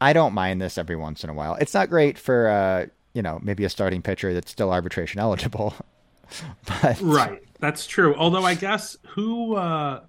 I 0.00 0.12
don't 0.12 0.34
mind 0.34 0.60
this 0.60 0.76
every 0.76 0.96
once 0.96 1.24
in 1.24 1.30
a 1.30 1.34
while. 1.34 1.54
It's 1.54 1.72
not 1.72 1.88
great 1.88 2.18
for 2.18 2.48
uh, 2.48 2.86
you 3.14 3.22
know, 3.22 3.38
maybe 3.42 3.64
a 3.64 3.70
starting 3.70 4.02
pitcher 4.02 4.34
that's 4.34 4.50
still 4.50 4.70
arbitration 4.70 5.20
eligible. 5.20 5.74
but 6.82 7.00
right 7.00 7.40
that's 7.60 7.86
true 7.86 8.12
although 8.16 8.42
i 8.42 8.54
guess 8.56 8.96
who 9.10 9.54
uh 9.54 10.00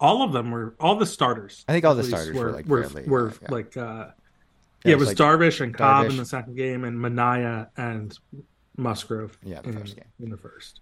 all 0.00 0.22
of 0.24 0.32
them 0.32 0.50
were 0.50 0.74
all 0.80 0.96
the 0.96 1.06
starters 1.06 1.64
I 1.68 1.72
think 1.72 1.84
all 1.84 1.94
the 1.94 2.02
starters 2.02 2.34
were, 2.36 2.50
like, 2.50 2.66
were, 2.66 2.82
fairly, 2.82 3.08
were 3.08 3.28
uh, 3.28 3.32
yeah. 3.42 3.48
like 3.52 3.76
uh 3.76 4.06
yeah, 4.84 4.92
it 4.92 4.94
it 4.94 4.98
was 4.98 5.08
was, 5.10 5.18
Darvish 5.18 5.60
and 5.60 5.74
Cobb 5.74 6.06
in 6.06 6.16
the 6.16 6.24
second 6.24 6.56
game, 6.56 6.84
and 6.84 6.98
Manaea 6.98 7.68
and 7.76 8.16
Musgrove. 8.76 9.38
Yeah, 9.42 9.60
the 9.60 9.70
in, 9.70 9.78
first 9.78 9.96
game. 9.96 10.04
in 10.20 10.30
the 10.30 10.36
first. 10.36 10.80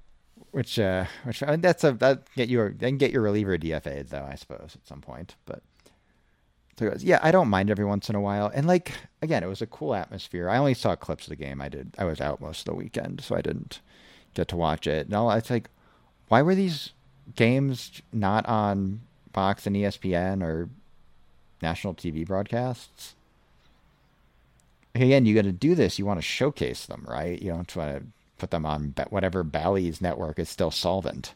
which 0.52 0.78
uh 0.78 1.04
which 1.24 1.42
I 1.42 1.52
mean, 1.52 1.60
that's 1.60 1.84
a 1.84 1.92
that 1.92 2.32
get 2.34 2.48
your 2.48 2.72
then 2.72 2.96
get 2.96 3.10
your 3.10 3.22
reliever 3.22 3.58
DFA'd 3.58 4.08
though, 4.08 4.26
I 4.30 4.36
suppose, 4.36 4.76
at 4.76 4.86
some 4.86 5.00
point. 5.00 5.34
But 5.46 5.62
so 6.78 6.94
yeah, 6.98 7.18
I 7.22 7.32
don't 7.32 7.48
mind 7.48 7.70
every 7.70 7.84
once 7.84 8.08
in 8.08 8.14
a 8.14 8.20
while. 8.20 8.50
And 8.54 8.66
like 8.66 8.92
again, 9.20 9.42
it 9.42 9.48
was 9.48 9.62
a 9.62 9.66
cool 9.66 9.94
atmosphere. 9.94 10.48
I 10.48 10.58
only 10.58 10.74
saw 10.74 10.94
clips 10.94 11.24
of 11.24 11.30
the 11.30 11.36
game. 11.36 11.60
I 11.60 11.68
did 11.68 11.94
I 11.98 12.04
was 12.04 12.20
out 12.20 12.40
most 12.40 12.60
of 12.60 12.64
the 12.66 12.74
weekend, 12.74 13.20
so 13.20 13.34
I 13.34 13.40
didn't 13.42 13.80
get 14.34 14.48
to 14.48 14.56
watch 14.56 14.86
it. 14.86 15.08
No, 15.08 15.30
it's 15.30 15.50
like 15.50 15.68
why 16.28 16.42
were 16.42 16.54
these 16.54 16.92
games 17.34 18.00
not 18.12 18.46
on 18.46 19.00
Fox 19.32 19.66
and 19.66 19.74
ESPN 19.74 20.42
or 20.42 20.68
national 21.60 21.94
TV 21.94 22.26
broadcasts? 22.26 23.14
Again, 24.94 25.26
you 25.26 25.34
got 25.34 25.42
to 25.44 25.52
do 25.52 25.74
this. 25.74 25.98
You 25.98 26.06
want 26.06 26.18
to 26.18 26.22
showcase 26.22 26.86
them, 26.86 27.04
right? 27.08 27.40
You 27.40 27.48
don't 27.50 27.76
want 27.76 27.90
to 27.96 28.02
put 28.38 28.50
them 28.50 28.64
on 28.66 28.94
whatever 29.10 29.42
Bally's 29.44 30.00
network 30.00 30.38
is 30.38 30.48
still 30.48 30.70
solvent. 30.70 31.34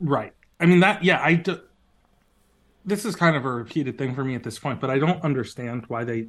Right. 0.00 0.32
I 0.60 0.66
mean 0.66 0.80
that. 0.80 1.02
Yeah. 1.04 1.20
I. 1.22 1.34
Do, 1.34 1.60
this 2.84 3.04
is 3.04 3.16
kind 3.16 3.34
of 3.36 3.44
a 3.44 3.50
repeated 3.50 3.98
thing 3.98 4.14
for 4.14 4.22
me 4.24 4.34
at 4.36 4.44
this 4.44 4.58
point, 4.58 4.80
but 4.80 4.90
I 4.90 4.98
don't 4.98 5.22
understand 5.22 5.84
why 5.88 6.04
they. 6.04 6.28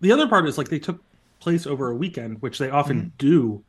The 0.00 0.12
other 0.12 0.28
part 0.28 0.46
is 0.46 0.58
like 0.58 0.68
they 0.68 0.78
took 0.78 1.02
place 1.40 1.66
over 1.66 1.90
a 1.90 1.94
weekend, 1.94 2.42
which 2.42 2.58
they 2.58 2.70
often 2.70 2.98
Mm-hmm. 2.98 3.08
do. 3.18 3.64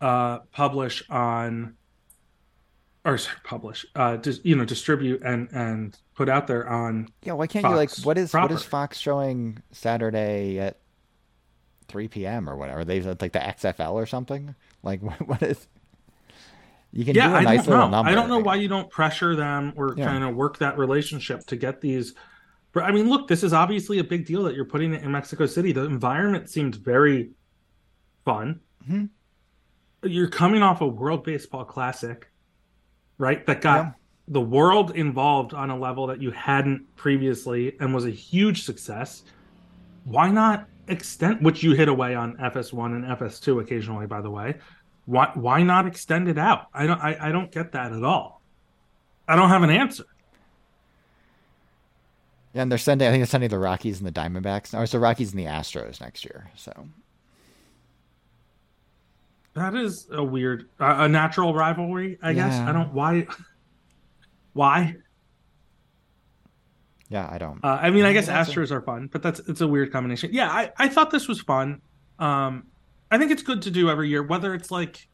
Uh, 0.00 0.40
publish 0.52 1.02
on. 1.08 1.74
Or 3.06 3.18
sorry, 3.18 3.36
publish, 3.44 3.84
uh, 3.96 4.16
dis, 4.16 4.40
you 4.44 4.56
know, 4.56 4.64
distribute 4.64 5.22
and 5.22 5.48
and 5.52 5.98
put 6.14 6.28
out 6.30 6.46
there 6.46 6.66
on 6.68 7.08
Yeah, 7.22 7.34
why 7.34 7.46
can't 7.46 7.64
you 7.66 7.74
like 7.74 7.90
Fox 7.90 8.04
what 8.06 8.16
is 8.16 8.32
what 8.32 8.50
is. 8.50 8.62
Fox 8.62 8.98
showing 8.98 9.62
Saturday 9.72 10.58
at 10.58 10.78
3 11.88 12.08
p.m. 12.08 12.48
or 12.48 12.56
whatever? 12.56 12.82
They 12.84 13.02
like 13.02 13.18
the 13.32 13.38
XFL 13.40 13.92
or 13.92 14.06
something? 14.06 14.54
Like 14.82 15.02
what, 15.02 15.28
what 15.28 15.42
is 15.42 15.66
You 16.92 17.04
can 17.04 17.14
yeah, 17.14 17.28
do 17.28 17.34
a 17.34 17.38
I 17.38 17.42
nice 17.44 17.66
little 17.66 17.84
know. 17.84 17.90
number. 17.90 18.10
I 18.10 18.14
don't 18.14 18.28
know 18.30 18.38
why 18.38 18.54
you 18.54 18.68
don't 18.68 18.90
pressure 18.90 19.36
them 19.36 19.74
or 19.76 19.94
Yeah. 19.98 20.06
kind 20.06 20.24
of 20.24 20.34
work 20.34 20.58
that 20.60 20.78
relationship 20.78 21.44
to 21.48 21.56
get 21.56 21.82
these. 21.82 22.14
I 22.74 22.90
mean, 22.90 23.08
look, 23.10 23.28
this 23.28 23.42
is 23.44 23.52
obviously 23.52 23.98
a 23.98 24.04
big 24.04 24.24
deal 24.26 24.42
that 24.44 24.54
you're 24.56 24.64
putting 24.64 24.94
it 24.94 25.02
in 25.02 25.12
Mexico 25.12 25.44
City. 25.46 25.72
The 25.72 25.84
environment 25.84 26.48
seemed 26.48 26.74
very 26.76 27.30
fun. 28.24 28.60
Mhm. 28.88 29.10
You're 30.04 30.28
coming 30.30 30.62
off 30.62 30.80
a 30.80 30.86
World 30.86 31.22
Baseball 31.24 31.64
Classic, 31.64 32.28
right? 33.18 33.44
That 33.46 33.60
got 33.60 33.84
Yeah. 33.86 33.92
the 34.28 34.40
world 34.40 34.92
involved 34.92 35.54
on 35.54 35.70
a 35.70 35.76
level 35.78 36.06
that 36.08 36.20
you 36.20 36.30
hadn't 36.30 36.94
previously 36.96 37.76
and 37.80 37.94
was 37.94 38.04
a 38.06 38.10
huge 38.10 38.64
success. 38.64 39.22
Why 40.04 40.30
not 40.30 40.66
extend, 40.88 41.42
which 41.44 41.62
you 41.62 41.72
hit 41.72 41.88
away 41.88 42.14
on 42.14 42.36
FS1 42.38 42.94
and 42.94 43.04
FS2 43.04 43.60
occasionally, 43.62 44.06
by 44.06 44.20
the 44.20 44.30
way. 44.30 44.56
Why 45.06 45.30
why 45.34 45.62
not 45.62 45.86
extend 45.86 46.28
it 46.28 46.38
out? 46.38 46.66
I 46.74 46.86
don't 46.86 47.00
I, 47.00 47.28
I 47.28 47.32
don't 47.32 47.50
get 47.50 47.72
that 47.72 47.92
at 47.92 48.04
all. 48.04 48.40
I 49.28 49.36
don't 49.36 49.48
have 49.48 49.62
an 49.62 49.70
answer. 49.70 50.04
Yeah, 52.52 52.62
and 52.62 52.70
they're 52.70 52.78
sending 52.78 53.08
I 53.08 53.10
think 53.10 53.20
they're 53.20 53.26
sending 53.26 53.50
the 53.50 53.58
Rockies 53.58 53.98
and 54.00 54.06
the 54.06 54.12
Diamondbacks. 54.12 54.76
Or 54.78 54.82
it's 54.82 54.92
the 54.92 54.98
Rockies 54.98 55.32
and 55.32 55.40
the 55.40 55.46
Astros 55.46 56.00
next 56.00 56.24
year. 56.24 56.50
So 56.56 56.88
That 59.54 59.74
is 59.76 60.08
a 60.10 60.22
weird, 60.22 60.68
uh, 60.80 60.96
a 60.98 61.08
natural 61.08 61.54
rivalry, 61.54 62.18
I 62.22 62.32
guess. 62.32 62.54
I 62.54 62.72
don't 62.72 62.92
why. 62.92 63.26
Why? 64.52 64.94
yeah, 67.08 67.28
I 67.30 67.38
don't 67.38 67.64
Uh, 67.64 67.78
I 67.82 67.90
mean, 67.90 68.04
I 68.04 68.12
guess 68.12 68.26
that's 68.26 68.48
a- 68.48 68.52
Astros 68.52 68.70
are 68.70 68.80
fun, 68.80 69.08
but 69.12 69.22
that's 69.22 69.40
it's 69.40 69.60
a 69.60 69.66
weird 69.68 69.92
combination. 69.92 70.30
Yeah, 70.32 70.48
I, 70.50 70.70
I 70.78 70.88
thought 70.88 71.10
this 71.10 71.28
was 71.28 71.40
fun. 71.40 71.80
Um, 72.18 72.64
I 73.10 73.18
think 73.18 73.30
it's 73.30 73.42
good 73.42 73.62
to 73.62 73.70
do 73.70 73.90
every 73.90 74.08
year, 74.08 74.22
whether 74.22 74.54
it's 74.54 74.70
like 74.70 75.08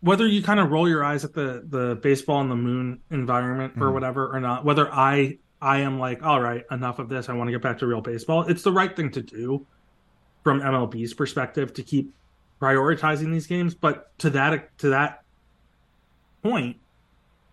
whether 0.00 0.26
you 0.26 0.42
kind 0.42 0.60
of 0.60 0.70
roll 0.70 0.88
your 0.88 1.04
eyes 1.04 1.24
at 1.24 1.34
the 1.34 1.64
the 1.68 1.96
baseball 2.02 2.36
on 2.36 2.48
the 2.48 2.56
moon 2.56 3.00
environment 3.10 3.74
or 3.76 3.88
Mhm. 3.88 3.92
whatever 3.94 4.34
or 4.34 4.40
not. 4.40 4.64
Whether 4.64 4.92
I 4.92 5.38
I 5.60 5.78
am 5.78 5.98
like, 5.98 6.22
all 6.22 6.40
right, 6.40 6.64
enough 6.70 6.98
of 7.00 7.08
this. 7.08 7.28
I 7.28 7.32
want 7.34 7.48
to 7.48 7.52
get 7.52 7.62
back 7.62 7.78
to 7.78 7.86
real 7.86 8.00
baseball. 8.00 8.42
It's 8.42 8.62
the 8.62 8.72
right 8.72 8.94
thing 8.94 9.10
to 9.10 9.22
do 9.22 9.66
from 10.44 10.60
MLB's 10.60 11.12
perspective 11.14 11.74
to 11.74 11.82
keep 11.82 12.14
prioritizing 12.60 13.32
these 13.32 13.46
games. 13.46 13.74
But 13.74 14.16
to 14.18 14.30
that 14.30 14.76
to 14.78 14.90
that 14.90 15.22
point, 16.42 16.76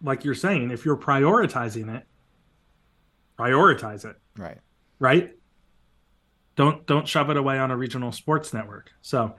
like 0.03 0.23
you're 0.23 0.35
saying, 0.35 0.71
if 0.71 0.85
you're 0.85 0.97
prioritizing 0.97 1.95
it, 1.95 2.05
prioritize 3.37 4.05
it 4.05 4.15
right. 4.37 4.57
right? 4.99 5.35
Don't 6.55 6.85
don't 6.85 7.07
shove 7.07 7.29
it 7.29 7.37
away 7.37 7.59
on 7.59 7.71
a 7.71 7.77
regional 7.77 8.11
sports 8.11 8.53
network. 8.53 8.91
So 9.01 9.35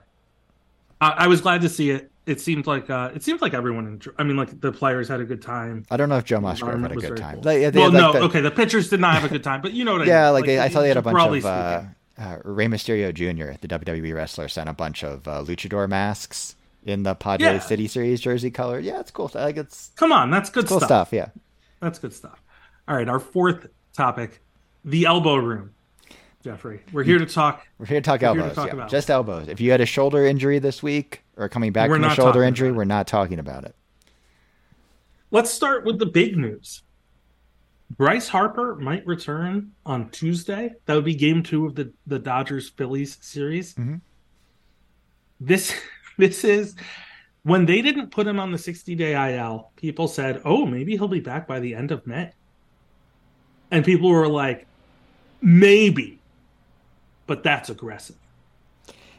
I, 1.01 1.09
I 1.09 1.27
was 1.27 1.41
glad 1.41 1.61
to 1.61 1.69
see 1.69 1.89
it. 1.91 2.11
It 2.25 2.41
seemed 2.41 2.67
like 2.67 2.89
uh, 2.89 3.11
it 3.15 3.23
seemed 3.23 3.41
like 3.41 3.53
everyone. 3.53 3.87
Enjoyed, 3.87 4.13
I 4.19 4.23
mean, 4.23 4.35
like 4.35 4.59
the 4.59 4.71
players 4.71 5.07
had 5.07 5.21
a 5.21 5.25
good 5.25 5.41
time. 5.41 5.85
I 5.89 5.95
don't 5.95 6.09
know 6.09 6.17
if 6.17 6.25
Joe 6.25 6.41
Musgrove 6.41 6.81
had 6.81 6.91
a 6.91 6.95
good 6.95 7.15
time. 7.17 7.35
cool. 7.35 7.43
Like, 7.43 7.61
yeah, 7.61 7.69
they 7.69 7.79
well, 7.79 7.91
had, 7.91 7.97
no, 7.97 8.13
the- 8.13 8.19
okay, 8.23 8.41
the 8.41 8.51
pitchers 8.51 8.89
did 8.89 8.99
not 8.99 9.13
have 9.13 9.23
a 9.23 9.29
good 9.29 9.43
time, 9.43 9.61
but 9.61 9.71
you 9.71 9.85
know 9.85 9.93
what 9.93 10.01
I 10.01 10.05
Yeah, 10.05 10.25
mean. 10.25 10.33
like 10.33 10.45
they, 10.45 10.59
I 10.59 10.67
saw 10.67 10.81
they 10.81 10.89
had 10.89 10.97
a 10.97 11.01
bunch 11.01 11.17
of 11.17 11.45
uh. 11.45 11.83
Uh, 12.17 12.37
Rey 12.43 12.67
Mysterio 12.67 13.13
Jr., 13.13 13.57
the 13.59 13.67
WWE 13.67 14.13
wrestler, 14.13 14.47
sent 14.47 14.69
a 14.69 14.73
bunch 14.73 15.03
of 15.03 15.27
uh, 15.27 15.43
luchador 15.43 15.87
masks 15.87 16.55
in 16.83 17.03
the 17.03 17.15
Padres 17.15 17.45
Yeah. 17.45 17.59
City 17.59 17.87
Series 17.87 18.21
jersey 18.21 18.51
color. 18.51 18.79
Yeah, 18.79 18.99
it's 18.99 19.11
cool. 19.11 19.29
Like 19.33 19.57
it's 19.57 19.91
Come 19.95 20.11
on, 20.11 20.31
that's 20.31 20.49
good 20.49 20.67
cool 20.67 20.77
stuff. 20.79 20.87
stuff. 20.87 21.09
Yeah. 21.13 21.29
That's 21.81 21.99
good 21.99 22.13
stuff. 22.13 22.41
All 22.87 22.95
right, 22.95 23.07
our 23.09 23.19
fourth 23.19 23.67
topic, 23.93 24.41
the 24.85 25.05
elbow 25.05 25.35
room. 25.35 25.71
Jeffrey, 26.43 26.79
we're 26.93 27.03
here 27.03 27.17
to 27.19 27.25
talk. 27.25 27.65
We're 27.77 27.87
here 27.87 27.99
to 27.99 28.05
talk 28.05 28.21
We're 28.21 28.33
to 28.35 28.39
elbows. 28.41 28.55
talk 28.55 28.67
yeah. 28.67 28.73
about 28.73 28.89
Just 28.89 29.09
elbows. 29.09 29.47
If 29.49 29.59
you 29.59 29.71
had 29.71 29.81
a 29.81 29.85
shoulder 29.85 30.25
injury 30.25 30.59
this 30.59 30.81
week 30.81 31.23
or 31.35 31.49
coming 31.49 31.73
back 31.73 31.89
We're 31.89 31.95
from 31.97 32.05
a 32.05 32.15
shoulder 32.15 32.43
injury, 32.43 32.71
we're 32.71 32.85
not 32.85 33.05
talking 33.05 33.37
about 33.39 33.65
it. 33.65 33.75
Let's 35.29 35.51
start 35.51 35.83
with 35.85 35.99
the 35.99 36.05
big 36.05 36.37
news. 36.37 36.83
Bryce 37.91 38.27
Harper 38.27 38.75
might 38.75 39.05
return 39.07 39.71
on 39.85 40.09
Tuesday. 40.09 40.73
That 40.85 40.95
would 40.95 41.05
be 41.05 41.15
game 41.15 41.41
two 41.41 41.65
of 41.65 41.75
the, 41.75 41.91
the 42.05 42.19
Dodgers 42.19 42.69
Phillies 42.69 43.17
series. 43.21 43.73
Mhm. 43.75 44.01
This 45.39 45.73
this 46.17 46.43
is 46.43 46.75
when 47.43 47.65
they 47.65 47.81
didn't 47.81 48.11
put 48.11 48.27
him 48.27 48.39
on 48.39 48.51
the 48.51 48.57
60 48.57 48.93
day 48.95 49.35
IL, 49.37 49.71
people 49.77 50.07
said, 50.07 50.41
"Oh, 50.43 50.65
maybe 50.65 50.93
he'll 50.97 51.07
be 51.07 51.21
back 51.21 51.47
by 51.47 51.59
the 51.59 51.73
end 51.75 51.91
of 51.91 52.05
May." 52.05 52.31
And 53.71 53.85
people 53.85 54.09
were 54.09 54.27
like, 54.27 54.67
"Maybe." 55.41 56.19
But 57.25 57.43
that's 57.43 57.69
aggressive. 57.69 58.15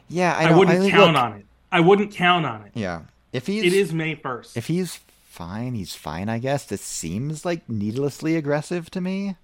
Yeah, 0.07 0.35
I, 0.35 0.49
I, 0.51 0.57
wouldn't 0.57 0.81
I- 0.83 0.89
count 0.89 1.13
look, 1.13 1.21
on 1.23 1.33
it. 1.39 1.45
I 1.71 1.79
wouldn't 1.79 2.11
count 2.13 2.45
on 2.45 2.63
it. 2.63 2.71
Yeah, 2.75 3.01
if 3.33 3.45
he's 3.47 3.63
It 3.63 3.73
is 3.73 3.93
May 3.93 4.15
1st. 4.15 4.57
if 4.57 4.65
he's 4.67 4.99
fine, 5.29 5.75
he's 5.75 5.95
fine. 5.95 6.27
I 6.29 6.39
guess 6.39 6.65
this 6.65 6.81
seems 6.81 7.45
like 7.45 7.67
needlessly 7.69 8.35
aggressive 8.35 8.89
to 8.91 9.01
me. 9.01 9.35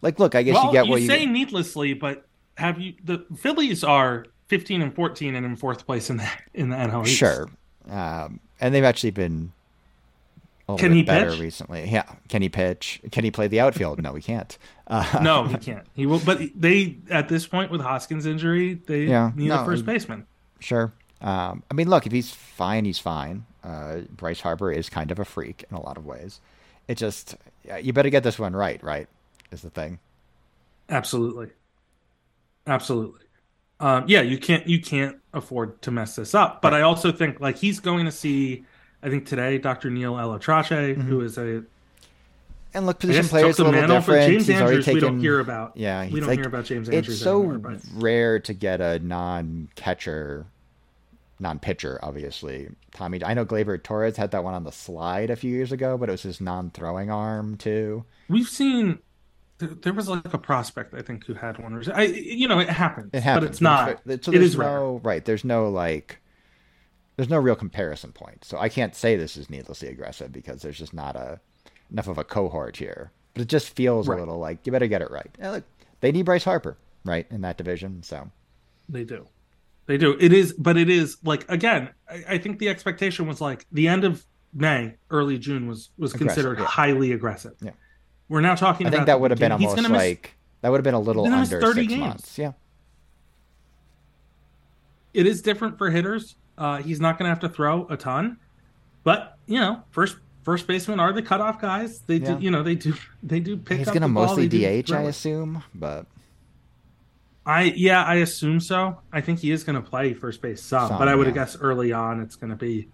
Like, 0.00 0.18
look, 0.18 0.34
I 0.34 0.42
guess 0.42 0.54
well, 0.54 0.66
you 0.66 0.72
get 0.72 0.84
you 0.86 0.90
what 0.92 1.00
you 1.02 1.08
say 1.08 1.26
needlessly, 1.26 1.92
but 1.94 2.24
have 2.56 2.80
you 2.80 2.94
the 3.04 3.24
Phillies 3.36 3.82
are 3.84 4.26
15 4.46 4.80
and 4.82 4.94
14 4.94 5.34
and 5.34 5.44
in 5.44 5.56
fourth 5.56 5.84
place 5.86 6.08
in 6.10 6.16
the 6.18 6.28
in 6.54 6.70
the 6.70 6.76
NL 6.76 7.06
East. 7.06 7.16
Sure. 7.16 7.48
Um, 7.88 8.40
and 8.60 8.74
they've 8.74 8.84
actually 8.84 9.10
been 9.10 9.52
a 10.68 10.72
little 10.72 10.78
Can 10.78 10.90
bit 10.92 10.96
he 10.96 11.02
better 11.02 11.30
pitch? 11.30 11.40
recently. 11.40 11.88
Yeah. 11.90 12.04
Can 12.28 12.42
he 12.42 12.48
pitch? 12.48 13.00
Can 13.12 13.24
he 13.24 13.30
play 13.30 13.46
the 13.48 13.60
outfield? 13.60 14.02
no, 14.02 14.14
he 14.14 14.22
can't. 14.22 14.56
Uh, 14.90 15.18
No, 15.22 15.44
he 15.44 15.56
can't. 15.58 15.86
He 15.92 16.06
will. 16.06 16.18
But 16.18 16.40
they 16.58 16.96
at 17.10 17.28
this 17.28 17.46
point 17.46 17.70
with 17.70 17.82
Hoskins' 17.82 18.24
injury, 18.24 18.80
they 18.86 19.02
Yeah, 19.04 19.32
need 19.36 19.48
no, 19.48 19.60
a 19.60 19.64
first 19.66 19.84
baseman. 19.84 20.26
Sure. 20.60 20.94
Um, 21.20 21.62
I 21.70 21.74
mean, 21.74 21.90
look, 21.90 22.06
if 22.06 22.12
he's 22.12 22.30
fine, 22.30 22.86
he's 22.86 22.98
fine. 22.98 23.44
Uh, 23.68 24.00
Bryce 24.10 24.40
Harper 24.40 24.72
is 24.72 24.88
kind 24.88 25.10
of 25.10 25.18
a 25.18 25.24
freak 25.24 25.64
in 25.70 25.76
a 25.76 25.82
lot 25.82 25.96
of 25.98 26.06
ways. 26.06 26.40
It 26.88 26.96
just 26.96 27.36
you 27.82 27.92
better 27.92 28.08
get 28.10 28.22
this 28.22 28.38
one 28.38 28.54
right, 28.56 28.82
right? 28.82 29.06
Is 29.52 29.60
the 29.62 29.70
thing. 29.70 29.98
Absolutely, 30.88 31.48
absolutely. 32.66 33.20
Um, 33.80 34.04
yeah, 34.08 34.22
you 34.22 34.38
can't 34.38 34.66
you 34.66 34.80
can't 34.80 35.16
afford 35.32 35.80
to 35.82 35.90
mess 35.90 36.16
this 36.16 36.34
up. 36.34 36.62
But 36.62 36.74
I 36.74 36.80
also 36.82 37.12
think 37.12 37.40
like 37.40 37.56
he's 37.56 37.80
going 37.80 38.06
to 38.06 38.12
see. 38.12 38.64
I 39.02 39.08
think 39.10 39.26
today, 39.26 39.58
Dr. 39.58 39.90
Neal 39.90 40.14
ElAttrache, 40.14 40.96
Mm-hmm. 40.96 41.00
who 41.02 41.20
is 41.20 41.38
a 41.38 41.62
And 42.74 42.84
look, 42.86 42.98
position 42.98 43.26
players 43.28 43.58
a 43.60 43.64
little 43.64 43.86
different. 43.86 44.26
James 44.28 44.46
he's 44.48 44.56
Andrews. 44.60 44.86
We 44.88 44.98
don't 44.98 45.20
hear 45.20 45.38
about. 45.38 45.76
Yeah, 45.76 46.08
we 46.08 46.18
don't 46.18 46.28
like- 46.28 46.38
hear 46.38 46.48
about 46.48 46.64
James 46.64 46.88
Andrews 46.88 47.08
It's 47.16 47.22
so 47.22 47.42
anymore. 47.48 47.78
Rare 47.94 48.40
to 48.40 48.52
get 48.52 48.80
a 48.80 48.98
non-catcher, 48.98 50.46
non-pitcher. 51.40 51.98
Obviously, 52.02 52.68
Tommy. 52.92 53.22
I 53.24 53.34
know 53.34 53.44
Gleyber 53.44 53.82
Torres 53.82 54.16
had 54.16 54.30
that 54.32 54.44
one 54.44 54.54
on 54.54 54.64
the 54.64 54.72
slide 54.72 55.30
a 55.30 55.36
few 55.36 55.50
years 55.50 55.72
ago, 55.72 55.96
but 55.98 56.08
it 56.08 56.12
was 56.12 56.22
his 56.22 56.40
non-throwing 56.40 57.10
arm 57.10 57.56
too. 57.56 58.04
we've 58.28 58.48
seen. 58.48 58.98
There 59.58 59.92
was 59.92 60.08
like 60.08 60.32
a 60.32 60.38
prospect 60.38 60.94
I 60.94 61.02
think 61.02 61.24
who 61.26 61.34
had 61.34 61.58
one. 61.58 61.74
Or 61.74 61.82
I, 61.92 62.04
you 62.04 62.46
know, 62.46 62.60
it 62.60 62.68
happens, 62.68 63.10
It 63.12 63.22
happens, 63.24 63.44
but 63.44 63.50
it's 63.50 63.60
not. 63.60 64.00
So 64.24 64.32
it 64.32 64.40
is 64.40 64.56
rare. 64.56 64.80
right. 64.80 65.24
There's 65.24 65.44
no 65.44 65.68
like. 65.68 66.20
There's 67.16 67.28
no 67.28 67.38
real 67.38 67.56
comparison 67.56 68.12
point, 68.12 68.44
so 68.44 68.58
I 68.58 68.68
can't 68.68 68.94
say 68.94 69.16
this 69.16 69.36
is 69.36 69.50
needlessly 69.50 69.88
aggressive 69.88 70.30
because 70.30 70.62
there's 70.62 70.78
just 70.78 70.94
not 70.94 71.16
a 71.16 71.40
enough 71.90 72.06
of 72.06 72.18
a 72.18 72.22
cohort 72.22 72.76
here. 72.76 73.10
But 73.34 73.42
it 73.42 73.48
just 73.48 73.74
feels 73.74 74.06
Right. 74.06 74.16
a 74.16 74.20
little 74.20 74.38
like 74.38 74.64
you 74.64 74.70
better 74.70 74.86
get 74.86 75.02
it 75.02 75.10
right. 75.10 75.30
And 75.40 75.52
look, 75.52 75.64
they 76.00 76.12
need 76.12 76.22
Bryce 76.26 76.44
Harper, 76.44 76.78
right, 77.04 77.26
in 77.30 77.40
that 77.40 77.56
division. 77.58 78.04
So 78.04 78.30
They 78.88 79.02
do. 79.02 79.26
They 79.88 79.96
do. 79.96 80.16
It 80.20 80.34
is, 80.34 80.52
but 80.52 80.76
it 80.76 80.90
is 80.90 81.16
like 81.24 81.50
again. 81.50 81.88
I, 82.08 82.34
I 82.34 82.38
think 82.38 82.58
the 82.58 82.68
expectation 82.68 83.26
was 83.26 83.40
like 83.40 83.66
the 83.72 83.88
end 83.88 84.04
of 84.04 84.22
May, 84.52 84.94
early 85.10 85.38
June 85.38 85.66
was 85.66 85.88
was 85.96 86.14
Aggressive, 86.14 86.34
considered 86.34 86.58
yeah. 86.58 86.66
highly 86.66 87.12
aggressive. 87.12 87.54
Yeah. 87.62 87.70
We're 88.28 88.42
now 88.42 88.54
talking. 88.54 88.86
I 88.86 88.90
think 88.90 88.98
about 89.00 89.06
that 89.06 89.20
would 89.22 89.30
have 89.30 89.40
been 89.40 89.50
almost 89.50 89.76
miss- 89.76 89.90
like 89.90 90.34
that 90.60 90.68
would 90.70 90.76
have 90.76 90.84
been 90.84 90.92
a 90.92 91.00
little 91.00 91.24
he's 91.24 91.30
gonna 91.30 91.40
miss 91.40 91.52
under 91.54 91.66
30 91.66 91.80
six 91.80 91.88
games. 91.88 92.00
months. 92.00 92.38
Yeah. 92.38 92.52
it 95.14 95.26
is 95.26 95.40
different 95.42 95.78
for 95.78 95.90
hitters. 95.90 96.36
Uh, 96.58 96.82
he's 96.82 97.00
not 97.00 97.18
going 97.18 97.24
to 97.24 97.30
have 97.30 97.40
to 97.40 97.48
throw 97.48 97.86
a 97.88 97.96
ton, 97.96 98.36
but 99.04 99.38
you 99.46 99.58
know, 99.58 99.82
first 99.90 100.16
first 100.42 100.66
basemen 100.66 101.00
are 101.00 101.12
the 101.14 101.22
cutoff 101.22 101.60
guys. 101.60 102.00
They 102.00 102.16
Yeah. 102.16 102.34
do, 102.34 102.44
you 102.44 102.50
know, 102.50 102.62
they 102.62 102.74
do 102.74 102.92
they 103.22 103.40
do 103.40 103.56
pick. 103.56 103.78
He's 103.78 103.86
the 103.90 104.00
ball, 104.00 104.08
mostly 104.08 104.48
they 104.48 104.82
DH, 104.82 104.92
I 104.92 105.02
assume, 105.02 105.62
but 105.74 106.06
I 107.48 107.62
yeah, 107.76 108.04
I 108.04 108.16
assume 108.16 108.60
so. 108.60 108.98
I 109.10 109.22
think 109.22 109.38
he 109.40 109.50
is 109.50 109.64
going 109.64 109.82
to 109.82 109.82
play 109.82 110.12
first 110.12 110.42
base 110.42 110.62
some, 110.62 110.88
Some, 110.88 110.98
but 110.98 111.08
I 111.08 111.14
would 111.14 111.22
yeah. 111.22 111.28
have 111.28 111.34
guessed 111.34 111.56
early 111.62 111.92
on 111.92 112.20
it's 112.20 112.36
going 112.36 112.50
to 112.50 112.56
be 112.56 112.88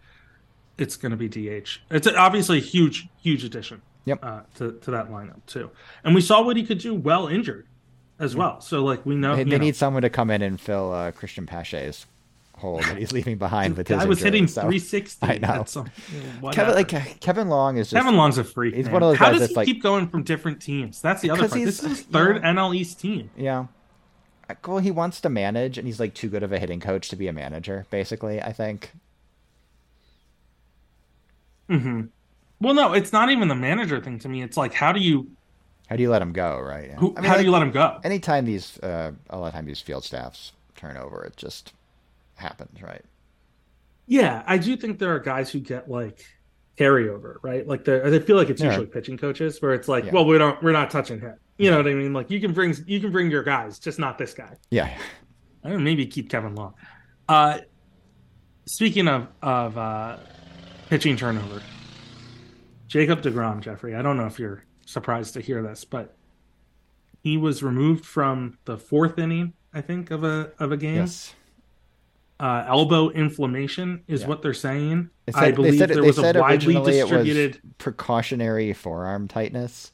it's 0.79 0.97
going 0.97 1.11
to 1.11 1.17
be 1.17 1.29
DH. 1.29 1.81
It's 1.91 2.07
obviously 2.07 2.59
a 2.59 2.61
huge 2.61 3.09
huge 3.21 3.43
addition. 3.45 3.83
Yep. 4.05 4.19
Uh, 4.23 4.41
to 4.57 4.73
to 4.83 4.91
that 4.93 5.11
lineup 5.11 5.45
too, 5.47 5.71
and 6.05 6.15
we 6.15 6.21
saw 6.21 6.43
what 6.43 6.57
he 6.57 6.63
could 6.63 6.79
do 6.79 6.95
well 6.95 7.27
injured, 7.27 7.67
as 8.19 8.37
well. 8.37 8.61
So 8.61 8.85
like 8.85 9.05
we 9.05 9.17
know 9.17 9.35
they, 9.35 9.45
they 9.45 9.51
know, 9.51 9.59
need 9.59 9.77
someone 9.77 10.03
to 10.03 10.11
come 10.11 10.31
in 10.31 10.41
and 10.43 10.61
fill 10.61 10.93
uh, 10.93 11.11
Cristian 11.13 11.47
Pache's 11.47 12.07
hole 12.57 12.79
that 12.79 12.97
he's 12.97 13.13
leaving 13.13 13.39
behind 13.39 13.77
with 13.77 13.89
his. 13.89 13.99
guy 13.99 14.05
was 14.05 14.19
injury, 14.19 14.31
hitting 14.31 14.47
so- 14.49 14.61
360. 14.63 15.27
I 15.27 15.39
know. 15.39 15.65
some- 15.67 15.91
Kevin, 16.53 16.75
like 16.75 17.21
Kevin 17.21 17.49
Long 17.49 17.79
is 17.79 17.91
just 17.91 18.01
Kevin 18.01 18.17
Long's 18.17 18.39
a 18.39 18.45
freak. 18.45 18.75
he's 18.75 18.85
man. 18.85 18.93
one 18.93 19.03
of 19.03 19.09
those 19.11 19.19
How 19.19 19.27
guys 19.27 19.33
does 19.33 19.41
that's 19.41 19.51
he 19.53 19.57
like- 19.57 19.67
keep 19.67 19.83
going 19.83 20.07
from 20.09 20.23
different 20.23 20.63
teams? 20.63 21.01
That's 21.01 21.21
the 21.23 21.31
other 21.31 21.49
part. 21.49 21.53
This 21.65 21.83
is 21.83 21.89
his 21.89 22.01
third 22.03 22.37
yeah. 22.37 22.53
NL 22.53 22.77
East 22.77 23.01
team. 23.01 23.31
Yeah. 23.37 23.67
Well, 24.67 24.79
he 24.79 24.91
wants 24.91 25.21
to 25.23 25.29
manage, 25.29 25.79
and 25.79 25.87
he's 25.87 26.01
like 26.01 26.15
too 26.15 26.29
good 26.29 26.43
of 26.43 26.53
a 26.53 26.59
hitting 26.59 26.81
coach 26.81 27.09
to 27.09 27.17
be 27.17 27.29
a 27.29 27.33
manager. 27.33 27.87
Basically, 27.91 28.41
I 28.43 28.53
think. 28.53 28.93
Hmm. 31.69 32.03
Well, 32.61 32.75
no, 32.75 32.93
it's 32.93 33.13
not 33.13 33.31
even 33.31 33.49
the 33.49 33.55
manager 33.55 34.01
thing 34.01 34.19
to 34.21 34.29
me. 34.29 34.43
It's 34.43 34.57
like 34.57 34.75
how 34.75 34.93
do 34.93 35.01
you 35.01 35.31
How 35.89 35.97
do 35.97 36.03
you 36.03 36.11
let 36.11 36.23
him 36.23 36.33
go, 36.33 36.59
right? 36.61 36.91
Who, 36.93 37.15
I 37.17 37.21
mean, 37.21 37.31
how 37.31 37.37
do 37.37 37.45
you 37.45 37.51
let 37.51 37.63
him 37.63 37.71
go? 37.71 38.01
Anytime 38.05 38.45
these, 38.47 38.79
uh, 38.81 39.13
a 39.31 39.39
lot 39.39 39.49
of 39.49 39.53
time 39.55 39.67
these 39.67 39.81
field 39.81 40.05
staffs 40.05 40.53
turn 40.77 40.97
over, 40.97 41.25
it 41.25 41.37
just 41.37 41.73
happens, 42.37 42.83
right? 42.83 43.05
Yeah, 44.07 44.43
I 44.47 44.59
do 44.59 44.77
think 44.77 44.99
there 44.99 45.15
are 45.15 45.19
guys 45.21 45.51
who 45.51 45.61
get 45.61 45.91
like 45.91 46.25
carryover, 46.79 47.37
right? 47.43 47.67
Like 47.67 47.85
they 47.85 47.99
they 48.11 48.21
feel 48.21 48.37
like 48.37 48.51
it's 48.51 48.63
Yeah. 48.63 48.69
usually 48.69 48.87
pitching 48.87 49.17
coaches 49.19 49.61
where 49.63 49.73
it's 49.75 49.89
like, 49.89 50.05
Yeah. 50.05 50.13
well, 50.13 50.27
we 50.27 50.39
don't 50.39 50.63
we're 50.63 50.73
not 50.73 50.91
touching 50.91 51.21
him. 51.21 51.35
You 51.59 51.71
know 51.71 51.77
what 51.77 51.87
I 51.87 51.95
mean? 51.95 52.13
Like 52.13 52.31
you 52.31 52.41
can 52.41 52.53
bring 52.53 52.75
you 52.87 53.01
can 53.01 53.13
bring 53.13 53.31
your 53.31 53.43
guys, 53.43 53.79
just 53.79 53.99
not 53.99 54.19
this 54.19 54.35
guy. 54.35 54.57
Yeah. 54.71 54.93
I 55.63 55.71
don't 55.71 55.85
maybe 55.85 56.07
keep 56.07 56.29
Kevin 56.29 56.55
Long. 56.55 56.75
Uh, 57.29 57.61
speaking 58.67 59.09
of 59.09 59.29
of 59.43 59.79
uh, 59.79 60.17
pitching 60.91 61.17
turnover, 61.17 61.63
Jacob 62.89 63.23
Degrom, 63.23 63.61
Jeffrey. 63.61 63.95
I 63.95 64.03
don't 64.03 64.17
know 64.17 64.27
if 64.27 64.39
you're 64.39 64.65
surprised 64.87 65.35
to 65.35 65.41
hear 65.41 65.63
this, 65.63 65.85
but 65.85 66.17
he 67.23 67.37
was 67.37 67.63
removed 67.63 68.05
from 68.05 68.59
the 68.67 68.77
fourth 68.77 69.19
inning, 69.19 69.55
I 69.73 69.81
think, 69.81 70.11
of 70.11 70.25
a 70.25 70.53
of 70.59 70.73
a 70.73 70.77
game. 70.77 70.97
Yes. 70.97 71.35
Uh, 72.41 72.65
elbow 72.67 73.11
inflammation 73.11 74.03
is 74.09 74.23
Yeah. 74.23 74.27
what 74.27 74.43
they're 74.43 74.53
saying. 74.53 75.09
It 75.29 75.37
I 75.37 75.53
believe 75.53 75.73
they 75.75 75.79
said, 75.79 75.89
there 75.91 75.97
they 76.03 76.07
was 76.09 76.17
said 76.17 76.37
a 76.37 76.41
widely 76.41 76.75
distributed. 76.75 77.55
it 77.57 77.63
was 77.65 77.73
precautionary 77.79 78.73
forearm 78.73 79.29
tightness. 79.29 79.93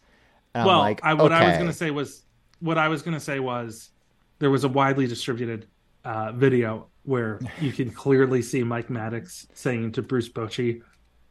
And 0.55 0.67
well, 0.67 0.81
like, 0.81 1.01
I, 1.05 1.15
what 1.15 1.33
I 1.33 1.47
was 1.47 1.57
going 1.57 1.69
to 1.69 1.73
say 1.73 1.91
was 1.91 2.25
what 2.61 2.79
I 2.79 2.89
was 2.89 3.03
going 3.03 3.15
to 3.15 3.21
say 3.21 3.41
was 3.41 3.91
there 4.39 4.51
was 4.51 4.65
a 4.65 4.69
widely 4.69 5.07
distributed 5.07 5.67
uh, 6.05 6.33
video 6.33 6.87
where 7.05 7.41
you 7.61 7.73
can 7.73 7.91
clearly 7.91 8.43
see 8.43 8.63
Mike 8.63 8.89
Maddux 8.89 9.47
saying 9.55 9.93
to 9.93 10.03
Bruce 10.03 10.29
Bochy, 10.29 10.83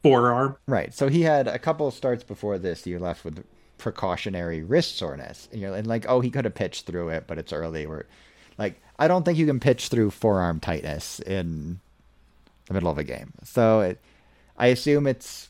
"Forearm." 0.02 0.56
Right. 0.66 0.94
So 0.94 1.08
he 1.08 1.22
had 1.22 1.48
a 1.48 1.58
couple 1.58 1.86
of 1.86 1.94
starts 1.94 2.24
before 2.24 2.58
this. 2.58 2.86
You're 2.86 3.00
left 3.00 3.24
with 3.24 3.44
precautionary 3.78 4.62
wrist 4.62 4.96
soreness, 4.96 5.48
and 5.52 5.60
you're 5.60 5.74
and 5.74 5.86
like, 5.86 6.06
oh, 6.08 6.20
he 6.20 6.30
could 6.30 6.44
have 6.44 6.54
pitched 6.54 6.86
through 6.86 7.10
it, 7.10 7.24
but 7.26 7.38
it's 7.38 7.52
early. 7.52 7.86
We're 7.86 8.06
like, 8.58 8.80
I 8.98 9.08
don't 9.08 9.24
think 9.24 9.38
you 9.38 9.46
can 9.46 9.60
pitch 9.60 9.88
through 9.88 10.10
forearm 10.10 10.60
tightness 10.60 11.20
in 11.20 11.80
the 12.66 12.74
middle 12.74 12.90
of 12.90 12.98
a 12.98 13.04
game. 13.04 13.32
So 13.44 13.80
it, 13.80 14.00
I 14.56 14.68
assume 14.68 15.06
it's 15.06 15.49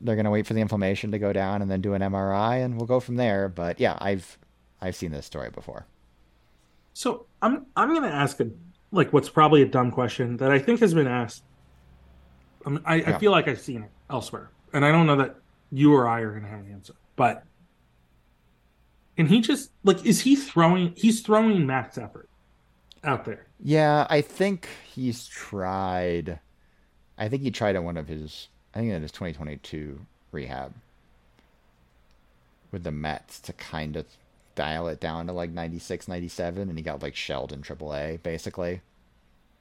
they're 0.00 0.16
gonna 0.16 0.30
wait 0.30 0.46
for 0.46 0.54
the 0.54 0.60
inflammation 0.60 1.10
to 1.12 1.18
go 1.18 1.32
down 1.32 1.62
and 1.62 1.70
then 1.70 1.80
do 1.80 1.94
an 1.94 2.02
MRI, 2.02 2.64
and 2.64 2.76
we'll 2.76 2.86
go 2.86 3.00
from 3.00 3.16
there. 3.16 3.48
But 3.48 3.80
yeah, 3.80 3.96
I've 4.00 4.38
I've 4.80 4.96
seen 4.96 5.12
this 5.12 5.26
story 5.26 5.50
before. 5.50 5.88
So 6.94 7.26
I'm 7.40 7.66
I'm 7.76 7.88
going 7.90 8.02
to 8.02 8.08
ask 8.14 8.38
a 8.40 8.50
like 8.90 9.12
what's 9.12 9.28
probably 9.30 9.62
a 9.62 9.66
dumb 9.68 9.90
question 9.90 10.36
that 10.38 10.50
I 10.50 10.58
think 10.58 10.80
has 10.80 10.94
been 10.94 11.06
asked. 11.06 11.44
I, 12.66 12.70
I, 12.84 12.94
I 12.94 12.96
Yeah. 13.06 13.18
feel 13.18 13.32
like 13.32 13.48
I've 13.48 13.60
seen 13.60 13.82
it 13.82 13.90
elsewhere, 14.10 14.52
and 14.72 14.84
I 14.84 14.92
don't 14.92 15.06
know 15.06 15.16
that 15.16 15.36
you 15.70 15.94
or 15.94 16.06
I 16.08 16.20
are 16.20 16.30
going 16.30 16.42
to 16.44 16.48
have 16.48 16.60
an 16.60 16.72
answer. 16.72 16.94
But 17.16 17.42
and 19.16 19.28
he 19.28 19.40
just 19.40 19.70
like 19.84 20.04
is 20.04 20.20
he 20.20 20.36
throwing? 20.36 20.94
He's 20.96 21.20
throwing 21.22 21.66
max 21.66 21.98
effort 21.98 22.28
out 23.04 23.24
there. 23.24 23.48
Yeah, 23.58 24.06
I 24.10 24.20
think 24.20 24.68
he's 24.84 25.26
tried. 25.26 26.40
I 27.18 27.28
think 27.28 27.42
he 27.42 27.50
tried 27.50 27.76
at 27.76 27.84
one 27.84 27.96
of 27.96 28.08
his. 28.08 28.48
I 28.74 28.78
think 28.78 28.92
in 28.92 29.02
his 29.02 29.12
2022 29.12 30.00
rehab 30.30 30.72
with 32.70 32.84
the 32.84 32.90
Mets 32.90 33.38
to 33.40 33.52
kind 33.52 33.96
of 33.96 34.06
dial 34.54 34.88
it 34.88 35.00
down 35.00 35.26
to 35.26 35.32
like 35.32 35.50
96, 35.50 36.08
97, 36.08 36.68
and 36.68 36.78
he 36.78 36.82
got 36.82 37.02
like 37.02 37.14
shelled 37.14 37.52
in 37.52 37.62
AAA 37.62 38.22
basically. 38.22 38.80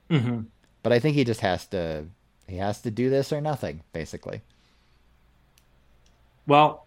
Mm-hmm. 0.09 0.41
But 0.84 0.93
I 0.93 0.99
think 0.99 1.16
he 1.16 1.24
just 1.24 1.41
has 1.41 1.66
to. 1.68 2.05
He 2.47 2.57
has 2.57 2.82
to 2.82 2.91
do 2.91 3.09
this 3.09 3.32
or 3.32 3.39
nothing, 3.39 3.82
basically. 3.93 4.41
Well, 6.47 6.86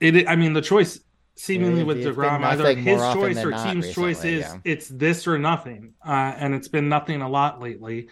it. 0.00 0.26
I 0.28 0.36
mean, 0.36 0.54
the 0.54 0.62
choice 0.62 1.00
seemingly 1.34 1.80
It- 1.80 1.86
with 1.86 1.98
Degrom, 1.98 2.42
either 2.44 2.74
his 2.74 3.00
choice 3.00 3.38
or 3.38 3.52
team's 3.52 3.92
choice 3.92 4.24
is 4.24 4.42
yeah. 4.42 4.58
it's 4.64 4.88
this 4.88 5.26
or 5.26 5.38
nothing, 5.38 5.94
uh, 6.06 6.34
and 6.36 6.54
it's 6.54 6.68
been 6.68 6.88
nothing 6.88 7.20
a 7.20 7.28
lot 7.28 7.60
lately. 7.60 8.08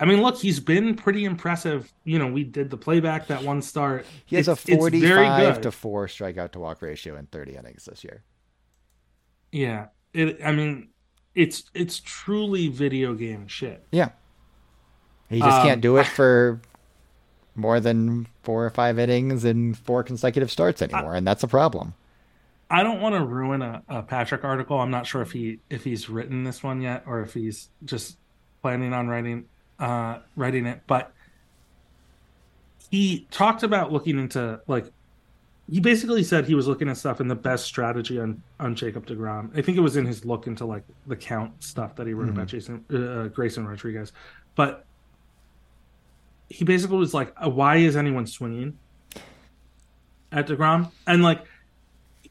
I 0.00 0.06
mean, 0.06 0.22
look, 0.22 0.36
he's 0.38 0.58
been 0.60 0.96
pretty 0.96 1.24
impressive. 1.24 1.92
You 2.04 2.18
know, 2.18 2.26
we 2.26 2.42
did 2.44 2.68
the 2.70 2.76
playback 2.76 3.28
that 3.28 3.42
one 3.44 3.62
start. 3.62 4.04
He 4.26 4.36
has 4.36 4.48
It's- 4.48 4.68
a 4.68 4.72
it's 4.72 4.88
very 4.98 5.26
45 5.26 5.54
good. 5.54 5.62
to 5.64 5.70
4 5.70 6.06
strikeout 6.08 6.52
to 6.52 6.58
walk 6.58 6.82
ratio 6.82 7.16
in 7.16 7.26
30 7.26 7.56
innings 7.56 7.84
this 7.84 8.02
year. 8.02 8.24
Yeah, 9.52 9.86
it. 10.12 10.38
I 10.44 10.52
mean, 10.52 10.88
it's 11.34 11.70
it's 11.74 12.00
truly 12.00 12.68
video 12.68 13.14
game 13.14 13.46
shit. 13.46 13.86
Yeah. 13.92 14.10
He 15.28 15.38
just 15.38 15.62
can't 15.62 15.78
Um, 15.78 15.80
do 15.80 15.96
it 15.98 16.06
for 16.06 16.60
more 17.54 17.78
than 17.80 18.26
four 18.42 18.64
or 18.66 18.70
five 18.70 18.98
innings 18.98 19.44
in 19.44 19.74
four 19.74 20.02
consecutive 20.02 20.50
starts 20.50 20.82
anymore, 20.82 21.14
and 21.14 21.26
that's 21.26 21.42
a 21.44 21.48
problem. 21.48 21.94
I 22.68 22.82
don't 22.82 23.00
want 23.00 23.14
to 23.14 23.24
ruin 23.24 23.62
a, 23.62 23.82
a 23.88 24.02
Patrick 24.02 24.42
article. 24.44 24.80
I'm 24.80 24.90
not 24.90 25.06
sure 25.06 25.22
if 25.22 25.30
he 25.32 25.60
if 25.70 25.84
he's 25.84 26.08
written 26.10 26.42
this 26.44 26.62
one 26.62 26.80
yet 26.80 27.04
or 27.06 27.20
if 27.20 27.32
he's 27.32 27.68
just 27.84 28.18
planning 28.60 28.92
on 28.92 29.06
writing 29.08 29.44
uh 29.78 30.18
writing 30.36 30.66
it, 30.66 30.82
but 30.86 31.12
he 32.90 33.26
talked 33.30 33.62
about 33.62 33.92
looking 33.92 34.18
into 34.18 34.60
like 34.66 34.86
he 35.70 35.80
basically 35.80 36.22
said 36.22 36.44
he 36.44 36.54
was 36.54 36.66
looking 36.68 36.88
at 36.88 36.96
stuff 36.96 37.20
and 37.20 37.30
the 37.30 37.34
best 37.34 37.64
strategy 37.64 38.20
on 38.20 38.42
on 38.60 38.74
Jacob 38.74 39.06
Degrom. 39.06 39.56
I 39.56 39.62
think 39.62 39.78
it 39.78 39.80
was 39.80 39.96
in 39.96 40.04
his 40.04 40.24
look 40.24 40.46
into 40.46 40.64
like 40.64 40.84
the 41.06 41.16
count 41.16 41.62
stuff 41.62 41.96
that 41.96 42.06
he 42.06 42.12
wrote 42.12 42.28
about 42.28 42.48
Jason 42.48 42.84
uh, 42.92 43.28
Grayson 43.28 43.66
Rodriguez, 43.66 44.12
but 44.54 44.84
he 46.50 46.64
basically 46.64 46.98
was 46.98 47.14
like, 47.14 47.32
uh, 47.42 47.48
"Why 47.48 47.76
is 47.76 47.96
anyone 47.96 48.26
swinging 48.26 48.78
at 50.30 50.46
Degrom?" 50.46 50.90
And 51.06 51.22
like, 51.22 51.44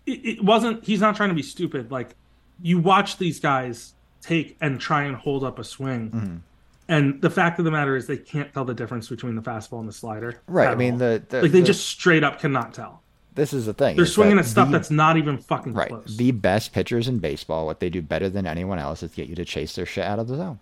it, 0.05 0.11
it 0.23 0.43
wasn't. 0.43 0.85
He's 0.85 1.01
not 1.01 1.15
trying 1.15 1.29
to 1.29 1.35
be 1.35 1.43
stupid. 1.43 1.91
Like, 1.91 2.15
you 2.61 2.77
watch 2.79 3.17
these 3.17 3.39
guys 3.39 3.95
take 4.21 4.55
and 4.61 4.79
try 4.79 5.03
and 5.03 5.15
hold 5.15 5.43
up 5.43 5.57
a 5.59 5.63
swing, 5.63 6.43
and 6.87 7.21
the 7.21 7.29
fact 7.29 7.59
of 7.59 7.65
the 7.65 7.71
matter 7.71 7.95
is 7.95 8.07
they 8.07 8.17
can't 8.17 8.53
tell 8.53 8.65
the 8.65 8.73
difference 8.73 9.07
between 9.09 9.35
the 9.35 9.41
fastball 9.41 9.79
and 9.79 9.87
the 9.89 9.93
slider. 9.93 10.41
Right. 10.47 10.67
I 10.67 10.75
mean, 10.75 10.97
the, 10.97 11.23
the 11.29 11.41
like 11.43 11.51
they 11.51 11.59
the- 11.61 11.65
just 11.67 11.87
straight 11.87 12.23
up 12.23 12.39
cannot 12.39 12.73
tell. 12.73 13.01
this 13.35 13.53
is 13.53 13.65
the 13.65 13.73
thing. 13.73 13.95
They're 13.95 14.05
swinging 14.05 14.37
at 14.39 14.45
stuff 14.45 14.69
that's 14.69 14.91
not 14.91 15.17
even 15.17 15.37
fucking 15.37 15.73
right. 15.73 15.89
close. 15.89 16.17
The 16.17 16.31
best 16.31 16.73
pitchers 16.73 17.07
in 17.07 17.19
baseball, 17.19 17.65
what 17.65 17.79
they 17.79 17.89
do 17.89 18.01
better 18.01 18.29
than 18.29 18.45
anyone 18.45 18.79
else, 18.79 19.01
is 19.03 19.11
get 19.13 19.27
you 19.27 19.35
to 19.35 19.45
chase 19.45 19.75
their 19.75 19.85
shit 19.85 20.03
out 20.03 20.19
of 20.19 20.27
the 20.27 20.35
zone. 20.37 20.59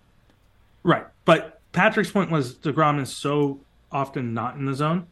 Right. 0.82 1.04
But 1.24 1.60
Patrick's 1.72 2.10
point 2.10 2.30
was 2.30 2.54
DeGrom 2.54 3.00
is 3.00 3.14
so 3.14 3.60
often 3.90 4.32
not 4.34 4.56
in 4.56 4.64
the 4.66 4.74
zone 4.74 5.06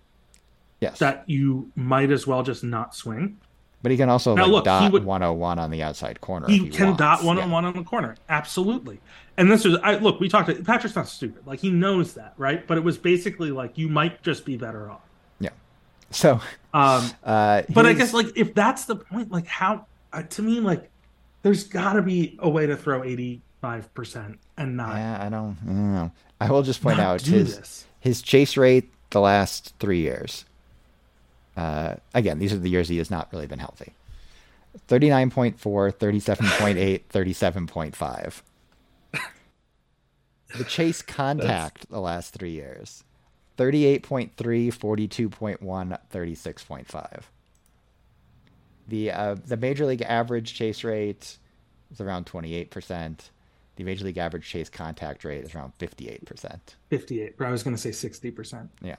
Yes. 0.80 0.98
that 1.00 1.24
you 1.26 1.70
might 1.76 2.10
as 2.10 2.26
well 2.26 2.42
just 2.42 2.64
not 2.64 2.94
swing. 2.94 3.36
But 3.82 3.90
he 3.90 3.96
can 3.96 4.08
also 4.08 4.34
Now, 4.34 4.42
like 4.44 4.50
look, 4.52 4.64
he 4.64 4.68
dot 4.68 4.92
would- 4.92 5.04
101 5.04 5.58
on 5.58 5.70
the 5.70 5.82
outside 5.82 6.20
corner. 6.20 6.46
He, 6.48 6.66
if 6.68 6.74
can 6.74 6.86
wants. 6.88 6.98
dot 6.98 7.24
one 7.24 7.38
on 7.38 7.48
Yeah. 7.48 7.52
one 7.52 7.64
on 7.64 7.74
the 7.76 7.82
corner. 7.84 8.16
Absolutely. 8.28 9.00
And 9.36 9.50
this 9.50 9.64
is 9.64 9.76
I 9.82 9.96
look, 9.96 10.20
we 10.20 10.28
talked 10.28 10.48
to 10.50 10.54
Patrick's 10.62 10.96
not 10.96 11.08
stupid. 11.08 11.46
Like 11.46 11.60
he 11.60 11.70
knows 11.70 12.14
that, 12.14 12.34
right? 12.36 12.66
But 12.66 12.76
it 12.78 12.84
was 12.84 12.98
basically 12.98 13.50
like 13.50 13.78
you 13.78 13.88
might 13.88 14.22
just 14.22 14.44
be 14.44 14.56
better 14.56 14.90
off. 14.90 15.00
Yeah. 15.38 15.50
So, 16.10 16.40
Um 16.74 17.10
uh, 17.24 17.62
but 17.70 17.86
I 17.86 17.94
guess 17.94 18.12
like 18.12 18.26
if 18.36 18.54
that's 18.54 18.84
the 18.84 18.96
point, 18.96 19.30
like 19.32 19.46
how 19.46 19.86
uh, 20.12 20.22
to 20.24 20.42
me 20.42 20.60
like 20.60 20.90
there's 21.42 21.64
got 21.64 21.94
to 21.94 22.02
be 22.02 22.36
a 22.40 22.48
way 22.50 22.66
to 22.66 22.76
throw 22.76 23.00
85% 23.62 24.36
and 24.58 24.76
not 24.76 24.94
Yeah, 24.96 25.24
I 25.24 25.28
don't, 25.30 25.56
I 25.62 25.66
don't 25.66 25.94
know. 25.94 26.12
I 26.40 26.50
will 26.50 26.62
just 26.62 26.82
point 26.82 26.98
out 27.00 27.22
his 27.22 27.56
this. 27.56 27.86
his 28.00 28.20
chase 28.20 28.56
rate 28.58 28.92
the 29.10 29.20
last 29.20 29.74
three 29.78 30.00
years. 30.00 30.44
Uh, 31.60 31.96
again, 32.14 32.38
these 32.38 32.54
are 32.54 32.58
the 32.58 32.70
years 32.70 32.88
he 32.88 32.96
has 32.96 33.10
not 33.10 33.30
really 33.32 33.46
been 33.46 33.58
healthy. 33.58 33.92
39.4, 34.88 35.56
37.8, 35.58 37.02
37.5. 37.12 38.42
The 40.56 40.64
chase 40.64 41.02
contact 41.02 41.88
the 41.90 42.00
last 42.00 42.34
three 42.34 42.52
years 42.52 43.04
38.3, 43.58 44.30
42.1, 44.34 45.98
36.5. 46.12 47.22
The, 48.88 49.10
uh, 49.12 49.34
the 49.46 49.56
major 49.56 49.84
league 49.84 50.02
average 50.02 50.54
chase 50.54 50.82
rate 50.82 51.36
is 51.92 52.00
around 52.00 52.24
28%. 52.24 53.18
The 53.76 53.84
major 53.84 54.06
league 54.06 54.18
average 54.18 54.48
chase 54.48 54.70
contact 54.70 55.24
rate 55.24 55.44
is 55.44 55.54
around 55.54 55.74
58%. 55.78 56.58
58. 56.88 57.34
Or 57.38 57.46
I 57.46 57.50
was 57.50 57.62
going 57.62 57.76
to 57.76 57.80
say 57.80 57.90
60%. 57.90 58.68
Yeah. 58.82 58.96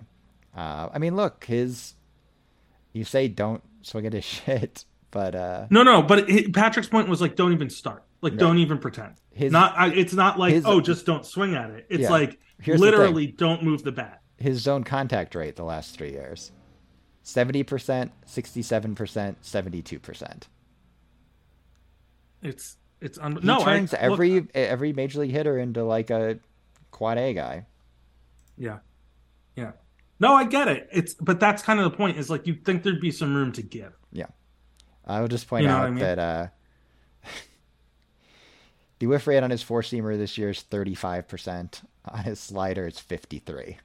Uh, 0.55 0.89
I 0.93 0.99
mean, 0.99 1.15
look, 1.15 1.43
his. 1.45 1.95
You 2.93 3.03
say 3.03 3.27
don't 3.27 3.63
swing 3.81 4.05
at 4.05 4.13
his 4.13 4.23
shit, 4.25 4.85
but 5.11 5.35
uh, 5.35 5.67
No, 5.69 5.83
no, 5.83 6.01
but 6.01 6.29
it, 6.29 6.53
Patrick's 6.53 6.87
point 6.89 7.07
was 7.07 7.21
like, 7.21 7.35
don't 7.35 7.53
even 7.53 7.69
start. 7.69 8.03
Like, 8.21 8.37
don't 8.37 8.59
even 8.59 8.77
pretend. 8.77 9.15
His- 9.33 9.51
not. 9.51 9.73
I, 9.77 9.87
it's 9.87 10.13
not 10.13 10.37
like, 10.37 10.53
his- 10.53 10.65
oh, 10.65 10.79
just 10.81 11.05
don't 11.05 11.25
swing 11.25 11.55
at 11.55 11.71
it. 11.71 11.85
It's 11.89 12.03
Yeah. 12.03 12.09
like 12.11 12.39
Here's 12.61 12.79
literally 12.79 13.25
don't 13.27 13.63
move 13.63 13.81
the 13.83 13.91
bat. 13.91 14.21
his 14.37 14.59
zone 14.61 14.83
contact 14.83 15.33
rate 15.35 15.55
the 15.55 15.63
last 15.63 15.95
three 15.97 16.11
years 16.11 16.51
70%, 17.25 18.11
67%, 18.27 19.35
72%. 19.43 20.41
It's 22.43 22.77
it's 22.99 23.17
un- 23.19 23.37
He 23.37 23.45
no. 23.47 23.59
I- 23.61 23.63
turns 23.63 23.91
look, 23.93 24.01
every 24.01 24.47
every 24.53 24.93
major 24.93 25.19
league 25.21 25.31
hitter 25.31 25.57
into 25.57 25.83
like 25.83 26.09
a 26.09 26.39
quad 26.91 27.17
A 27.17 27.33
guy. 27.33 27.65
yeah, 28.57 28.79
yeah. 29.55 29.71
No, 30.21 30.33
I 30.35 30.45
get 30.45 30.67
it. 30.69 30.87
It's 30.93 31.15
but 31.15 31.39
that's 31.39 31.61
kind 31.63 31.79
of 31.79 31.91
the 31.91 31.97
point. 31.97 32.17
Is 32.17 32.29
like 32.29 32.45
you 32.47 32.53
think 32.55 32.83
there'd 32.83 33.01
be 33.01 33.11
some 33.11 33.35
room 33.35 33.51
to 33.53 33.61
give. 33.61 33.91
Yeah. 34.13 34.27
I 35.05 35.19
will 35.19 35.27
just 35.27 35.47
point 35.47 35.63
You 35.63 35.67
know 35.69 35.77
out 35.77 35.85
I 35.87 35.89
mean? 35.89 35.99
that 35.99 36.19
uh, 36.19 36.47
the 38.99 39.07
whiff 39.07 39.25
rate 39.27 39.41
on 39.43 39.49
his 39.49 39.63
four 39.63 39.81
seamer 39.81 40.15
this 40.17 40.37
year 40.37 40.51
is 40.51 40.63
35%. 40.69 41.81
On 42.09 42.23
his 42.23 42.39
slider, 42.39 42.85
it's 42.85 42.99
53. 42.99 43.77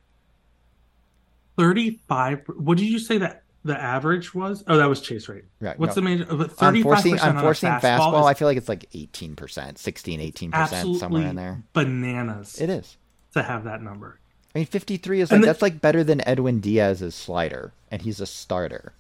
Thirty-five. 1.59 2.43
What 2.57 2.77
did 2.79 2.87
you 2.89 2.99
say 2.99 3.17
that 3.19 3.43
the 3.65 3.81
average 3.81 4.35
was? 4.35 4.63
Oh, 4.69 4.77
that 4.77 4.87
was 4.91 5.01
chase 5.01 5.29
rate. 5.29 5.45
Right, 5.61 5.79
What's 5.79 5.97
no. 5.97 6.03
the 6.03 6.03
major? 6.03 6.31
On 6.31 6.49
thirty-five 6.49 6.83
four-seam 6.83 7.13
percent 7.13 7.31
on 7.31 7.37
on 7.39 7.43
four-seam 7.43 7.71
a 7.71 7.75
fastball, 7.77 7.99
fastball, 8.13 8.25
I 8.27 8.35
feel 8.35 8.47
like 8.47 8.59
it's 8.59 8.69
like 8.69 8.91
18%, 8.93 9.79
16, 9.79 10.21
18%, 10.33 10.99
somewhere 10.99 11.27
in 11.29 11.37
there. 11.37 11.63
bananas 11.73 12.61
It 12.61 12.69
is. 12.69 12.99
to 13.33 13.43
have 13.43 13.65
that 13.65 13.81
number. 13.83 14.21
I 14.57 14.61
mean, 14.61 14.67
53 14.67 15.21
is 15.21 15.31
like 15.31 15.41
the- 15.43 15.47
that's 15.47 15.61
like 15.61 15.83
better 15.83 16.03
than 16.03 16.27
Edwin 16.27 16.61
Diaz's 16.61 17.15
slider, 17.15 17.73
and 17.91 18.01
he's 18.01 18.21
a 18.23 18.27
starter. 18.27 18.95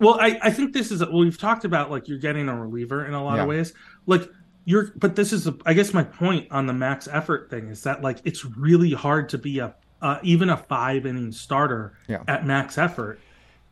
Well, 0.00 0.20
I, 0.20 0.38
I 0.42 0.50
think 0.50 0.74
this 0.74 0.90
is 0.92 1.00
well, 1.00 1.20
we've 1.20 1.38
talked 1.38 1.64
about 1.64 1.90
like 1.90 2.08
you're 2.08 2.18
getting 2.18 2.46
a 2.46 2.54
reliever 2.60 3.06
in 3.06 3.14
a 3.14 3.24
lot 3.24 3.36
Yeah. 3.36 3.42
of 3.44 3.48
ways. 3.48 3.72
Like 4.06 4.28
you're, 4.66 4.92
but 4.96 5.16
this 5.16 5.32
is, 5.32 5.46
a, 5.46 5.56
I 5.64 5.72
guess, 5.72 5.94
my 5.94 6.04
point 6.04 6.46
on 6.50 6.66
the 6.66 6.74
max 6.74 7.08
effort 7.10 7.48
thing 7.48 7.68
is 7.68 7.82
that 7.84 8.02
like 8.02 8.18
it's 8.24 8.44
really 8.44 8.92
hard 8.92 9.30
to 9.30 9.38
be 9.38 9.60
a 9.60 9.74
uh, 10.02 10.18
even 10.22 10.50
a 10.50 10.58
five 10.58 11.06
inning 11.06 11.32
starter 11.32 11.94
Yeah. 12.06 12.22
at 12.28 12.44
max 12.46 12.76
effort 12.76 13.18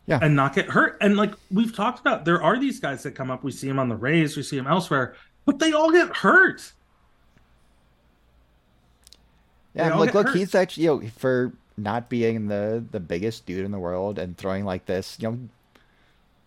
Yeah. 0.06 0.20
and 0.22 0.34
not 0.34 0.54
get 0.54 0.70
hurt. 0.70 0.96
And 1.02 1.18
like 1.18 1.34
we've 1.52 1.76
talked 1.76 2.00
about, 2.00 2.24
there 2.24 2.42
are 2.42 2.58
these 2.58 2.80
guys 2.80 3.02
that 3.02 3.12
come 3.12 3.30
up. 3.30 3.44
We 3.44 3.52
see 3.52 3.68
them 3.68 3.78
on 3.78 3.90
the 3.90 3.94
Rays, 3.96 4.38
we 4.38 4.42
see 4.42 4.56
them 4.56 4.66
elsewhere, 4.66 5.14
but 5.44 5.58
they 5.58 5.72
all 5.74 5.92
get 5.92 6.16
hurt. 6.16 6.72
Yeah, 9.76 9.84
They 9.84 9.90
all 9.90 10.00
look, 10.00 10.14
hurt. 10.22 10.36
he's 10.36 10.54
actually 10.54 10.84
you 10.84 11.00
know 11.02 11.08
for 11.18 11.52
not 11.76 12.08
being 12.08 12.48
the 12.48 12.84
the 12.90 13.00
biggest 13.00 13.46
dude 13.46 13.64
in 13.64 13.70
the 13.72 13.78
world 13.78 14.18
and 14.18 14.36
throwing 14.36 14.64
like 14.64 14.86
this, 14.86 15.18
you 15.20 15.30
know, 15.30 15.38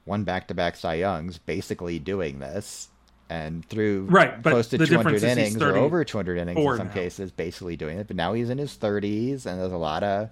one 0.06 0.24
back 0.24 0.48
to 0.48 0.54
back 0.54 0.76
Cy 0.76 0.96
Youngs, 0.96 1.38
basically 1.38 2.00
doing 2.00 2.40
this, 2.40 2.90
and 3.30 3.66
through 3.66 4.08
Right, 4.08 4.44
close 4.44 4.68
to 4.70 4.78
200 4.80 4.90
difference 5.02 5.24
is 5.24 5.36
he's 5.36 5.56
innings 5.56 5.64
or 5.64 5.78
over 5.78 6.04
200 6.04 6.38
innings 6.38 6.66
in 6.66 6.74
some 6.74 6.88
now. 6.88 6.94
cases, 6.94 7.32
basically 7.32 7.78
doing 7.78 8.00
it. 8.00 8.08
But 8.08 8.16
now 8.16 8.34
he's 8.34 8.50
in 8.50 8.58
his 8.58 8.76
30s, 8.78 9.46
and 9.46 9.60
there's 9.60 9.72
a 9.72 9.78
lot 9.78 10.04
of 10.04 10.30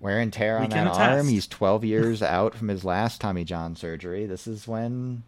wear 0.00 0.18
and 0.20 0.32
tear 0.32 0.58
on 0.58 0.70
can 0.70 0.86
that 0.86 0.86
arm. 0.88 1.28
He's 1.28 1.46
12 1.46 1.84
years 1.84 2.22
out 2.22 2.54
from 2.54 2.68
his 2.68 2.84
last 2.84 3.20
Tommy 3.20 3.44
John 3.44 3.76
surgery. 3.76 4.26
This 4.26 4.46
is 4.46 4.66
when 4.66 5.22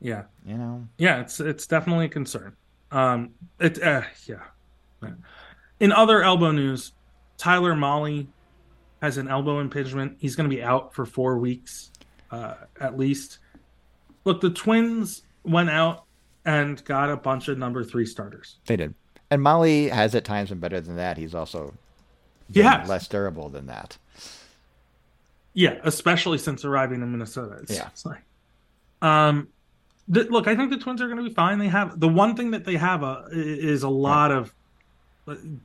Yeah, 0.00 0.24
you 0.46 0.56
know. 0.56 0.88
yeah, 0.98 1.20
it's 1.20 1.40
it's 1.40 1.66
definitely 1.66 2.06
a 2.06 2.08
concern. 2.08 2.56
Um, 2.90 3.34
it 3.58 3.82
uh, 3.82 4.02
yeah. 4.26 4.49
In 5.80 5.92
other 5.92 6.22
elbow 6.22 6.50
news, 6.52 6.92
Tyler 7.38 7.74
Mahle 7.74 8.26
has 9.00 9.16
an 9.16 9.28
elbow 9.28 9.60
impingement. 9.60 10.16
He's 10.20 10.36
going 10.36 10.48
to 10.48 10.54
be 10.54 10.62
out 10.62 10.94
for 10.94 11.06
four 11.06 11.38
weeks, 11.38 11.90
uh, 12.30 12.54
at 12.80 12.98
least. 12.98 13.38
Look, 14.24 14.40
the 14.40 14.50
Twins 14.50 15.22
went 15.42 15.70
out 15.70 16.04
and 16.44 16.84
got 16.84 17.10
a 17.10 17.16
bunch 17.16 17.48
of 17.48 17.56
number 17.58 17.82
three 17.82 18.04
starters. 18.04 18.56
They 18.66 18.76
did. 18.76 18.94
And 19.30 19.42
Molly 19.42 19.88
has 19.88 20.14
at 20.14 20.24
times 20.24 20.50
been 20.50 20.58
better 20.58 20.80
than 20.80 20.96
that. 20.96 21.16
He's 21.16 21.34
also 21.34 21.74
has. 22.54 22.88
less 22.88 23.08
durable 23.08 23.48
than 23.48 23.66
that. 23.66 23.96
Yeah, 25.54 25.78
especially 25.82 26.38
since 26.38 26.64
arriving 26.64 27.02
in 27.02 27.10
Minnesota. 27.10 27.58
It's, 27.62 27.72
Yeah. 27.72 27.86
it's 27.88 28.04
like, 28.04 28.22
um, 29.02 29.48
the, 30.08 30.24
look, 30.24 30.46
I 30.46 30.56
think 30.56 30.70
the 30.70 30.78
Twins 30.78 31.00
are 31.00 31.06
going 31.06 31.18
to 31.18 31.24
be 31.24 31.34
fine. 31.34 31.58
They 31.58 31.68
have 31.68 31.98
the 31.98 32.08
one 32.08 32.36
thing 32.36 32.50
that 32.50 32.64
they 32.64 32.76
have 32.76 33.02
uh, 33.02 33.22
is 33.30 33.82
a 33.82 33.88
lot 33.88 34.30
of, 34.30 34.48
uh, 34.48 34.50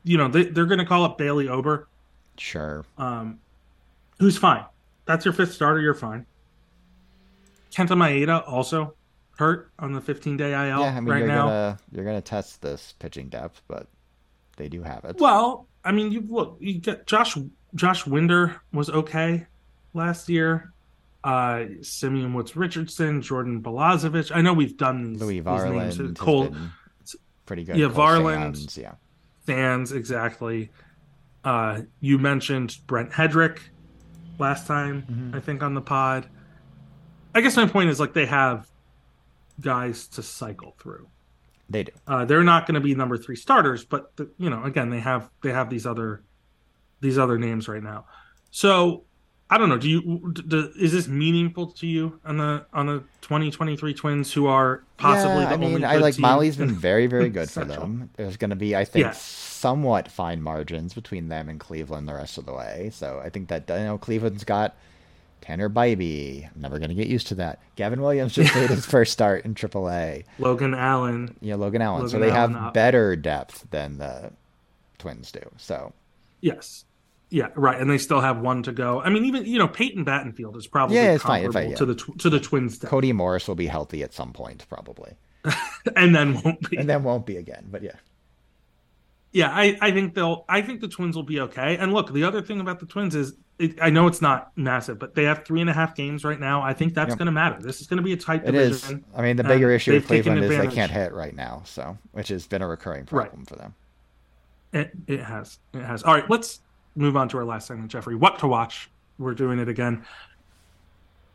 you 0.04 0.18
know, 0.18 0.28
they, 0.28 0.46
they're 0.46 0.66
going 0.66 0.80
to 0.80 0.86
call 0.86 1.04
up 1.04 1.18
Bailey 1.18 1.48
Ober, 1.50 1.88
Sure. 2.38 2.86
um, 2.98 3.40
who's 4.20 4.38
fine. 4.38 4.66
That's 5.06 5.26
your 5.26 5.34
fifth 5.34 5.54
starter. 5.54 5.80
You're 5.82 5.94
fine. 5.94 6.26
Kenta 7.72 7.90
Maeda 7.90 8.44
also 8.48 8.94
hurt 9.38 9.70
on 9.80 9.92
the 9.92 10.00
15 10.02 10.38
day 10.38 10.52
IL 10.54 10.80
yeah, 10.80 10.86
I 10.96 11.00
mean 11.02 11.10
right 11.12 11.20
you're 11.20 11.28
now. 11.28 11.44
gonna 11.48 11.78
you're 11.92 12.06
gonna 12.06 12.22
test 12.22 12.62
this 12.62 12.94
pitching 13.00 13.28
depth, 13.28 13.62
but 13.68 13.88
They 14.56 14.70
do 14.70 14.82
have 14.82 15.04
it. 15.04 15.18
Well, 15.20 15.68
I 15.84 15.92
mean, 15.92 16.12
you 16.12 16.22
look, 16.28 16.58
you 16.62 16.76
get 16.76 17.06
Josh 17.06 17.38
Josh 17.76 18.08
Winder 18.08 18.62
was 18.72 18.90
okay 18.90 19.46
last 19.94 20.30
year. 20.30 20.72
Uh, 21.24 21.66
Simeon 21.82 22.34
Woods 22.34 22.56
Richardson, 22.56 23.22
Jordan 23.22 23.62
Balazovic. 23.62 24.34
I 24.34 24.42
know 24.42 24.54
we've 24.54 24.78
done 24.78 25.14
these, 25.14 25.22
Louis 25.22 25.40
these 25.40 25.44
Varland 25.44 25.78
names. 25.80 25.98
has 25.98 26.12
Cole 26.14 26.56
pretty 27.46 27.64
good. 27.66 27.76
Yeah, 27.76 27.88
Cole 27.88 27.96
Varland. 27.98 28.78
Yeah. 28.78 28.94
Fans 29.46 29.92
exactly. 29.92 30.72
Uh, 31.44 31.82
you 32.00 32.18
mentioned 32.18 32.78
Brent 32.88 33.12
Headrick 33.12 33.60
last 34.40 34.68
time, 34.68 35.04
Mm-hmm. 35.10 35.36
I 35.36 35.40
think, 35.40 35.62
on 35.64 35.74
the 35.74 35.82
pod. 35.82 36.28
I 37.34 37.42
guess 37.42 37.56
my 37.58 37.68
point 37.68 37.90
is 37.90 38.00
like 38.00 38.14
they 38.14 38.26
have 38.26 38.68
guys 39.62 40.08
to 40.10 40.24
cycle 40.24 40.76
through. 40.80 41.08
They 41.70 41.84
do. 41.84 41.92
Uh, 42.08 42.26
they're 42.26 42.44
not 42.44 42.66
going 42.68 42.76
to 42.76 42.82
be 42.82 42.96
number 42.96 43.18
three 43.18 43.36
starters, 43.36 43.84
but 43.86 44.16
the, 44.18 44.30
you 44.38 44.50
know, 44.50 44.64
again, 44.64 44.90
they 44.90 45.00
have 45.00 45.30
they 45.42 45.52
have 45.52 45.70
these 45.70 45.86
other 45.86 46.24
these 47.02 47.18
other 47.18 47.38
names 47.38 47.68
right 47.68 47.84
now. 47.84 48.06
So 48.52 49.04
I 49.50 49.58
don't 49.60 49.70
know. 49.70 49.78
Do 49.78 49.88
you 49.90 50.32
d 50.34 50.42
d- 50.48 50.72
is 50.80 50.92
this 50.92 51.08
meaningful 51.08 51.68
to 51.74 51.86
you 51.88 52.20
on 52.26 52.38
the 52.38 52.66
on 52.74 52.88
the 52.88 53.04
2023 53.22 53.94
Twins 53.94 54.34
who 54.34 54.48
are 54.48 54.84
possibly 54.98 55.44
yeah, 55.44 55.50
the 55.50 55.54
I 55.54 55.58
mean, 55.58 55.74
only 55.76 55.86
I 55.86 55.98
like 55.98 56.16
team 56.16 56.24
Mahle's 56.24 56.56
been 56.56 56.72
very, 56.72 57.06
very 57.08 57.30
good 57.30 57.50
for 57.52 57.64
them. 57.74 58.10
There's 58.16 58.38
going 58.38 58.50
to 58.50 58.56
be, 58.56 58.76
I 58.76 58.86
think, 58.86 59.06
Yeah. 59.06 59.12
somewhat 59.12 60.12
fine 60.12 60.42
margins 60.42 60.94
between 60.96 61.30
them 61.30 61.48
and 61.50 61.60
Cleveland 61.60 62.08
the 62.08 62.14
rest 62.16 62.38
of 62.40 62.46
the 62.48 62.54
way. 62.54 62.90
So 62.94 63.22
I 63.24 63.30
think 63.30 63.50
that 63.50 63.70
you 63.70 63.76
know 63.76 64.00
Cleveland's 64.00 64.44
got 64.44 64.76
Tanner 65.42 65.70
Bibee. 65.70 66.46
I'm 66.56 66.62
never 66.62 66.80
going 66.80 66.90
to 66.90 66.96
get 66.96 67.08
used 67.08 67.28
to 67.28 67.36
that. 67.36 67.60
Gavin 67.76 68.02
Williams 68.02 68.34
just 68.34 68.56
made 68.56 68.72
his 68.72 68.86
first 68.88 69.12
start 69.14 69.46
in 69.46 69.54
AAA. 69.54 70.24
Logan 70.40 70.74
Allen. 70.74 71.36
Yeah, 71.42 71.54
Logan 71.56 71.84
Allen. 71.84 72.10
so 72.10 72.18
they 72.18 72.32
Allen 72.32 72.54
have 72.56 72.64
up. 72.64 72.74
better 72.74 73.16
depth 73.16 73.68
than 73.70 74.00
the 74.00 74.32
Twins 74.98 75.32
do. 75.32 75.42
So 75.58 75.94
Yes. 76.42 76.85
Yeah, 77.30 77.48
right. 77.56 77.80
And 77.80 77.90
they 77.90 77.98
still 77.98 78.22
have 78.22 78.40
one 78.40 78.64
to 78.64 78.72
go. 78.72 79.02
I 79.02 79.10
mean, 79.10 79.26
even 79.26 79.46
you 79.46 79.58
know, 79.60 79.68
Peyton 79.68 80.06
Battenfield 80.06 80.56
is 80.58 80.68
probably 80.68 80.96
Yeah, 80.98 81.14
it's 81.14 81.24
fine, 81.24 81.44
it's 81.46 81.54
fine, 81.54 81.74
to 81.76 81.86
the 81.86 81.96
tw- 81.96 82.18
to 82.20 82.30
the 82.30 82.40
Twins. 82.40 82.78
Cody 82.80 83.12
Morris 83.14 83.48
will 83.48 83.56
be 83.56 83.68
healthy 83.68 84.04
at 84.04 84.14
some 84.14 84.32
point, 84.32 84.66
probably, 84.70 85.14
and 85.96 86.16
then 86.16 86.42
won't 86.42 86.70
be. 86.70 86.78
and 86.78 86.88
then 86.90 87.04
won't 87.04 87.26
be 87.26 87.38
again. 87.38 87.68
But 87.72 87.82
yeah, 87.84 87.96
Yeah, 89.32 89.50
I, 89.50 89.78
I 89.82 89.92
think 89.92 90.14
they'll. 90.14 90.46
I 90.48 90.62
think 90.62 90.82
the 90.82 90.88
Twins 90.88 91.16
will 91.16 91.24
be 91.24 91.40
okay. 91.42 91.78
And 91.78 91.94
look, 91.94 92.14
the 92.14 92.24
other 92.24 92.42
thing 92.42 92.60
about 92.60 92.80
the 92.80 92.86
Twins 92.86 93.16
is, 93.16 93.34
it, 93.58 93.82
I 93.82 93.90
know 93.90 94.06
it's 94.08 94.22
not 94.22 94.52
massive, 94.56 95.00
but 95.00 95.16
they 95.16 95.24
have 95.24 95.44
three 95.46 95.62
and 95.62 95.70
a 95.70 95.74
half 95.74 95.96
games 95.96 96.24
right 96.24 96.40
now. 96.40 96.62
I 96.62 96.74
think 96.74 96.94
that's 96.94 97.10
Yep. 97.10 97.18
going 97.18 97.26
to 97.26 97.32
matter. 97.32 97.58
This 97.60 97.82
is 97.82 97.88
going 97.88 97.98
to 97.98 98.04
be 98.04 98.14
a 98.14 98.18
tight 98.18 98.44
it 98.46 98.54
is. 98.54 98.82
division. 98.82 99.04
I 99.16 99.22
mean, 99.24 99.36
the 99.36 99.44
bigger 99.44 99.72
issue 99.72 99.94
with 99.94 100.06
Cleveland 100.08 100.44
is 100.44 100.50
they 100.58 100.68
can't 100.68 100.92
hit 100.92 101.12
right 101.12 101.36
now, 101.36 101.64
so 101.66 101.98
which 102.12 102.28
has 102.30 102.46
been 102.48 102.62
a 102.62 102.68
recurring 102.68 103.08
Right. 103.12 103.28
problem 103.28 103.46
for 103.46 103.56
them. 103.56 103.74
It, 104.74 104.92
it 105.08 105.24
has. 105.24 105.58
It 105.74 105.82
has. 105.84 106.04
All 106.04 106.14
right, 106.14 106.30
let's 106.30 106.60
move 106.96 107.16
on 107.18 107.30
to 107.30 107.38
our 107.38 107.46
last 107.46 107.68
segment, 107.68 107.92
Jeffrey. 107.92 108.16
What 108.16 108.40
to 108.40 108.48
watch? 108.48 108.90
We're 109.18 109.34
doing 109.34 109.60
it 109.60 109.68
again. 109.70 110.06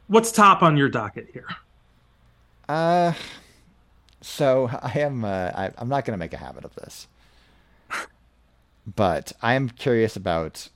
What's 0.08 0.32
top 0.32 0.62
on 0.62 0.76
your 0.76 0.88
docket 0.88 1.28
here? 1.32 1.46
Uh, 2.68 3.12
so 4.20 4.68
I 4.82 4.98
am. 5.00 5.24
Uh, 5.24 5.50
I, 5.54 5.70
I'm 5.78 5.88
not 5.88 6.04
going 6.04 6.14
to 6.14 6.18
make 6.18 6.32
a 6.34 6.36
habit 6.38 6.64
of 6.64 6.74
this, 6.74 7.08
but 8.96 9.32
I 9.42 9.54
am 9.54 9.68
curious 9.70 10.16
about 10.16 10.68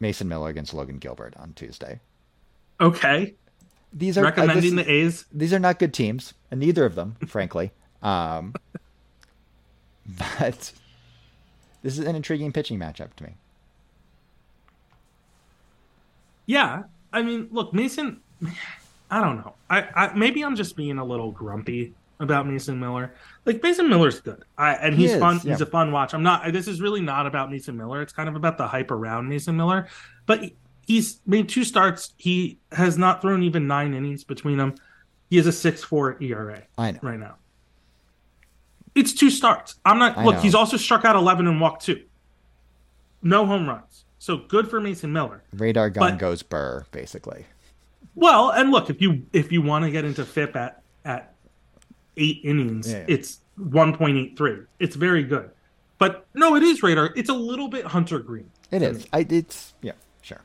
Mason 0.00 0.28
Miller 0.28 0.48
against 0.48 0.74
Logan 0.74 0.98
Gilbert 0.98 1.34
on 1.36 1.52
Tuesday. 1.54 2.00
Okay, 2.80 3.34
These 3.92 4.16
are 4.16 4.22
recommending 4.22 4.76
just- 4.76 4.76
the 4.76 4.90
A's. 4.90 5.24
these 5.32 5.52
are 5.52 5.58
not 5.58 5.78
good 5.80 5.92
teams, 5.92 6.34
and 6.50 6.60
neither 6.60 6.84
of 6.84 6.94
them, 6.94 7.16
frankly. 7.26 7.72
Um, 8.00 8.54
but 10.06 10.72
this 11.82 11.98
is 11.98 11.98
an 11.98 12.14
intriguing 12.14 12.52
pitching 12.52 12.78
matchup 12.78 13.12
to 13.16 13.24
me. 13.24 13.30
Yeah, 16.48 16.84
I 17.12 17.22
mean, 17.22 17.48
look, 17.52 17.72
Mason. 17.74 18.20
I 19.10 19.20
don't 19.22 19.36
know. 19.36 19.54
I, 19.70 19.82
I 19.94 20.14
maybe 20.14 20.42
I'm 20.42 20.56
just 20.56 20.76
being 20.76 20.98
a 20.98 21.04
little 21.04 21.30
grumpy 21.30 21.94
about 22.20 22.46
Mason 22.46 22.80
Miller. 22.80 23.14
Like 23.44 23.62
Mason 23.62 23.88
Miller's 23.88 24.20
good, 24.20 24.44
I, 24.56 24.74
and 24.74 24.94
He 24.94 25.02
he's 25.02 25.12
is, 25.12 25.20
fun. 25.20 25.40
yeah. 25.44 25.52
He's 25.52 25.60
a 25.60 25.66
fun 25.66 25.92
watch. 25.92 26.14
I'm 26.14 26.22
not. 26.22 26.52
This 26.52 26.66
is 26.68 26.80
really 26.80 27.00
not 27.00 27.26
about 27.26 27.50
Mason 27.50 27.76
Miller. 27.76 28.02
It's 28.02 28.12
kind 28.12 28.28
of 28.28 28.34
about 28.36 28.58
the 28.58 28.66
hype 28.66 28.90
around 28.90 29.28
Mason 29.28 29.56
Miller. 29.56 29.88
But 30.26 30.50
he's 30.86 31.20
made 31.26 31.48
two 31.48 31.64
starts. 31.64 32.12
He 32.16 32.58
has 32.72 32.98
not 32.98 33.22
thrown 33.22 33.42
even 33.42 33.66
nine 33.66 33.94
innings 33.94 34.24
between 34.24 34.58
them. 34.58 34.74
He 35.30 35.36
has 35.36 35.46
a 35.46 35.52
six 35.52 35.84
four 35.84 36.16
ERA 36.22 36.62
I 36.78 36.92
know. 36.92 36.98
right 37.02 37.18
now. 37.18 37.36
It's 38.94 39.12
two 39.12 39.30
starts. 39.30 39.76
I'm 39.84 39.98
not. 39.98 40.16
I 40.18 40.24
look, 40.24 40.36
know. 40.36 40.40
he's 40.40 40.54
also 40.54 40.76
struck 40.76 41.04
out 41.04 41.14
11 41.14 41.46
and 41.46 41.60
walked 41.60 41.84
two. 41.84 42.04
No 43.22 43.46
home 43.46 43.68
runs. 43.68 44.04
So 44.18 44.36
good 44.38 44.68
for 44.68 44.80
Mason 44.80 45.12
Miller. 45.12 45.42
Radar 45.52 45.90
gun 45.90 46.12
But- 46.12 46.18
goes 46.18 46.42
burr, 46.42 46.84
basically. 46.92 47.46
Well, 48.14 48.50
and 48.50 48.70
look, 48.72 48.90
if 48.90 49.00
you 49.00 49.22
if 49.32 49.52
you 49.52 49.62
want 49.62 49.84
to 49.84 49.90
get 49.92 50.04
into 50.04 50.24
FIP 50.24 50.56
at 50.56 50.82
at 51.04 51.34
eight 52.16 52.40
innings, 52.42 52.90
Yeah. 52.90 53.04
it's 53.06 53.38
one 53.56 53.96
point 53.96 54.16
eight 54.16 54.36
three. 54.36 54.58
It's 54.80 54.96
very 54.96 55.22
good. 55.22 55.50
But 55.98 56.26
no, 56.34 56.56
it 56.56 56.62
is 56.64 56.82
radar. 56.82 57.12
It's 57.16 57.28
a 57.28 57.34
little 57.34 57.68
bit 57.68 57.84
Hunter 57.84 58.18
Greene, 58.18 58.50
It 58.72 58.82
is. 58.82 59.06
I. 59.12 59.26
It's 59.28 59.72
yeah, 59.82 59.92
sure. 60.22 60.40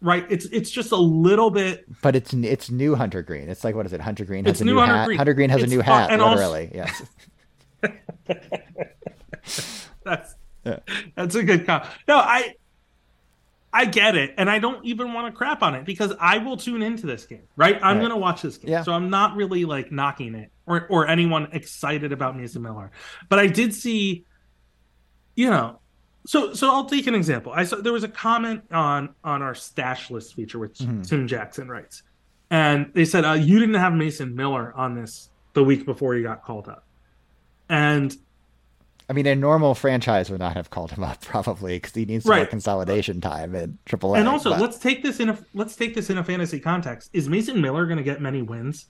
right? 0.00 0.24
It's 0.28 0.46
it's 0.46 0.70
just 0.70 0.90
a 0.92 0.96
little 0.96 1.50
bit. 1.50 1.84
But 2.02 2.16
it's 2.16 2.32
it's 2.34 2.68
new 2.70 2.94
Hunter 2.96 3.22
Greene. 3.22 3.48
It's 3.48 3.62
like 3.64 3.74
what 3.76 3.86
is 3.86 3.92
it? 3.92 4.00
Hunter 4.00 4.24
Green 4.24 4.44
has 4.44 4.60
a 4.60 4.64
new 4.64 4.72
new 4.74 4.78
Hunter 4.80 4.94
hat. 4.96 5.06
Green. 5.06 5.18
Hunter 5.18 5.34
Green 5.34 5.50
has 5.50 5.62
It's 5.62 5.72
a 5.72 5.76
new 5.76 5.82
hat, 5.82 6.10
and 6.10 6.20
also- 6.22 6.36
literally. 6.36 6.70
yes. 6.74 7.02
That's 10.04 10.34
Yeah. 10.64 10.78
that's 11.16 11.34
a 11.34 11.42
good 11.42 11.66
comp. 11.66 11.84
No, 12.08 12.16
I 12.16 12.54
I 13.74 13.86
get 13.86 14.16
it, 14.16 14.34
and 14.36 14.50
I 14.50 14.58
don't 14.58 14.84
even 14.84 15.14
want 15.14 15.32
to 15.32 15.36
crap 15.36 15.62
on 15.62 15.74
it 15.74 15.86
because 15.86 16.12
I 16.20 16.38
will 16.38 16.58
tune 16.58 16.82
into 16.82 17.06
this 17.06 17.24
game. 17.24 17.44
Right, 17.56 17.76
I'm 17.76 17.96
Right. 17.96 18.00
going 18.00 18.10
to 18.10 18.18
watch 18.18 18.42
this 18.42 18.58
game, 18.58 18.70
Yeah. 18.70 18.82
so 18.82 18.92
I'm 18.92 19.08
not 19.08 19.34
really 19.34 19.64
like 19.64 19.90
knocking 19.90 20.34
it 20.34 20.50
or 20.66 20.86
or 20.88 21.08
anyone 21.08 21.48
excited 21.52 22.12
about 22.12 22.36
Mason 22.36 22.60
Miller. 22.62 22.90
But 23.30 23.38
I 23.38 23.46
did 23.46 23.72
see, 23.74 24.24
you 25.36 25.48
know, 25.48 25.80
so 26.26 26.52
so 26.52 26.70
I'll 26.70 26.84
take 26.84 27.06
an 27.06 27.14
example. 27.14 27.50
I 27.54 27.64
saw 27.64 27.76
there 27.76 27.94
was 27.94 28.04
a 28.04 28.08
comment 28.08 28.62
on 28.70 29.14
on 29.24 29.40
our 29.42 29.54
stash 29.54 30.10
list 30.10 30.34
feature, 30.34 30.58
which 30.58 30.78
Mm-hmm. 30.78 31.02
Tim 31.02 31.26
Jackson 31.26 31.68
writes, 31.68 32.02
and 32.50 32.90
they 32.94 33.06
said 33.06 33.24
uh, 33.24 33.32
you 33.32 33.58
didn't 33.58 33.76
have 33.76 33.94
Mason 33.94 34.36
Miller 34.36 34.72
on 34.76 34.94
this 34.94 35.30
the 35.54 35.64
week 35.64 35.86
before 35.86 36.14
he 36.14 36.22
got 36.22 36.44
called 36.44 36.68
up, 36.68 36.84
and 37.70 38.14
I 39.12 39.14
mean, 39.14 39.26
a 39.26 39.34
normal 39.34 39.74
franchise 39.74 40.30
would 40.30 40.40
not 40.40 40.54
have 40.56 40.70
called 40.70 40.90
him 40.92 41.04
up 41.04 41.20
probably 41.24 41.76
because 41.76 41.92
he 41.92 42.06
needs 42.06 42.24
some 42.24 42.30
more 42.32 42.40
Right. 42.40 42.48
consolidation 42.48 43.20
time 43.20 43.54
in 43.54 43.76
AAA. 43.84 44.16
And 44.20 44.26
also, 44.26 44.48
but- 44.50 44.60
let's 44.62 44.78
take 44.78 45.02
this 45.02 45.20
in 45.20 45.28
a 45.28 45.38
let's 45.52 45.76
take 45.76 45.94
this 45.94 46.08
in 46.08 46.16
a 46.16 46.24
fantasy 46.24 46.58
context. 46.58 47.10
Is 47.12 47.28
Mason 47.28 47.60
Miller 47.60 47.84
going 47.84 47.98
to 47.98 48.02
get 48.02 48.22
many 48.22 48.40
wins? 48.40 48.86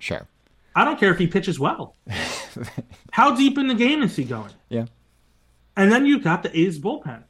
sure. 0.00 0.26
I 0.74 0.84
don't 0.84 0.98
care 0.98 1.12
if 1.12 1.18
he 1.18 1.28
pitches 1.28 1.60
well. 1.60 1.94
How 3.12 3.32
deep 3.36 3.56
in 3.58 3.68
the 3.68 3.76
game 3.76 4.02
is 4.02 4.16
he 4.16 4.24
going? 4.24 4.50
Yeah. 4.70 4.86
And 5.76 5.92
then 5.92 6.04
you've 6.04 6.24
got 6.24 6.42
the 6.42 6.58
A's 6.58 6.80
bullpen. 6.80 7.22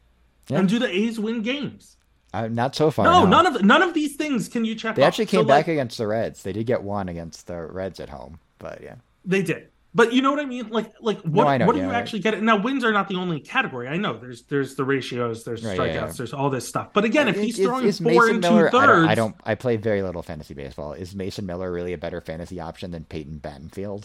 Yeah. 0.49 0.61
And 0.61 0.69
do 0.69 0.79
the 0.79 0.89
A's 0.89 1.21
win 1.21 1.43
games? 1.43 1.99
Uh, 2.33 2.49
not 2.49 2.75
so 2.75 2.91
far. 2.91 3.05
No, 3.05 3.25
no. 3.25 3.27
none 3.27 3.47
of 3.47 3.63
none 3.63 3.83
of 3.83 3.93
these 3.93 4.17
things 4.17 4.49
can 4.49 4.65
you 4.65 4.75
check. 4.75 4.97
They 4.97 5.03
off. 5.03 5.09
actually 5.09 5.27
So, 5.27 5.39
came 5.39 5.47
back 5.47 5.67
like, 5.67 5.75
against 5.75 5.99
the 5.99 6.07
Reds. 6.07 6.43
They 6.43 6.55
did 6.55 6.65
get 6.67 6.83
one 6.83 7.11
against 7.11 7.47
the 7.47 7.61
Reds 7.67 8.01
at 8.01 8.09
home, 8.09 8.39
but 8.59 8.81
yeah. 8.83 8.95
They 9.27 9.43
did, 9.43 9.69
but 9.95 10.13
you 10.13 10.23
know 10.23 10.31
what 10.31 10.41
I 10.41 10.45
mean. 10.45 10.71
Like, 10.71 10.93
like 11.01 11.21
what? 11.21 11.47
I 11.47 11.57
know, 11.59 11.67
what 11.67 11.73
do 11.75 11.79
yeah, 11.79 11.87
you 11.87 11.93
right. 11.93 11.99
actually 11.99 12.19
get? 12.21 12.43
Now, 12.43 12.57
wins 12.57 12.83
are 12.85 12.93
not 12.93 13.09
the 13.09 13.15
only 13.17 13.39
category. 13.41 13.87
I 13.87 13.97
know 13.97 14.19
there's 14.19 14.43
there's 14.43 14.75
the 14.75 14.85
ratios, 14.85 15.45
there's 15.45 15.65
Right, 15.65 15.79
strikeouts, 15.79 15.87
yeah, 15.87 16.07
yeah. 16.07 16.13
there's 16.13 16.33
all 16.33 16.51
this 16.51 16.69
stuff. 16.69 16.93
But 16.93 17.05
again, 17.05 17.29
if 17.29 17.37
he's 17.37 17.59
Is- 17.59 17.67
throwing 17.67 17.87
is 17.87 17.99
four 17.99 18.13
Mason 18.13 18.31
and 18.31 18.41
Miller, 18.41 18.71
two 18.71 18.77
I 18.79 18.87
don't, 18.87 18.89
thirds, 18.89 19.09
I 19.09 19.15
don't. 19.15 19.37
I 19.45 19.55
play 19.55 19.77
very 19.77 20.03
little 20.03 20.23
fantasy 20.23 20.55
baseball. 20.55 20.95
Is 20.95 21.15
Mason 21.15 21.47
Miller 21.47 21.71
really 21.71 21.93
a 21.93 21.99
better 21.99 22.21
fantasy 22.21 22.59
option 22.61 22.91
than 22.91 23.05
Peyton 23.05 23.41
Battenfield? 23.43 24.05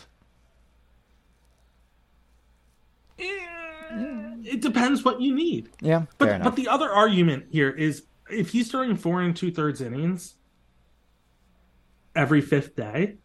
Eh, 3.17 3.25
it 4.43 4.61
depends 4.61 5.03
what 5.03 5.19
you 5.21 5.33
need. 5.35 5.69
Yeah, 5.81 6.05
But 6.17 6.43
but 6.43 6.55
the 6.55 6.67
other 6.67 6.89
argument 6.89 7.45
here 7.51 7.69
is 7.69 8.03
if 8.29 8.51
he's 8.51 8.69
throwing 8.69 8.95
four 8.95 9.21
and 9.21 9.35
two 9.35 9.51
thirds 9.51 9.81
innings 9.81 10.35
every 12.15 12.41
fifth 12.41 12.75
day, 12.75 13.15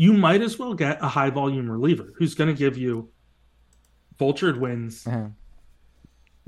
you 0.00 0.12
might 0.12 0.40
as 0.42 0.58
well 0.60 0.74
get 0.74 1.02
a 1.02 1.08
high 1.08 1.28
volume 1.28 1.68
reliever 1.68 2.12
who's 2.16 2.34
going 2.34 2.46
to 2.46 2.54
give 2.56 2.78
you 2.78 3.10
vultured 4.18 4.58
wins, 4.58 5.04
Uh-huh. 5.06 5.26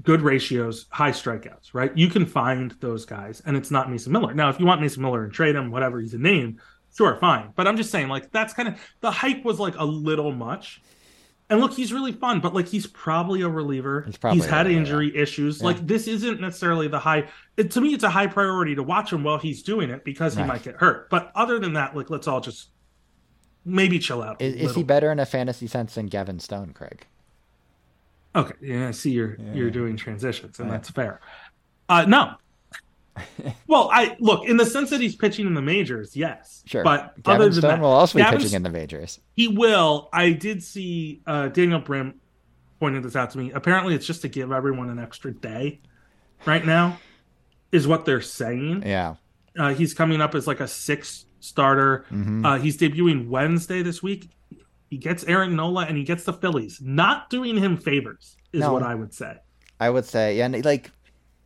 good 0.02 0.22
ratios, 0.22 0.86
high 0.90 1.10
strikeouts. 1.10 1.74
Right? 1.74 1.90
You 1.96 2.08
can 2.08 2.24
find 2.26 2.70
those 2.80 3.04
guys, 3.04 3.42
and 3.44 3.56
it's 3.56 3.70
not 3.72 3.90
Mason 3.90 4.12
Miller. 4.12 4.32
Now, 4.34 4.48
if 4.50 4.60
you 4.60 4.66
want 4.66 4.80
Mason 4.80 5.02
Miller 5.02 5.24
and 5.24 5.32
trade 5.32 5.56
him, 5.56 5.70
whatever 5.72 6.00
he's 6.00 6.14
a 6.14 6.18
name, 6.18 6.60
sure, 6.96 7.16
fine. 7.16 7.52
But 7.56 7.66
I'm 7.66 7.76
just 7.76 7.90
saying, 7.90 8.08
like 8.08 8.30
that's 8.30 8.54
kind 8.54 8.68
of 8.68 8.78
the 9.00 9.10
hype 9.10 9.44
was 9.44 9.58
like 9.58 9.74
a 9.76 9.84
little 9.84 10.32
much. 10.32 10.80
And 11.48 11.60
look, 11.60 11.72
he's 11.72 11.92
really 11.92 12.12
fun, 12.12 12.38
but 12.38 12.54
like 12.54 12.68
he's 12.68 12.86
probably 12.86 13.42
a 13.42 13.48
reliever. 13.48 14.02
He's 14.02 14.16
probably 14.16 14.46
had 14.46 14.68
a 14.68 14.70
injury 14.70 15.16
issues. 15.16 15.60
Like 15.60 15.84
this 15.84 16.06
isn't 16.06 16.40
necessarily 16.40 16.86
the 16.86 17.00
high. 17.00 17.26
It, 17.56 17.72
to 17.72 17.80
me, 17.80 17.92
it's 17.94 18.04
a 18.04 18.10
high 18.10 18.28
priority 18.28 18.76
to 18.76 18.84
watch 18.84 19.12
him 19.12 19.24
while 19.24 19.38
he's 19.38 19.64
doing 19.64 19.90
it 19.90 20.04
because 20.04 20.34
he 20.36 20.42
Right. 20.42 20.46
might 20.46 20.62
get 20.62 20.76
hurt. 20.76 21.10
But 21.10 21.32
other 21.34 21.58
than 21.58 21.72
that, 21.72 21.96
like 21.96 22.08
let's 22.08 22.28
all 22.28 22.40
just 22.40 22.68
maybe 23.64 23.98
chill 23.98 24.22
out. 24.22 24.40
is, 24.40 24.54
is 24.54 24.74
he 24.74 24.82
better 24.82 25.10
in 25.12 25.18
a 25.18 25.26
fantasy 25.26 25.66
sense 25.66 25.94
than 25.94 26.06
Gavin 26.06 26.40
Stone, 26.40 26.72
Craig? 26.72 27.06
Okay, 28.34 28.54
yeah, 28.60 28.88
I 28.88 28.90
see 28.92 29.10
you're 29.10 29.36
you're 29.52 29.70
doing 29.70 29.96
transitions, 29.96 30.60
and 30.60 30.70
that's 30.70 30.88
fair. 30.90 31.20
Uh, 31.88 32.04
no. 32.06 32.34
well, 33.66 33.90
I 33.92 34.16
look 34.20 34.46
in 34.46 34.56
the 34.56 34.64
sense 34.64 34.90
that 34.90 35.00
he's 35.00 35.16
pitching 35.16 35.46
in 35.46 35.54
the 35.54 35.62
majors, 35.62 36.16
yes. 36.16 36.62
Sure. 36.64 36.84
But 36.84 37.20
Gavin 37.22 37.40
other 37.40 37.50
than 37.50 37.60
Stone 37.60 37.70
that, 37.70 37.80
will 37.80 37.88
also 37.88 38.18
be 38.18 38.22
Gavin 38.22 38.38
pitching 38.38 38.54
in 38.54 38.62
the 38.62 38.70
majors. 38.70 39.18
He 39.34 39.48
will. 39.48 40.08
I 40.12 40.30
did 40.30 40.62
see 40.62 41.22
uh, 41.26 41.48
Daniel 41.48 41.80
Brim 41.80 42.20
pointed 42.78 43.02
this 43.02 43.16
out 43.16 43.30
to 43.30 43.38
me. 43.38 43.50
Apparently, 43.50 43.94
it's 43.94 44.06
just 44.06 44.22
to 44.22 44.28
give 44.28 44.52
everyone 44.52 44.90
an 44.90 45.00
extra 45.00 45.32
day. 45.32 45.80
Right 46.46 46.64
now, 46.64 46.98
is 47.72 47.86
what 47.86 48.04
they're 48.04 48.22
saying. 48.22 48.84
Yeah. 48.86 49.16
Uh, 49.58 49.74
he's 49.74 49.92
coming 49.92 50.20
up 50.20 50.34
as 50.34 50.46
like 50.46 50.60
a 50.60 50.68
six 50.68 51.26
starter. 51.40 52.04
Mm-hmm. 52.10 52.44
Uh, 52.44 52.58
he's 52.58 52.76
debuting 52.78 53.28
Wednesday 53.28 53.82
this 53.82 54.02
week. 54.02 54.30
He 54.88 54.96
gets 54.96 55.24
Aaron 55.24 55.54
Nola 55.56 55.84
and 55.86 55.96
he 55.96 56.04
gets 56.04 56.24
the 56.24 56.32
Phillies. 56.32 56.80
Not 56.80 57.30
doing 57.30 57.56
him 57.56 57.76
favors 57.76 58.36
is 58.52 58.60
No. 58.60 58.72
what 58.72 58.82
I 58.82 58.94
would 58.94 59.14
say. 59.14 59.36
I 59.78 59.88
would 59.90 60.04
say, 60.04 60.36
yeah, 60.38 60.46
and 60.46 60.64
like 60.64 60.90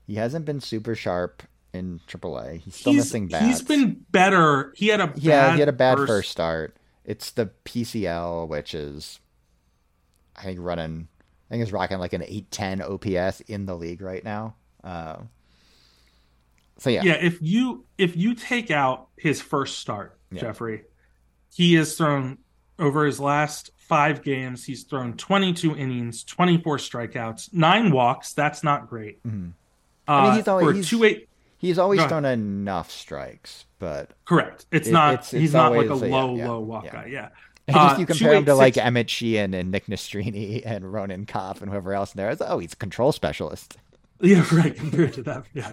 he 0.07 0.15
hasn't 0.15 0.45
been 0.45 0.61
super 0.61 0.95
sharp 0.95 1.43
in 1.73 2.01
AAA. 2.09 2.61
He's 2.61 2.75
still 2.77 2.93
he's, 2.93 3.03
missing 3.03 3.29
bats. 3.29 3.45
he's 3.45 3.63
been 3.63 4.05
better. 4.11 4.73
He 4.77 4.89
had 4.89 5.01
a 5.01 5.13
yeah, 5.17 5.49
bad 5.49 5.55
he 5.55 5.61
had 5.61 5.69
a 5.69 5.73
bad 5.73 5.99
first, 5.99 6.09
first 6.09 6.31
start. 6.31 6.77
It's 7.05 7.31
the 7.33 7.51
PCL, 7.65 8.49
which 8.49 8.75
is 8.75 9.21
I 10.37 10.43
think 10.43 10.59
running. 10.61 11.09
I 11.51 11.55
think 11.55 11.63
it's 11.63 11.73
rocking 11.73 11.99
like 11.99 12.13
an 12.15 12.25
eight 12.27 12.51
ten 12.51 12.81
OPS 12.81 13.41
in 13.43 13.67
the 13.67 13.77
league 13.77 14.01
right 14.01 14.25
now. 14.25 14.55
Uh, 14.83 15.17
so 16.79 16.91
yeah, 16.91 17.03
Yeah, 17.05 17.13
if 17.15 17.39
you 17.41 17.85
if 17.99 18.17
you 18.17 18.35
take 18.35 18.71
out 18.71 19.09
his 19.17 19.41
first 19.41 19.79
start, 19.79 20.19
Yeah. 20.31 20.43
Jeffrey, 20.43 20.83
he 21.55 21.75
has 21.75 21.97
thrown 21.97 22.39
over 22.79 23.05
his 23.07 23.21
last 23.21 23.71
five 23.77 24.23
games. 24.23 24.65
He's 24.65 24.83
thrown 24.85 25.17
22 25.17 25.77
innings, 25.77 26.25
24 26.25 26.79
strikeouts, 26.79 27.53
nine 27.53 27.93
walks. 27.93 28.33
That's 28.33 28.65
not 28.65 28.89
great. 28.89 29.23
Mhm. 29.23 29.53
Uh, 30.09 30.13
I 30.13 30.25
mean, 30.29 30.35
he's 30.37 30.49
always- 30.49 30.75
he's- 30.77 30.89
two 30.89 31.05
eight. 31.05 31.29
he's 31.59 31.79
always 31.79 32.03
thrown 32.05 32.25
enough 32.25 32.91
strikes, 32.91 33.65
but 33.79 34.11
Correct. 34.25 34.67
It's 34.73 34.89
It- 34.89 34.93
not. 34.93 35.15
it's- 35.15 35.31
he's 35.31 35.53
not 35.53 35.73
like 35.73 35.89
a 35.89 35.93
a- 35.93 35.95
low 35.95 36.37
yeah, 36.37 36.49
low 36.49 36.61
walk 36.61 36.85
yeah. 36.85 36.93
guy. 36.93 37.07
Yeah. 37.07 37.29
And 37.67 37.75
just 37.75 37.97
Uh, 37.97 37.99
you 38.01 38.05
compare 38.05 38.35
him 38.35 38.45
to 38.45 38.55
like 38.55 38.77
Emmett 38.77 39.09
Sheehan 39.09 39.55
and 39.55 39.71
Nick 39.71 39.87
Nastrini 39.87 40.61
and 40.67 40.93
Ronan 40.93 41.25
Kopp 41.25 41.63
and 41.63 41.71
whoever 41.71 41.95
else 41.95 42.13
in 42.13 42.19
there. 42.19 42.29
It's, 42.29 42.43
oh, 42.45 42.59
he's 42.59 42.75
a 42.75 42.77
control 42.77 43.13
specialist. 43.13 43.79
Yeah, 44.21 44.45
right. 44.53 44.75
Compared 44.77 45.13
to 45.15 45.23
that, 45.25 45.45
yeah. 45.55 45.73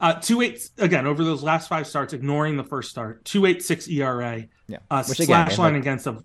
Uh, 0.00 0.14
two 0.14 0.42
eight 0.42 0.68
again 0.78 1.06
over 1.06 1.24
those 1.24 1.42
last 1.42 1.68
five 1.68 1.86
starts, 1.86 2.12
ignoring 2.12 2.56
the 2.56 2.64
first 2.64 2.90
start. 2.90 3.24
Two 3.24 3.46
eight 3.46 3.62
six 3.64 3.88
ERA. 3.88 4.44
Yeah, 4.68 4.78
Uh, 4.90 5.02
Which 5.04 5.18
again, 5.20 5.26
slash 5.26 5.48
man, 5.50 5.58
line 5.58 5.72
like- 5.74 5.82
against 5.82 6.06
of 6.06 6.24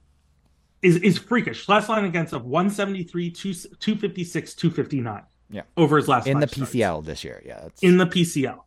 is 0.81 0.97
is 0.97 1.17
freakish. 1.17 1.65
Slash 1.65 1.89
line 1.89 2.05
against 2.05 2.33
of 2.33 2.45
one 2.45 2.69
seventy 2.69 3.03
three, 3.03 3.31
two 3.31 3.53
two 3.79 3.95
fifty 3.95 4.23
six, 4.23 4.53
two 4.53 4.69
fifty 4.69 5.01
nine. 5.01 5.23
Yeah. 5.49 5.61
over 5.77 5.97
his 5.97 6.07
last 6.07 6.25
in 6.27 6.39
the 6.39 6.47
five 6.47 6.55
starts. 6.55 6.71
PCL 6.71 7.05
this 7.05 7.23
year. 7.23 7.41
Yeah, 7.45 7.65
it's, 7.67 7.83
In 7.83 7.97
the 7.97 8.05
PCL, 8.07 8.57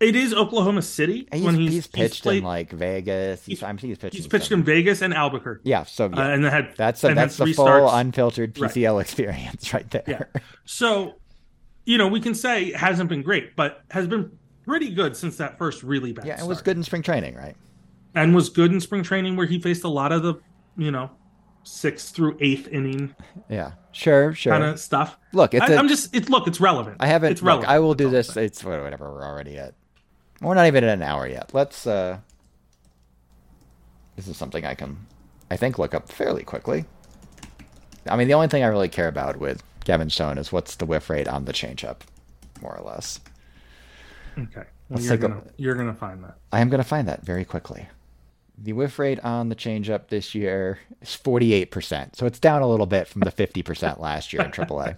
it 0.00 0.16
is 0.16 0.32
Oklahoma 0.32 0.80
City 0.82 1.28
he's, 1.32 1.42
when 1.42 1.54
he's, 1.54 1.72
he's, 1.72 1.86
pitched 1.86 2.22
played, 2.22 2.38
in 2.38 2.44
like 2.44 2.70
Vegas. 2.70 3.44
He's, 3.44 3.58
he's- 3.58 3.68
I'm 3.68 3.76
he's 3.78 3.98
pitched. 3.98 4.14
he's 4.16 4.24
in 4.24 4.30
pitched 4.30 4.50
in 4.52 4.62
Vegas 4.62 5.02
and 5.02 5.12
Albuquerque. 5.14 5.62
Yeah, 5.68 5.84
so 5.84 6.08
yeah, 6.12 6.18
Uh, 6.18 6.28
and 6.30 6.44
then 6.44 6.50
had 6.52 6.74
that's 6.76 7.02
the, 7.02 7.08
and 7.08 7.16
that's 7.18 7.36
the 7.36 7.52
full 7.52 7.66
starts. 7.66 7.92
unfiltered 7.94 8.58
Right. 8.58 8.70
PCL 8.70 9.00
experience 9.02 9.72
right 9.74 9.90
there. 9.90 10.02
Yeah. 10.06 10.40
So, 10.64 11.14
you 11.84 11.98
know, 11.98 12.08
we 12.08 12.20
can 12.20 12.34
say 12.34 12.66
it 12.66 12.76
hasn't 12.76 13.08
been 13.10 13.22
great, 13.22 13.54
but 13.56 13.82
has 13.90 14.06
been 14.06 14.30
pretty 14.70 14.90
good 14.90 15.16
since 15.16 15.36
that 15.36 15.58
first 15.58 15.82
really 15.82 16.12
bad. 16.12 16.24
Yeah, 16.26 16.40
it 16.40 16.46
was 16.46 16.62
good 16.62 16.76
in 16.76 16.84
spring 16.84 17.02
training, 17.02 17.34
right? 17.34 17.56
and 18.14 18.34
was 18.34 18.48
good 18.48 18.72
in 18.72 18.80
spring 18.80 19.02
training 19.02 19.36
where 19.36 19.46
he 19.46 19.60
faced 19.60 19.84
a 19.84 19.88
lot 19.88 20.10
of 20.12 20.22
the, 20.22 20.34
you 20.76 20.90
know, 20.90 21.10
sixth 21.64 22.14
through 22.14 22.36
eighth 22.40 22.66
inning 22.68 23.14
Yeah, 23.48 23.72
sure, 23.92 24.32
sure. 24.34 24.52
kind 24.52 24.64
of 24.64 24.78
stuff. 24.80 25.16
Look, 25.32 25.54
it's 25.54 25.68
I, 25.68 25.72
a- 25.74 25.76
I'm 25.76 25.88
just 25.88 26.14
it's 26.14 26.28
look, 26.28 26.46
it's 26.46 26.60
relevant. 26.60 26.96
I 27.00 27.06
haven't. 27.08 27.32
It's 27.32 27.40
Look, 27.42 27.48
relevant. 27.48 27.70
I 27.70 27.78
will 27.80 27.94
do 27.94 28.10
That's 28.10 28.28
all 28.30 28.38
I'm 28.40 28.46
this. 28.46 28.52
It's 28.58 28.64
whatever. 28.64 29.10
We're 29.12 29.24
already 29.24 29.58
at. 29.58 29.74
We're 30.40 30.54
not 30.54 30.66
even 30.66 30.84
at 30.84 30.90
an 30.90 31.02
hour 31.02 31.26
yet. 31.26 31.50
Let's. 31.52 31.86
uh 31.86 32.18
This 34.16 34.28
is 34.28 34.36
something 34.36 34.64
I 34.64 34.74
can, 34.74 35.06
I 35.50 35.56
think, 35.56 35.78
look 35.78 35.94
up 35.94 36.08
fairly 36.10 36.44
quickly. 36.44 36.84
I 38.08 38.16
mean, 38.16 38.28
the 38.28 38.34
only 38.34 38.48
thing 38.48 38.62
I 38.62 38.68
really 38.68 38.88
care 38.88 39.08
about 39.08 39.36
with 39.36 39.62
Gavin 39.84 40.10
Stone 40.10 40.38
is 40.38 40.52
what's 40.52 40.76
the 40.76 40.86
whiff 40.86 41.10
rate 41.10 41.28
on 41.28 41.44
the 41.44 41.52
changeup, 41.52 41.98
more 42.62 42.76
or 42.76 42.84
less. 42.84 43.20
Okay. 44.40 44.64
Well, 44.88 45.00
you're 45.00 45.16
gonna 45.16 45.42
you're 45.56 45.74
gonna 45.74 45.94
find 45.94 46.24
that. 46.24 46.36
I 46.52 46.60
am 46.60 46.68
going 46.68 46.82
to 46.82 46.88
find 46.88 47.06
that 47.08 47.24
very 47.24 47.44
quickly. 47.44 47.86
The 48.58 48.72
whiff 48.72 48.98
rate 48.98 49.20
on 49.20 49.48
the 49.48 49.54
changeup 49.54 50.08
this 50.08 50.34
year 50.34 50.80
is 51.00 51.08
48%. 51.10 52.14
So 52.16 52.26
it's 52.26 52.38
down 52.38 52.60
a 52.60 52.68
little 52.68 52.84
bit 52.84 53.08
from 53.08 53.20
the 53.20 53.30
50% 53.30 53.98
last 53.98 54.34
year 54.34 54.42
in 54.42 54.50
AAA. 54.50 54.96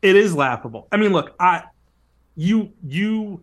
It 0.00 0.16
is 0.16 0.34
laughable. 0.34 0.88
I 0.90 0.96
mean, 0.96 1.12
look, 1.12 1.34
I 1.38 1.64
you 2.36 2.72
you 2.86 3.42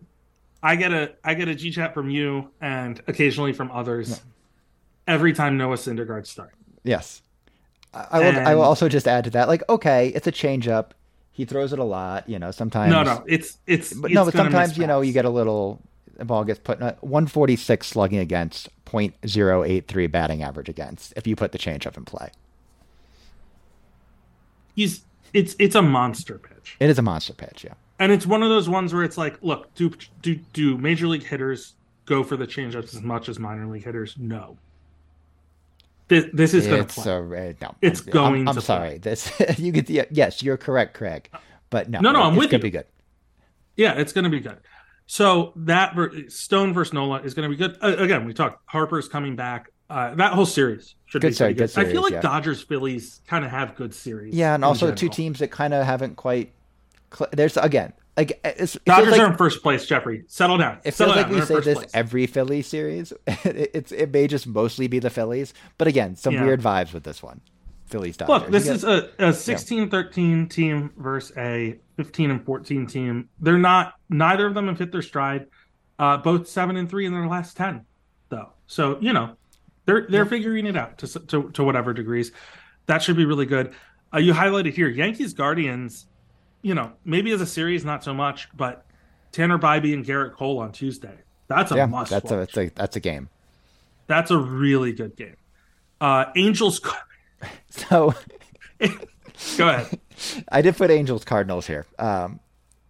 I 0.62 0.74
get 0.74 0.92
a 0.92 1.12
I 1.22 1.34
get 1.34 1.48
a 1.48 1.54
G 1.54 1.70
chat 1.70 1.92
from 1.94 2.08
you 2.10 2.50
and 2.60 3.00
occasionally 3.06 3.52
from 3.52 3.70
others 3.70 4.22
every 5.06 5.32
time 5.32 5.56
Noah 5.58 5.76
Syndergaard 5.76 6.26
starts. 6.26 6.56
Yes. 6.82 7.22
I, 7.92 8.06
I 8.10 8.18
will. 8.18 8.48
I 8.48 8.54
will 8.54 8.62
also 8.62 8.88
just 8.88 9.06
add 9.08 9.24
to 9.24 9.30
that, 9.30 9.48
like, 9.48 9.62
okay, 9.68 10.08
it's 10.08 10.26
a 10.26 10.32
changeup. 10.32 10.90
He 11.36 11.44
throws 11.44 11.74
it 11.74 11.78
a 11.78 11.84
lot. 11.84 12.26
You 12.26 12.38
know, 12.38 12.50
sometimes. 12.50 12.90
No, 12.90 13.02
no, 13.02 13.22
it's 13.26 13.58
it's 13.66 13.92
But 13.92 14.10
it's 14.10 14.14
no, 14.14 14.24
but 14.24 14.32
sometimes 14.32 14.78
you 14.78 14.86
know 14.86 15.02
you 15.02 15.12
get 15.12 15.26
a 15.26 15.30
little. 15.30 15.82
The 16.16 16.24
ball 16.24 16.44
gets 16.44 16.58
put. 16.58 16.80
uh, 16.80 16.94
146 17.02 17.86
slugging 17.86 18.20
against, 18.20 18.70
.083 18.86 20.10
batting 20.10 20.42
average 20.42 20.70
against. 20.70 21.12
If 21.14 21.26
you 21.26 21.36
put 21.36 21.52
the 21.52 21.58
changeup 21.58 21.98
in 21.98 22.06
play, 22.06 22.30
he's 24.74 25.02
it's 25.34 25.54
it's 25.58 25.74
a 25.74 25.82
monster 25.82 26.38
pitch. 26.38 26.76
it 26.80 26.88
is 26.88 26.98
a 26.98 27.02
monster 27.02 27.34
pitch. 27.34 27.64
Yeah. 27.64 27.74
And 27.98 28.12
it's 28.12 28.26
one 28.26 28.42
of 28.42 28.48
those 28.48 28.66
ones 28.68 28.94
where 28.94 29.04
it's 29.04 29.18
like, 29.18 29.36
look, 29.42 29.74
do 29.74 29.92
do 30.22 30.36
do 30.54 30.78
major 30.78 31.06
league 31.06 31.24
hitters 31.24 31.74
go 32.06 32.22
for 32.24 32.38
the 32.38 32.46
changeups 32.46 32.94
as 32.94 33.02
much 33.02 33.28
as 33.28 33.38
minor 33.38 33.66
league 33.66 33.84
hitters? 33.84 34.14
No. 34.18 34.56
This 36.08 36.26
this 36.32 36.54
is 36.54 36.66
going 36.66 36.86
to 36.86 36.92
play. 36.92 37.12
a 37.12 37.50
uh, 37.50 37.52
no. 37.60 37.74
It's 37.82 38.00
I'm- 38.02 38.10
going 38.10 38.40
I'm, 38.42 38.48
I'm 38.50 38.54
to 38.54 38.60
sorry. 38.60 38.98
This 38.98 39.32
you 39.58 39.72
could. 39.72 39.90
Yeah, 39.90 40.04
yes, 40.10 40.42
you're 40.42 40.56
correct, 40.56 40.94
Craig. 40.94 41.28
But 41.70 41.90
no. 41.90 42.00
No, 42.00 42.12
no, 42.12 42.22
I'm 42.22 42.34
it's 42.34 42.38
with 42.38 42.50
gonna 42.50 42.58
you. 42.58 42.62
Be 42.62 42.70
good. 42.70 42.86
Yeah, 43.76 43.94
it's 43.94 44.12
going 44.12 44.24
to 44.24 44.30
be 44.30 44.40
good. 44.40 44.58
So 45.06 45.52
that 45.56 45.94
ver- 45.94 46.28
Stone 46.28 46.72
versus 46.74 46.92
Nola 46.92 47.20
is 47.22 47.34
going 47.34 47.48
to 47.50 47.56
be 47.56 47.58
good. 47.60 47.76
Uh, 47.82 47.96
again, 48.02 48.24
we 48.24 48.34
talked 48.34 48.60
Harper's 48.66 49.08
coming 49.08 49.36
back. 49.36 49.70
Uh, 49.88 50.14
that 50.16 50.32
whole 50.32 50.46
series 50.46 50.96
should 51.06 51.22
Good 51.22 51.28
be 51.28 51.34
series, 51.34 51.56
good 51.56 51.72
good. 51.74 51.86
I 51.86 51.92
feel 51.92 52.02
like 52.02 52.12
yeah. 52.14 52.20
Dodgers 52.20 52.60
Phillies 52.62 53.20
kind 53.26 53.44
of 53.44 53.50
have 53.52 53.76
good 53.76 53.94
series. 53.94 54.34
Yeah, 54.34 54.54
and 54.54 54.64
also 54.64 54.92
two 54.92 55.08
teams 55.08 55.38
that 55.40 55.50
kind 55.52 55.74
of 55.74 55.84
haven't 55.86 56.16
quite. 56.16 56.52
Cl- 57.14 57.30
there's 57.32 57.56
again 57.56 57.92
like 58.16 58.40
it's, 58.44 58.76
it 58.76 58.84
Dodgers 58.84 59.12
like, 59.12 59.20
are 59.20 59.30
in 59.32 59.36
first 59.36 59.62
place. 59.62 59.86
Jeffrey, 59.86 60.24
settle 60.26 60.56
down. 60.58 60.78
It 60.84 60.94
Settle 60.94 61.14
feels 61.14 61.24
like 61.24 61.32
we 61.32 61.36
They're 61.38 61.46
say 61.62 61.70
this 61.70 61.78
place. 61.78 61.90
every 61.94 62.26
Philly 62.26 62.62
series. 62.62 63.12
it, 63.26 63.70
it's 63.74 63.92
it 63.92 64.12
may 64.12 64.26
just 64.26 64.46
mostly 64.46 64.86
be 64.88 64.98
the 64.98 65.10
Phillies, 65.10 65.52
but 65.78 65.86
again, 65.88 66.16
some 66.16 66.34
Yeah. 66.34 66.44
weird 66.44 66.60
vibes 66.60 66.92
with 66.92 67.04
this 67.04 67.22
one. 67.22 67.40
Phillies 67.86 68.16
Dodgers. 68.16 68.42
Look, 68.42 68.50
this 68.50 68.66
You 68.66 68.72
is 68.72 68.82
get- 68.84 68.90
a, 69.20 69.28
a 69.28 69.32
16-13 69.32 70.50
team 70.50 70.90
versus 70.96 71.36
a 71.36 71.78
15 71.96 72.30
and 72.32 72.44
14 72.44 72.86
team. 72.86 73.28
They're 73.38 73.58
not 73.58 73.94
neither 74.10 74.46
of 74.46 74.54
them 74.54 74.66
have 74.68 74.78
hit 74.78 74.92
their 74.92 75.02
stride. 75.02 75.46
Uh, 75.98 76.16
both 76.16 76.46
seven 76.48 76.76
and 76.76 76.90
three 76.90 77.06
in 77.06 77.12
their 77.12 77.26
last 77.26 77.56
ten, 77.56 77.86
though. 78.28 78.50
So 78.66 78.98
you 79.00 79.12
know, 79.14 79.36
they're 79.86 80.06
they're 80.10 80.26
figuring 80.26 80.66
it 80.66 80.76
out 80.76 80.98
to 80.98 81.06
to 81.26 81.50
to 81.52 81.64
whatever 81.64 81.92
degrees. 81.94 82.32
That 82.86 83.02
should 83.02 83.16
be 83.16 83.24
really 83.24 83.46
good. 83.46 83.72
Uh, 84.12 84.18
you 84.18 84.32
highlighted 84.34 84.74
here 84.74 84.88
Yankees 84.88 85.32
Guardians. 85.32 86.06
You 86.66 86.74
know, 86.74 86.90
maybe 87.04 87.30
as 87.30 87.40
a 87.40 87.46
series, 87.46 87.84
not 87.84 88.02
so 88.02 88.12
much, 88.12 88.48
but 88.56 88.84
Tanner 89.30 89.56
Bibee 89.56 89.94
and 89.94 90.04
Gerrit 90.04 90.32
Cole 90.32 90.58
on 90.58 90.72
Tuesday. 90.72 91.14
That's 91.46 91.70
a 91.70 91.76
yeah, 91.76 91.86
must. 91.86 92.10
that's 92.10 92.28
a, 92.32 92.36
that's 92.38 92.56
a 92.56 92.70
that's 92.74 92.96
a 92.96 93.00
game. 93.00 93.28
That's 94.08 94.32
a 94.32 94.36
really 94.36 94.92
good 94.92 95.14
game. 95.14 95.36
Uh, 96.00 96.24
Angels. 96.34 96.80
So 97.70 98.14
Go 99.58 99.68
ahead. 99.68 100.00
I 100.50 100.60
did 100.62 100.76
put 100.76 100.90
Angels 100.90 101.24
Cardinals 101.24 101.66
here. 101.68 101.86
Um, 101.98 102.40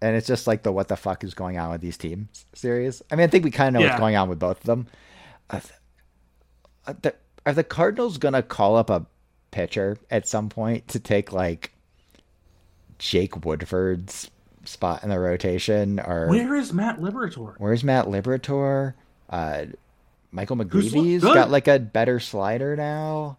and 0.01 0.17
it's 0.17 0.27
just 0.27 0.47
like 0.47 0.63
the 0.63 0.73
what 0.73 0.89
the 0.89 0.97
fuck 0.97 1.23
is 1.23 1.35
going 1.35 1.59
on 1.59 1.71
with 1.73 1.83
these 1.83 1.99
teams 1.99 2.47
series. 2.55 3.03
I 3.11 3.17
mean, 3.17 3.25
I 3.25 3.27
think 3.27 3.45
we 3.45 3.51
kind 3.51 3.69
of 3.69 3.75
know 3.75 3.81
Yeah. 3.81 3.93
what's 3.93 4.01
going 4.01 4.17
on 4.17 4.31
with 4.31 4.39
both 4.39 4.59
of 4.61 4.65
them. 4.65 4.87
Uh, 5.51 5.61
uh, 6.87 6.95
the, 7.03 7.15
are 7.45 7.53
the 7.53 7.65
Cardinals 7.65 8.17
gonna 8.17 8.43
call 8.43 8.77
up 8.77 8.89
a 8.89 9.05
pitcher 9.51 9.99
at 10.11 10.27
some 10.27 10.49
point 10.49 10.89
to 10.89 10.99
take 11.01 11.31
like 11.33 11.73
Jake 12.99 13.45
Woodford's 13.45 14.31
spot 14.65 15.03
in 15.03 15.11
the 15.11 15.19
rotation, 15.19 16.01
or 16.01 16.29
Where 16.29 16.55
is 16.57 16.73
Matt 16.73 16.99
Liberatore? 16.99 17.55
where's 17.59 17.85
Matt 17.85 18.07
Liberatore? 18.07 18.95
Uh, 19.31 19.67
Michael 20.33 20.57
looked 20.57 21.23
got 21.23 21.51
like 21.51 21.69
a 21.69 21.79
better 21.79 22.21
slider 22.21 22.77
now. 22.77 23.39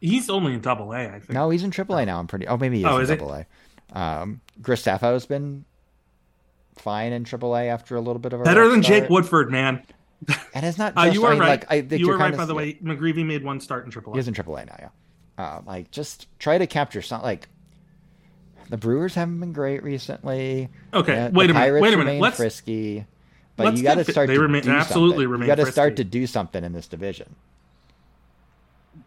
He's 0.00 0.28
only 0.28 0.52
in 0.54 0.60
Double 0.60 0.92
A, 0.92 1.06
I 1.08 1.10
think. 1.20 1.30
No, 1.30 1.48
he's 1.50 1.62
in 1.62 1.70
AAA 1.70 2.06
now. 2.06 2.18
I'm 2.18 2.26
pretty. 2.26 2.46
Oh, 2.46 2.56
maybe 2.56 2.76
he 2.78 2.84
is 2.84 2.88
Oh, 2.90 2.98
in 2.98 3.06
he? 3.06 3.14
AAA. 3.16 3.46
Um, 3.92 4.40
Graceffo's 4.60 5.24
been 5.26 5.64
fine 6.76 7.12
in 7.12 7.24
AAA 7.24 7.68
after 7.68 7.96
a 7.96 8.00
little 8.00 8.18
bit 8.18 8.32
of 8.32 8.40
a 8.40 8.44
Better 8.44 8.68
than 8.68 8.82
Jake. 8.82 9.08
Woodford, 9.08 9.50
man. 9.50 9.82
And 10.54 10.66
it's 10.66 10.78
not. 10.78 10.92
Uh, 10.96 11.04
Just, 11.06 11.14
you 11.14 11.24
I 11.24 11.28
are 11.28 11.30
mean, 11.32 11.40
right. 11.40 11.48
Like, 11.48 11.70
I 11.70 11.80
think 11.82 12.00
you 12.00 12.08
were 12.08 12.18
right, 12.18 12.36
by 12.36 12.44
the 12.44 12.54
way. 12.54 12.74
McGreevy 12.74 13.24
made 13.24 13.44
one 13.44 13.60
start 13.60 13.84
in 13.84 13.90
Triple 13.90 14.12
He 14.12 14.18
A. 14.18 14.20
is 14.20 14.28
in 14.28 14.34
AAA 14.34 14.66
now. 14.66 14.76
Yeah. 14.78 14.88
Uh, 15.38 15.60
like 15.66 15.90
just 15.90 16.26
try 16.38 16.56
to 16.56 16.66
capture 16.66 17.02
some 17.02 17.22
like 17.22 17.48
the 18.68 18.76
Brewers 18.76 19.14
haven't 19.14 19.40
been 19.40 19.52
great 19.52 19.82
recently. 19.82 20.68
Okay, 20.92 21.14
Yeah, 21.14 21.28
wait 21.30 21.50
a 21.50 21.54
minute. 21.54 21.80
Wait 21.80 21.94
a 21.94 21.96
minute. 21.96 22.20
Let's 22.20 22.36
frisky. 22.36 23.06
But 23.56 23.66
let's 23.66 23.78
you 23.78 23.84
got 23.84 23.94
to 23.94 24.04
start 24.04 24.28
they 24.28 24.38
remain- 24.38 24.68
absolutely 24.68 25.24
something. 25.24 25.28
remain 25.30 25.48
You 25.48 25.56
got 25.56 25.64
to 25.64 25.72
start 25.72 25.96
to 25.96 26.04
do 26.04 26.26
something 26.26 26.62
in 26.62 26.72
this 26.72 26.86
division. 26.86 27.34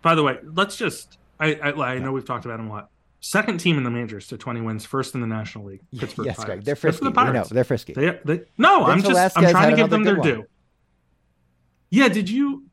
By 0.02 0.16
the 0.16 0.24
way, 0.24 0.38
let's 0.44 0.76
just. 0.76 1.18
I 1.40 1.56
I, 1.56 1.94
I 1.94 2.00
know 2.00 2.12
we've 2.12 2.26
talked 2.26 2.46
about 2.46 2.58
them 2.58 2.70
a 2.70 2.74
lot. 2.74 2.90
Second 3.22 3.60
team 3.60 3.78
in 3.78 3.84
the 3.84 3.90
majors 3.92 4.28
to 4.28 4.38
20 4.38 4.62
wins, 4.62 4.86
first 4.86 5.14
in 5.14 5.20
the 5.22 5.28
National 5.28 5.66
League. 5.66 5.82
Pittsburgh 5.98 6.26
yes, 6.26 6.38
Pirates. 6.38 6.46
Greg. 6.46 6.64
They're 6.64 6.76
frisky. 6.76 7.06
the 7.06 7.12
Pirates. 7.12 7.50
they're 7.50 7.64
frisky. 7.66 7.94
They, 7.94 8.18
they, 8.24 8.42
no, 8.58 8.86
I'm 8.86 9.04
just 9.04 9.38
I'm 9.38 9.50
trying 9.52 9.72
to 9.72 9.76
give 9.76 9.90
them 9.90 10.04
their 10.04 10.16
good 10.16 10.24
due. 10.24 10.46
Yeah, 11.90 12.08
did 12.08 12.30
you? 12.30 12.66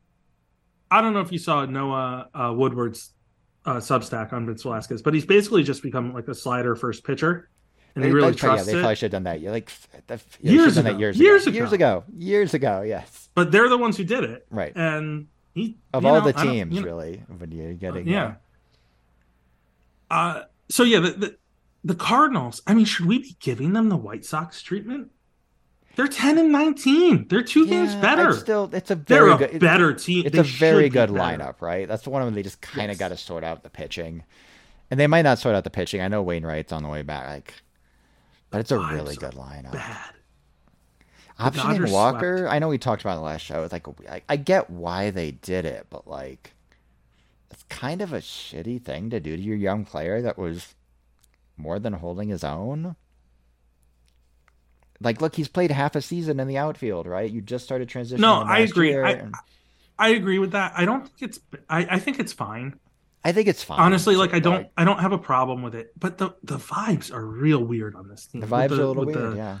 I 0.89 1.01
don't 1.01 1.13
know 1.13 1.19
if 1.19 1.33
you 1.33 1.37
saw 1.37 1.65
Noah 1.65 2.29
uh, 2.33 2.53
Woodward's 2.55 3.11
uh, 3.67 3.75
Substack 3.75 4.33
on 4.33 4.45
Vince 4.47 4.63
Velasquez, 4.63 5.01
but 5.03 5.13
he's 5.13 5.25
basically 5.25 5.61
just 5.61 5.83
become 5.83 6.13
like 6.13 6.27
a 6.27 6.33
slider 6.33 6.75
first 6.75 7.03
pitcher, 7.03 7.49
and 7.95 8.03
They- 8.03 8.07
he 8.07 8.13
really 8.13 8.31
they- 8.31 8.47
yeah, 8.47 8.63
they 8.63 8.71
it. 8.71 8.79
probably 8.79 8.95
should 8.95 9.11
have 9.11 9.11
done 9.11 9.23
that. 9.25 9.41
You 9.41 9.51
like 9.51 9.69
the, 10.07 10.15
f- 10.15 10.37
yeah, 10.41 10.51
Years 10.53 10.63
they 10.63 10.69
should 10.69 10.75
have 10.75 10.75
done 10.75 10.85
ago. 10.87 10.93
that 10.95 10.99
years, 10.99 11.19
Years 11.19 11.47
ago. 11.47 11.51
ago. 11.51 11.57
Years 11.59 11.73
ago. 11.73 12.03
Years 12.17 12.53
ago. 12.55 12.81
Yes. 12.81 13.29
But 13.35 13.51
they're 13.51 13.69
the 13.69 13.77
ones 13.77 13.97
who 13.97 14.03
did 14.05 14.23
it, 14.23 14.47
Right. 14.49 14.71
and 14.75 15.27
he 15.53 15.77
Of 15.93 16.05
all 16.05 16.21
know, 16.21 16.31
the 16.31 16.33
teams, 16.33 16.73
you 16.73 16.81
know, 16.81 16.87
really, 16.87 17.21
when 17.37 17.51
you're 17.51 17.73
getting 17.73 18.07
yeah. 18.07 18.35
Uh, 20.09 20.43
so 20.69 20.83
yeah, 20.83 20.99
the, 20.99 21.11
the 21.11 21.37
the 21.83 21.95
Cardinals. 21.95 22.61
I 22.67 22.73
mean, 22.73 22.85
should 22.85 23.05
we 23.05 23.19
be 23.19 23.35
giving 23.39 23.73
them 23.73 23.89
the 23.89 23.97
White 23.97 24.25
Sox 24.25 24.61
treatment? 24.61 25.11
They're 25.97 26.07
ten 26.07 26.37
and 26.37 26.51
nineteen. 26.51 27.27
They're 27.27 27.41
two 27.43 27.67
games 27.67 27.93
better. 27.95 28.29
I'd 28.29 28.35
Still, 28.35 28.69
it's 28.71 28.91
a 28.91 28.95
They're 28.95 29.25
very 29.25 29.31
a 29.31 29.37
good. 29.49 29.59
better 29.59 29.93
team. 29.93 30.25
It's 30.27 30.33
They 30.35 30.39
a 30.41 30.43
very 30.43 30.83
be 30.83 30.89
good 30.89 31.09
lineup, 31.09 31.59
right? 31.59 31.87
That's 31.87 32.03
the 32.03 32.11
one 32.11 32.21
where 32.21 32.31
they 32.31 32.43
just 32.43 32.61
kind 32.61 32.91
of 32.91 32.95
Yes. 32.95 32.99
got 32.99 33.07
to 33.09 33.17
sort 33.17 33.43
out 33.43 33.63
the 33.63 33.69
pitching, 33.71 34.23
and 34.91 34.99
they 34.99 35.07
might 35.07 35.23
not 35.23 35.39
sort 35.39 35.55
out 35.55 35.63
the 35.63 35.69
pitching. 35.71 35.99
I 36.01 36.07
know 36.07 36.21
Wainwright's 36.21 36.71
on 36.71 36.83
the 36.83 36.89
way 36.89 37.01
back, 37.01 37.27
like, 37.27 37.53
but 38.51 38.59
it's 38.59 38.71
a 38.71 38.77
really 38.79 39.15
good 39.15 39.33
lineup. 39.33 39.73
Bad. 39.73 39.97
Optioning 41.39 41.91
Walker. 41.91 42.47
I 42.47 42.59
know 42.59 42.67
we 42.67 42.77
talked 42.77 43.01
about 43.01 43.11
it 43.11 43.15
in 43.15 43.19
the 43.21 43.25
last 43.25 43.41
show. 43.41 43.63
It's 43.63 43.73
like 43.73 43.87
I, 44.09 44.21
I 44.29 44.35
get 44.37 44.69
why 44.69 45.09
they 45.11 45.31
did 45.31 45.65
it, 45.65 45.87
but 45.89 46.07
like, 46.07 46.53
it's 47.51 47.63
kind 47.69 48.01
of 48.01 48.13
a 48.13 48.19
shitty 48.19 48.83
thing 48.83 49.09
to 49.09 49.19
do 49.19 49.35
to 49.35 49.41
your 49.41 49.55
young 49.55 49.83
player 49.85 50.21
that 50.21 50.37
was 50.37 50.75
more 51.57 51.79
than 51.79 51.93
holding 51.93 52.29
his 52.29 52.43
own. 52.43 52.95
Like, 54.99 55.21
look, 55.21 55.35
he's 55.35 55.47
played 55.47 55.71
half 55.71 55.95
a 55.95 56.01
season 56.01 56.39
in 56.39 56.47
the 56.47 56.57
outfield, 56.57 57.05
right? 57.07 57.29
You 57.29 57.41
just 57.41 57.63
started 57.65 57.87
transitioning. 57.89 58.19
No, 58.19 58.41
I 58.41 58.59
agree. 58.59 58.97
I- 58.97 59.11
and- 59.11 59.35
I 59.99 60.09
agree 60.09 60.37
with 60.37 60.51
that. 60.51 60.73
I 60.75 60.85
don't 60.85 61.07
think 61.07 61.31
it's. 61.31 61.39
I, 61.67 61.87
I 61.95 61.99
think 61.99 62.19
it's 62.19 62.31
fine. 62.31 62.79
I 63.23 63.31
think 63.31 63.47
it's 63.47 63.63
fine. 63.63 63.79
Honestly, 63.79 64.15
like 64.15 64.31
I 64.33 64.39
don't. 64.39 64.67
I 64.77 64.85
don't 64.85 64.99
have 64.99 65.11
a 65.11 65.17
problem 65.17 65.63
with 65.63 65.73
it. 65.73 65.91
But 65.99 66.19
the 66.19 66.35
the 66.43 66.57
vibes 66.57 67.11
are 67.11 67.25
real 67.25 67.63
weird 67.63 67.95
on 67.95 68.07
this 68.07 68.27
team. 68.27 68.41
The 68.41 68.47
vibes 68.47 68.69
the- 68.69 68.79
are 68.79 68.83
a 68.83 68.87
little 68.87 69.05
weird, 69.05 69.31
the- 69.33 69.35
yeah. 69.37 69.57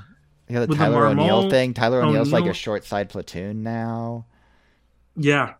Yeah, 0.47 0.65
the 0.65 0.75
Tyler 0.75 1.07
O'Neill 1.07 1.49
thing. 1.49 1.73
Tyler 1.73 2.03
O'Neill's 2.03 2.31
like 2.31 2.45
a 2.45 2.53
short 2.53 2.85
side 2.85 3.09
platoon 3.09 3.63
now. 3.63 4.27
Yeah, 5.15 5.55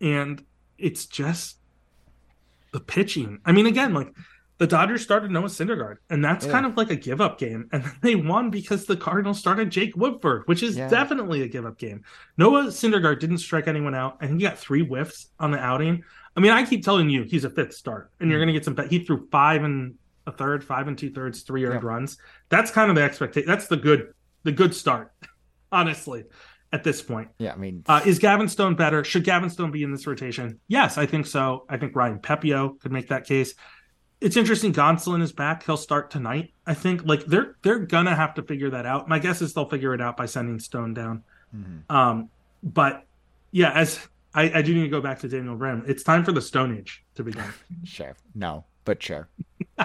and 0.00 0.44
it's 0.78 1.06
just 1.06 1.56
the 2.72 2.80
pitching. 2.80 3.38
I 3.44 3.52
mean, 3.52 3.66
again, 3.66 3.94
like 3.94 4.12
the 4.58 4.66
Dodgers 4.66 5.02
started 5.02 5.30
Noah 5.30 5.46
Syndergaard, 5.48 5.96
and 6.10 6.24
that's 6.24 6.44
Yeah. 6.46 6.52
kind 6.52 6.66
of 6.66 6.76
like 6.76 6.90
a 6.90 6.96
give 6.96 7.20
up 7.20 7.38
game. 7.38 7.68
And 7.72 7.84
they 8.02 8.14
won 8.16 8.50
because 8.50 8.86
the 8.86 8.96
Cardinals 8.96 9.38
started 9.38 9.70
Jake 9.70 9.96
Woodford, 9.96 10.42
which 10.46 10.62
is 10.62 10.76
Yeah. 10.76 10.88
definitely 10.88 11.42
a 11.42 11.48
give 11.48 11.64
up 11.64 11.78
game. 11.78 12.02
Noah 12.36 12.64
Syndergaard 12.64 13.20
didn't 13.20 13.38
strike 13.38 13.68
anyone 13.68 13.94
out, 13.94 14.18
and 14.20 14.32
he 14.32 14.38
got 14.46 14.58
three 14.58 14.84
whiffs 14.84 15.30
on 15.38 15.50
the 15.52 15.58
outing. 15.58 16.02
I 16.36 16.40
mean, 16.40 16.52
I 16.52 16.64
keep 16.64 16.84
telling 16.84 17.08
you 17.10 17.22
he's 17.22 17.44
a 17.44 17.50
fifth 17.50 17.74
start, 17.74 18.10
and 18.20 18.30
you're 18.30 18.38
going 18.38 18.48
to 18.48 18.52
get 18.52 18.64
some. 18.64 18.76
He 18.88 19.04
threw 19.04 19.26
five 19.30 19.62
and 19.64 19.94
a 20.26 20.32
third, 20.32 20.62
five 20.62 20.86
and 20.88 20.98
two 20.98 21.10
thirds, 21.10 21.42
three 21.42 21.64
earned 21.64 21.82
Yeah. 21.82 21.88
runs. 21.88 22.18
That's 22.48 22.70
kind 22.70 22.90
of 22.90 22.96
the 22.96 23.02
expectation. 23.02 23.46
That's 23.48 23.66
the 23.68 23.76
good, 23.78 24.12
the 24.44 24.52
good 24.52 24.74
start, 24.74 25.12
honestly, 25.72 26.24
at 26.72 26.84
this 26.84 27.00
point. 27.02 27.28
Yeah, 27.38 27.54
I 27.54 27.56
mean, 27.56 27.82
Uh, 27.86 28.00
is 28.04 28.18
Gavin 28.18 28.48
Stone 28.48 28.74
better? 28.74 29.02
Should 29.04 29.24
Gavin 29.24 29.50
Stone 29.50 29.70
be 29.70 29.82
in 29.82 29.90
this 29.90 30.06
rotation? 30.06 30.60
Yes, 30.68 30.98
I 30.98 31.06
think 31.06 31.26
so. 31.26 31.64
I 31.68 31.76
think 31.78 31.96
Ryan 31.96 32.18
Pepiot 32.18 32.80
could 32.80 32.92
make 32.92 33.08
that 33.08 33.24
case. 33.24 33.54
It's 34.20 34.36
interesting. 34.36 34.72
Gonsolin 34.72 35.22
is 35.22 35.32
back. 35.32 35.64
He'll 35.64 35.76
start 35.76 36.10
tonight. 36.10 36.52
I 36.66 36.74
think 36.74 37.04
like 37.04 37.24
they're 37.26 37.56
they're 37.62 37.78
gonna 37.78 38.14
have 38.16 38.34
to 38.34 38.42
figure 38.42 38.70
that 38.70 38.84
out. 38.84 39.08
My 39.08 39.18
guess 39.18 39.40
is 39.40 39.54
they'll 39.54 39.68
figure 39.68 39.94
it 39.94 40.00
out 40.00 40.16
by 40.16 40.26
sending 40.26 40.58
Stone 40.58 40.94
down. 40.94 41.22
mhm. 41.54 41.82
Um, 41.88 42.30
but 42.62 43.04
yeah, 43.52 43.70
as 43.72 44.08
I, 44.34 44.50
I 44.58 44.62
do 44.62 44.74
need 44.74 44.82
to 44.82 44.88
go 44.88 45.00
back 45.00 45.20
to 45.20 45.28
Daniel 45.28 45.56
Brim. 45.56 45.84
It's 45.86 46.02
time 46.02 46.24
for 46.24 46.32
the 46.32 46.42
Stone 46.42 46.76
Age 46.76 47.04
to 47.14 47.22
begin. 47.22 47.44
sure. 47.84 48.16
No, 48.34 48.64
but 48.84 49.02
sure. 49.02 49.28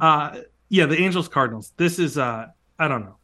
uh, 0.00 0.38
yeah, 0.68 0.86
the 0.86 0.98
Angels 0.98 1.28
Cardinals. 1.28 1.72
This 1.76 1.98
is 1.98 2.18
uh, 2.18 2.46
I 2.78 2.88
don't 2.88 3.02
know. 3.04 3.16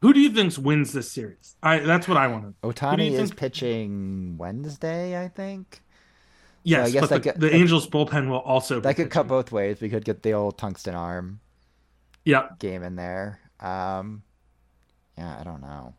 Who 0.00 0.12
do 0.12 0.20
you 0.20 0.30
think 0.30 0.56
wins 0.58 0.92
this 0.92 1.10
series? 1.10 1.56
I 1.62 1.80
that's 1.80 2.08
what 2.08 2.16
I 2.16 2.28
want 2.28 2.44
to. 2.62 2.68
Ohtani 2.68 3.10
is 3.12 3.32
pitching 3.32 4.36
Wednesday, 4.38 5.22
I 5.22 5.28
think. 5.28 5.82
Yes, 6.64 6.88
I 6.88 6.90
guess 6.90 7.08
the, 7.08 7.20
could- 7.20 7.40
the 7.40 7.54
Angels 7.54 7.86
bullpen 7.88 8.28
will 8.28 8.40
also. 8.40 8.76
be 8.76 8.82
That 8.82 8.96
could 8.96 9.10
cut 9.10 9.26
both 9.28 9.50
ways. 9.52 9.80
We 9.80 9.88
could 9.88 10.04
get 10.04 10.22
the 10.22 10.32
old 10.34 10.58
tungsten 10.58 10.94
arm 10.94 11.40
Yeah, 12.24 12.48
game 12.58 12.82
in 12.82 12.96
there. 12.96 13.40
Um, 13.60 14.22
yeah, 15.16 15.36
I 15.40 15.44
don't 15.44 15.62
know. 15.62 15.94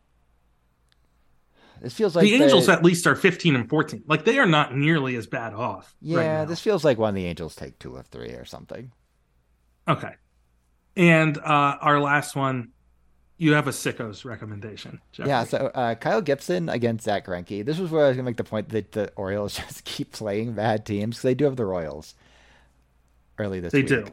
This 1.80 1.94
feels 1.94 2.14
like 2.14 2.24
the 2.24 2.34
Angels 2.34 2.68
at 2.68 2.84
least 2.84 3.06
are 3.06 3.16
15 3.16 3.56
and 3.56 3.68
14. 3.68 4.04
Like 4.06 4.24
they 4.24 4.38
are 4.38 4.46
not 4.46 4.76
nearly 4.76 5.16
as 5.16 5.26
bad 5.26 5.54
off. 5.54 5.94
Yeah, 6.02 6.18
right 6.18 6.26
now. 6.26 6.44
this 6.44 6.60
feels 6.60 6.84
like 6.84 6.98
one 6.98 7.08
of 7.10 7.14
the 7.14 7.24
Angels 7.24 7.54
take 7.56 7.78
two 7.78 7.96
of 7.96 8.06
three 8.08 8.32
or 8.32 8.44
something. 8.44 8.92
Okay. 9.88 10.12
And 10.96 11.38
uh 11.38 11.40
our 11.80 12.00
last 12.00 12.36
one, 12.36 12.72
you 13.42 13.54
have 13.54 13.66
a 13.66 13.70
sickos 13.70 14.24
recommendation. 14.26 15.00
Jeffrey. 15.12 15.30
Yeah, 15.30 15.44
so 15.44 15.70
uh, 15.74 15.94
Kyle 15.94 16.20
Gibson 16.20 16.68
against 16.68 17.04
Zack 17.06 17.24
Greinke. 17.26 17.64
This 17.64 17.78
was 17.78 17.90
where 17.90 18.04
I 18.04 18.08
was 18.08 18.16
gonna 18.18 18.26
make 18.26 18.36
the 18.36 18.44
point 18.44 18.68
that 18.68 18.92
the 18.92 19.10
Orioles 19.16 19.54
just 19.56 19.84
keep 19.84 20.12
playing 20.12 20.52
bad 20.52 20.84
teams 20.84 21.16
because 21.16 21.22
they 21.22 21.34
do 21.34 21.46
have 21.46 21.56
the 21.56 21.64
Royals 21.64 22.14
early 23.38 23.58
this 23.60 23.72
They 23.72 23.80
week. 23.80 23.88
They 23.88 23.96
do. 24.02 24.06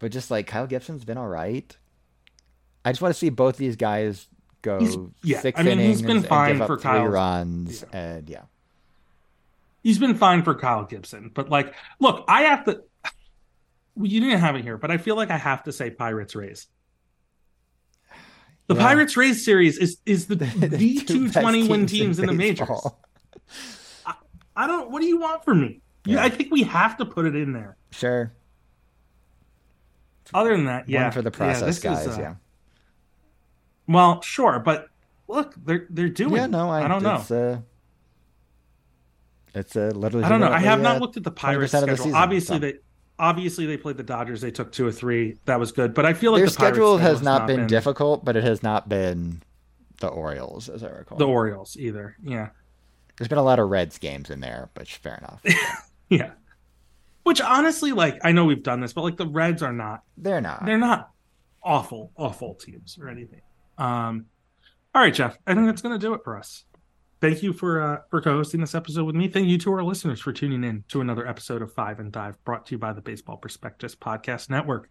But 0.00 0.10
just 0.10 0.30
like 0.32 0.46
Kyle 0.48 0.66
Gibson's 0.66 1.04
been 1.04 1.16
all 1.16 1.28
right. 1.28 1.76
I 2.84 2.90
just 2.92 3.00
want 3.00 3.14
to 3.14 3.18
see 3.18 3.30
both 3.30 3.56
these 3.56 3.76
guys 3.76 4.26
go 4.62 4.80
He's- 4.80 4.96
yeah, 5.22 5.40
six 5.40 5.58
I 5.60 5.62
mean, 5.62 5.78
he's 5.78 6.00
innings 6.00 6.02
been 6.02 6.16
and 6.18 6.26
fine 6.26 6.58
for 6.58 6.76
three 6.76 6.82
Kyle's- 6.82 7.12
runs, 7.12 7.84
yeah. 7.92 7.98
and 8.00 8.28
yeah, 8.28 8.42
he's 9.84 9.98
been 9.98 10.16
fine 10.16 10.42
for 10.42 10.54
Kyle 10.56 10.84
Gibson. 10.84 11.30
But 11.32 11.48
like, 11.50 11.72
look, 12.00 12.24
I 12.26 12.42
have 12.42 12.64
to 12.64 12.82
well, 13.94 14.06
you 14.10 14.20
didn't 14.20 14.40
have 14.40 14.56
it 14.56 14.62
here, 14.64 14.76
but 14.76 14.90
I 14.90 14.98
feel 14.98 15.14
like 15.14 15.30
I 15.30 15.36
have 15.36 15.62
to 15.64 15.72
say 15.72 15.90
Pirates 15.90 16.34
Rays. 16.34 16.66
The 18.68 18.74
Yeah. 18.74 18.82
Pirates 18.82 19.16
Rays 19.16 19.44
series 19.44 19.78
is 19.78 19.98
is 20.06 20.26
the 20.26 20.34
the 20.36 21.00
two 21.06 21.30
20 21.30 21.68
win 21.68 21.86
teams 21.86 22.18
in 22.18 22.26
the 22.26 22.32
majors. 22.32 22.60
baseball. 22.68 23.00
I 24.56 24.66
don't 24.66 24.90
what 24.90 25.00
do 25.02 25.06
you 25.06 25.18
want 25.20 25.44
from 25.44 25.60
me? 25.60 25.80
Yeah. 26.04 26.22
I 26.24 26.28
think 26.28 26.50
we 26.50 26.62
have 26.62 26.96
to 26.98 27.04
put 27.04 27.26
it 27.26 27.34
in 27.36 27.52
there. 27.52 27.76
Sure, 27.90 28.32
Other 30.34 30.56
than 30.56 30.66
that, 30.66 30.88
yeah. 30.88 31.04
one 31.04 31.12
for 31.12 31.22
the 31.22 31.30
yeah, 31.30 31.36
process 31.36 31.76
is, 31.76 31.82
guys. 31.82 32.06
uh, 32.08 32.16
yeah, 32.20 32.34
Well, 33.88 34.20
sure, 34.22 34.58
but 34.60 34.88
look, 35.28 35.54
they're 35.64 35.86
they're 35.90 36.08
doing. 36.08 36.34
yeah, 36.36 36.46
no, 36.46 36.68
I, 36.70 36.84
I 36.84 36.88
don't 36.88 37.02
know. 37.02 37.16
It's, 37.16 37.30
uh, 37.30 37.60
it's 39.54 39.76
uh, 39.76 39.92
literally. 39.94 40.24
I 40.24 40.28
don't 40.28 40.40
know. 40.40 40.50
I 40.50 40.58
have 40.60 40.80
not 40.80 40.96
uh, 40.96 41.00
looked 41.00 41.16
at 41.16 41.24
the 41.24 41.30
20% 41.30 41.34
Pirates 41.36 41.74
of 41.74 41.80
the 41.80 41.86
schedule. 41.86 42.04
season, 42.04 42.14
obviously, 42.14 42.56
so. 42.56 42.60
they 42.60 42.74
obviously 43.18 43.66
they 43.66 43.76
played 43.76 43.96
the 43.96 44.02
Dodgers. 44.02 44.40
They 44.40 44.50
took 44.50 44.72
two 44.72 44.86
or 44.86 44.92
three. 44.92 45.38
That 45.44 45.58
was 45.60 45.72
good. 45.72 45.94
But 45.94 46.06
I 46.06 46.12
feel 46.12 46.32
like 46.32 46.40
Their 46.40 46.46
the 46.46 46.52
schedule 46.52 46.98
has 46.98 47.22
not 47.22 47.46
been 47.46 47.66
difficult, 47.66 48.24
but 48.24 48.36
it 48.36 48.44
has 48.44 48.62
not 48.62 48.88
been 48.88 49.42
the 50.00 50.08
Orioles, 50.08 50.68
as 50.68 50.82
I 50.82 50.88
recall. 50.88 51.18
The 51.18 51.26
Orioles 51.26 51.76
either. 51.78 52.16
Yeah, 52.22 52.50
There's 53.18 53.28
been 53.28 53.38
a 53.38 53.42
lot 53.42 53.58
of 53.58 53.68
Reds 53.68 53.98
games 53.98 54.30
in 54.30 54.40
there, 54.40 54.70
but 54.74 54.88
fair 54.88 55.16
enough. 55.16 55.42
yeah. 56.08 56.32
Which 57.22 57.40
honestly, 57.40 57.92
like 57.92 58.18
I 58.22 58.32
know 58.32 58.44
we've 58.44 58.62
done 58.62 58.80
this, 58.80 58.92
but 58.92 59.02
like 59.02 59.16
the 59.16 59.26
Reds 59.26 59.62
are 59.62 59.72
not. 59.72 60.02
They're 60.16 60.40
not. 60.40 60.64
They're 60.64 60.78
not 60.78 61.10
awful, 61.62 62.12
awful 62.16 62.54
teams 62.54 62.98
or 63.00 63.08
anything. 63.08 63.40
Um. 63.78 64.26
All 64.94 65.02
right, 65.02 65.12
Jeff. 65.12 65.36
I 65.46 65.54
think 65.54 65.66
that's 65.66 65.82
going 65.82 65.98
to 65.98 66.06
do 66.06 66.14
it 66.14 66.22
for 66.24 66.38
us. 66.38 66.64
Thank 67.26 67.42
you 67.42 67.52
for 67.52 67.82
uh, 67.82 67.98
for 68.08 68.20
co-hosting 68.20 68.60
this 68.60 68.76
episode 68.76 69.02
with 69.02 69.16
me. 69.16 69.26
Thank 69.26 69.48
you 69.48 69.58
to 69.58 69.72
our 69.72 69.82
listeners 69.82 70.20
for 70.20 70.32
tuning 70.32 70.62
in 70.62 70.84
to 70.90 71.00
another 71.00 71.26
episode 71.26 71.60
of 71.60 71.74
Five 71.74 71.98
and 71.98 72.12
Dive, 72.12 72.42
brought 72.44 72.66
to 72.66 72.76
you 72.76 72.78
by 72.78 72.92
the 72.92 73.00
Baseball 73.00 73.36
Prospectus 73.36 73.96
Podcast 73.96 74.48
Network. 74.48 74.88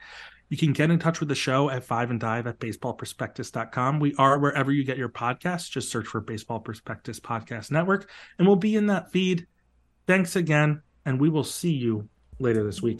You 0.50 0.58
can 0.58 0.74
get 0.74 0.92
in 0.92 1.00
touch 1.00 1.22
with 1.22 1.30
the 1.30 1.36
show 1.36 1.70
at 1.70 1.86
five 1.86 2.12
and 2.12 2.20
dive 2.20 2.46
at 2.46 2.60
baseballprospectus.com. 2.60 4.02
We 4.02 4.16
are 4.16 4.38
wherever 4.38 4.74
you 4.74 4.84
get 4.84 4.98
your 4.98 5.08
podcasts. 5.08 5.70
Just 5.70 5.90
search 5.90 6.08
for 6.08 6.20
Baseball 6.20 6.60
Prospectus 6.60 7.22
Podcast 7.22 7.72
Network, 7.72 8.10
and 8.38 8.46
we'll 8.46 8.58
be 8.58 8.76
in 8.76 8.88
that 8.88 9.14
feed. 9.14 9.48
Thanks 10.06 10.36
again, 10.36 10.82
and 11.06 11.22
we 11.22 11.30
will 11.30 11.46
see 11.46 11.72
you 11.72 12.10
later 12.38 12.66
this 12.66 12.82
week. 12.82 13.00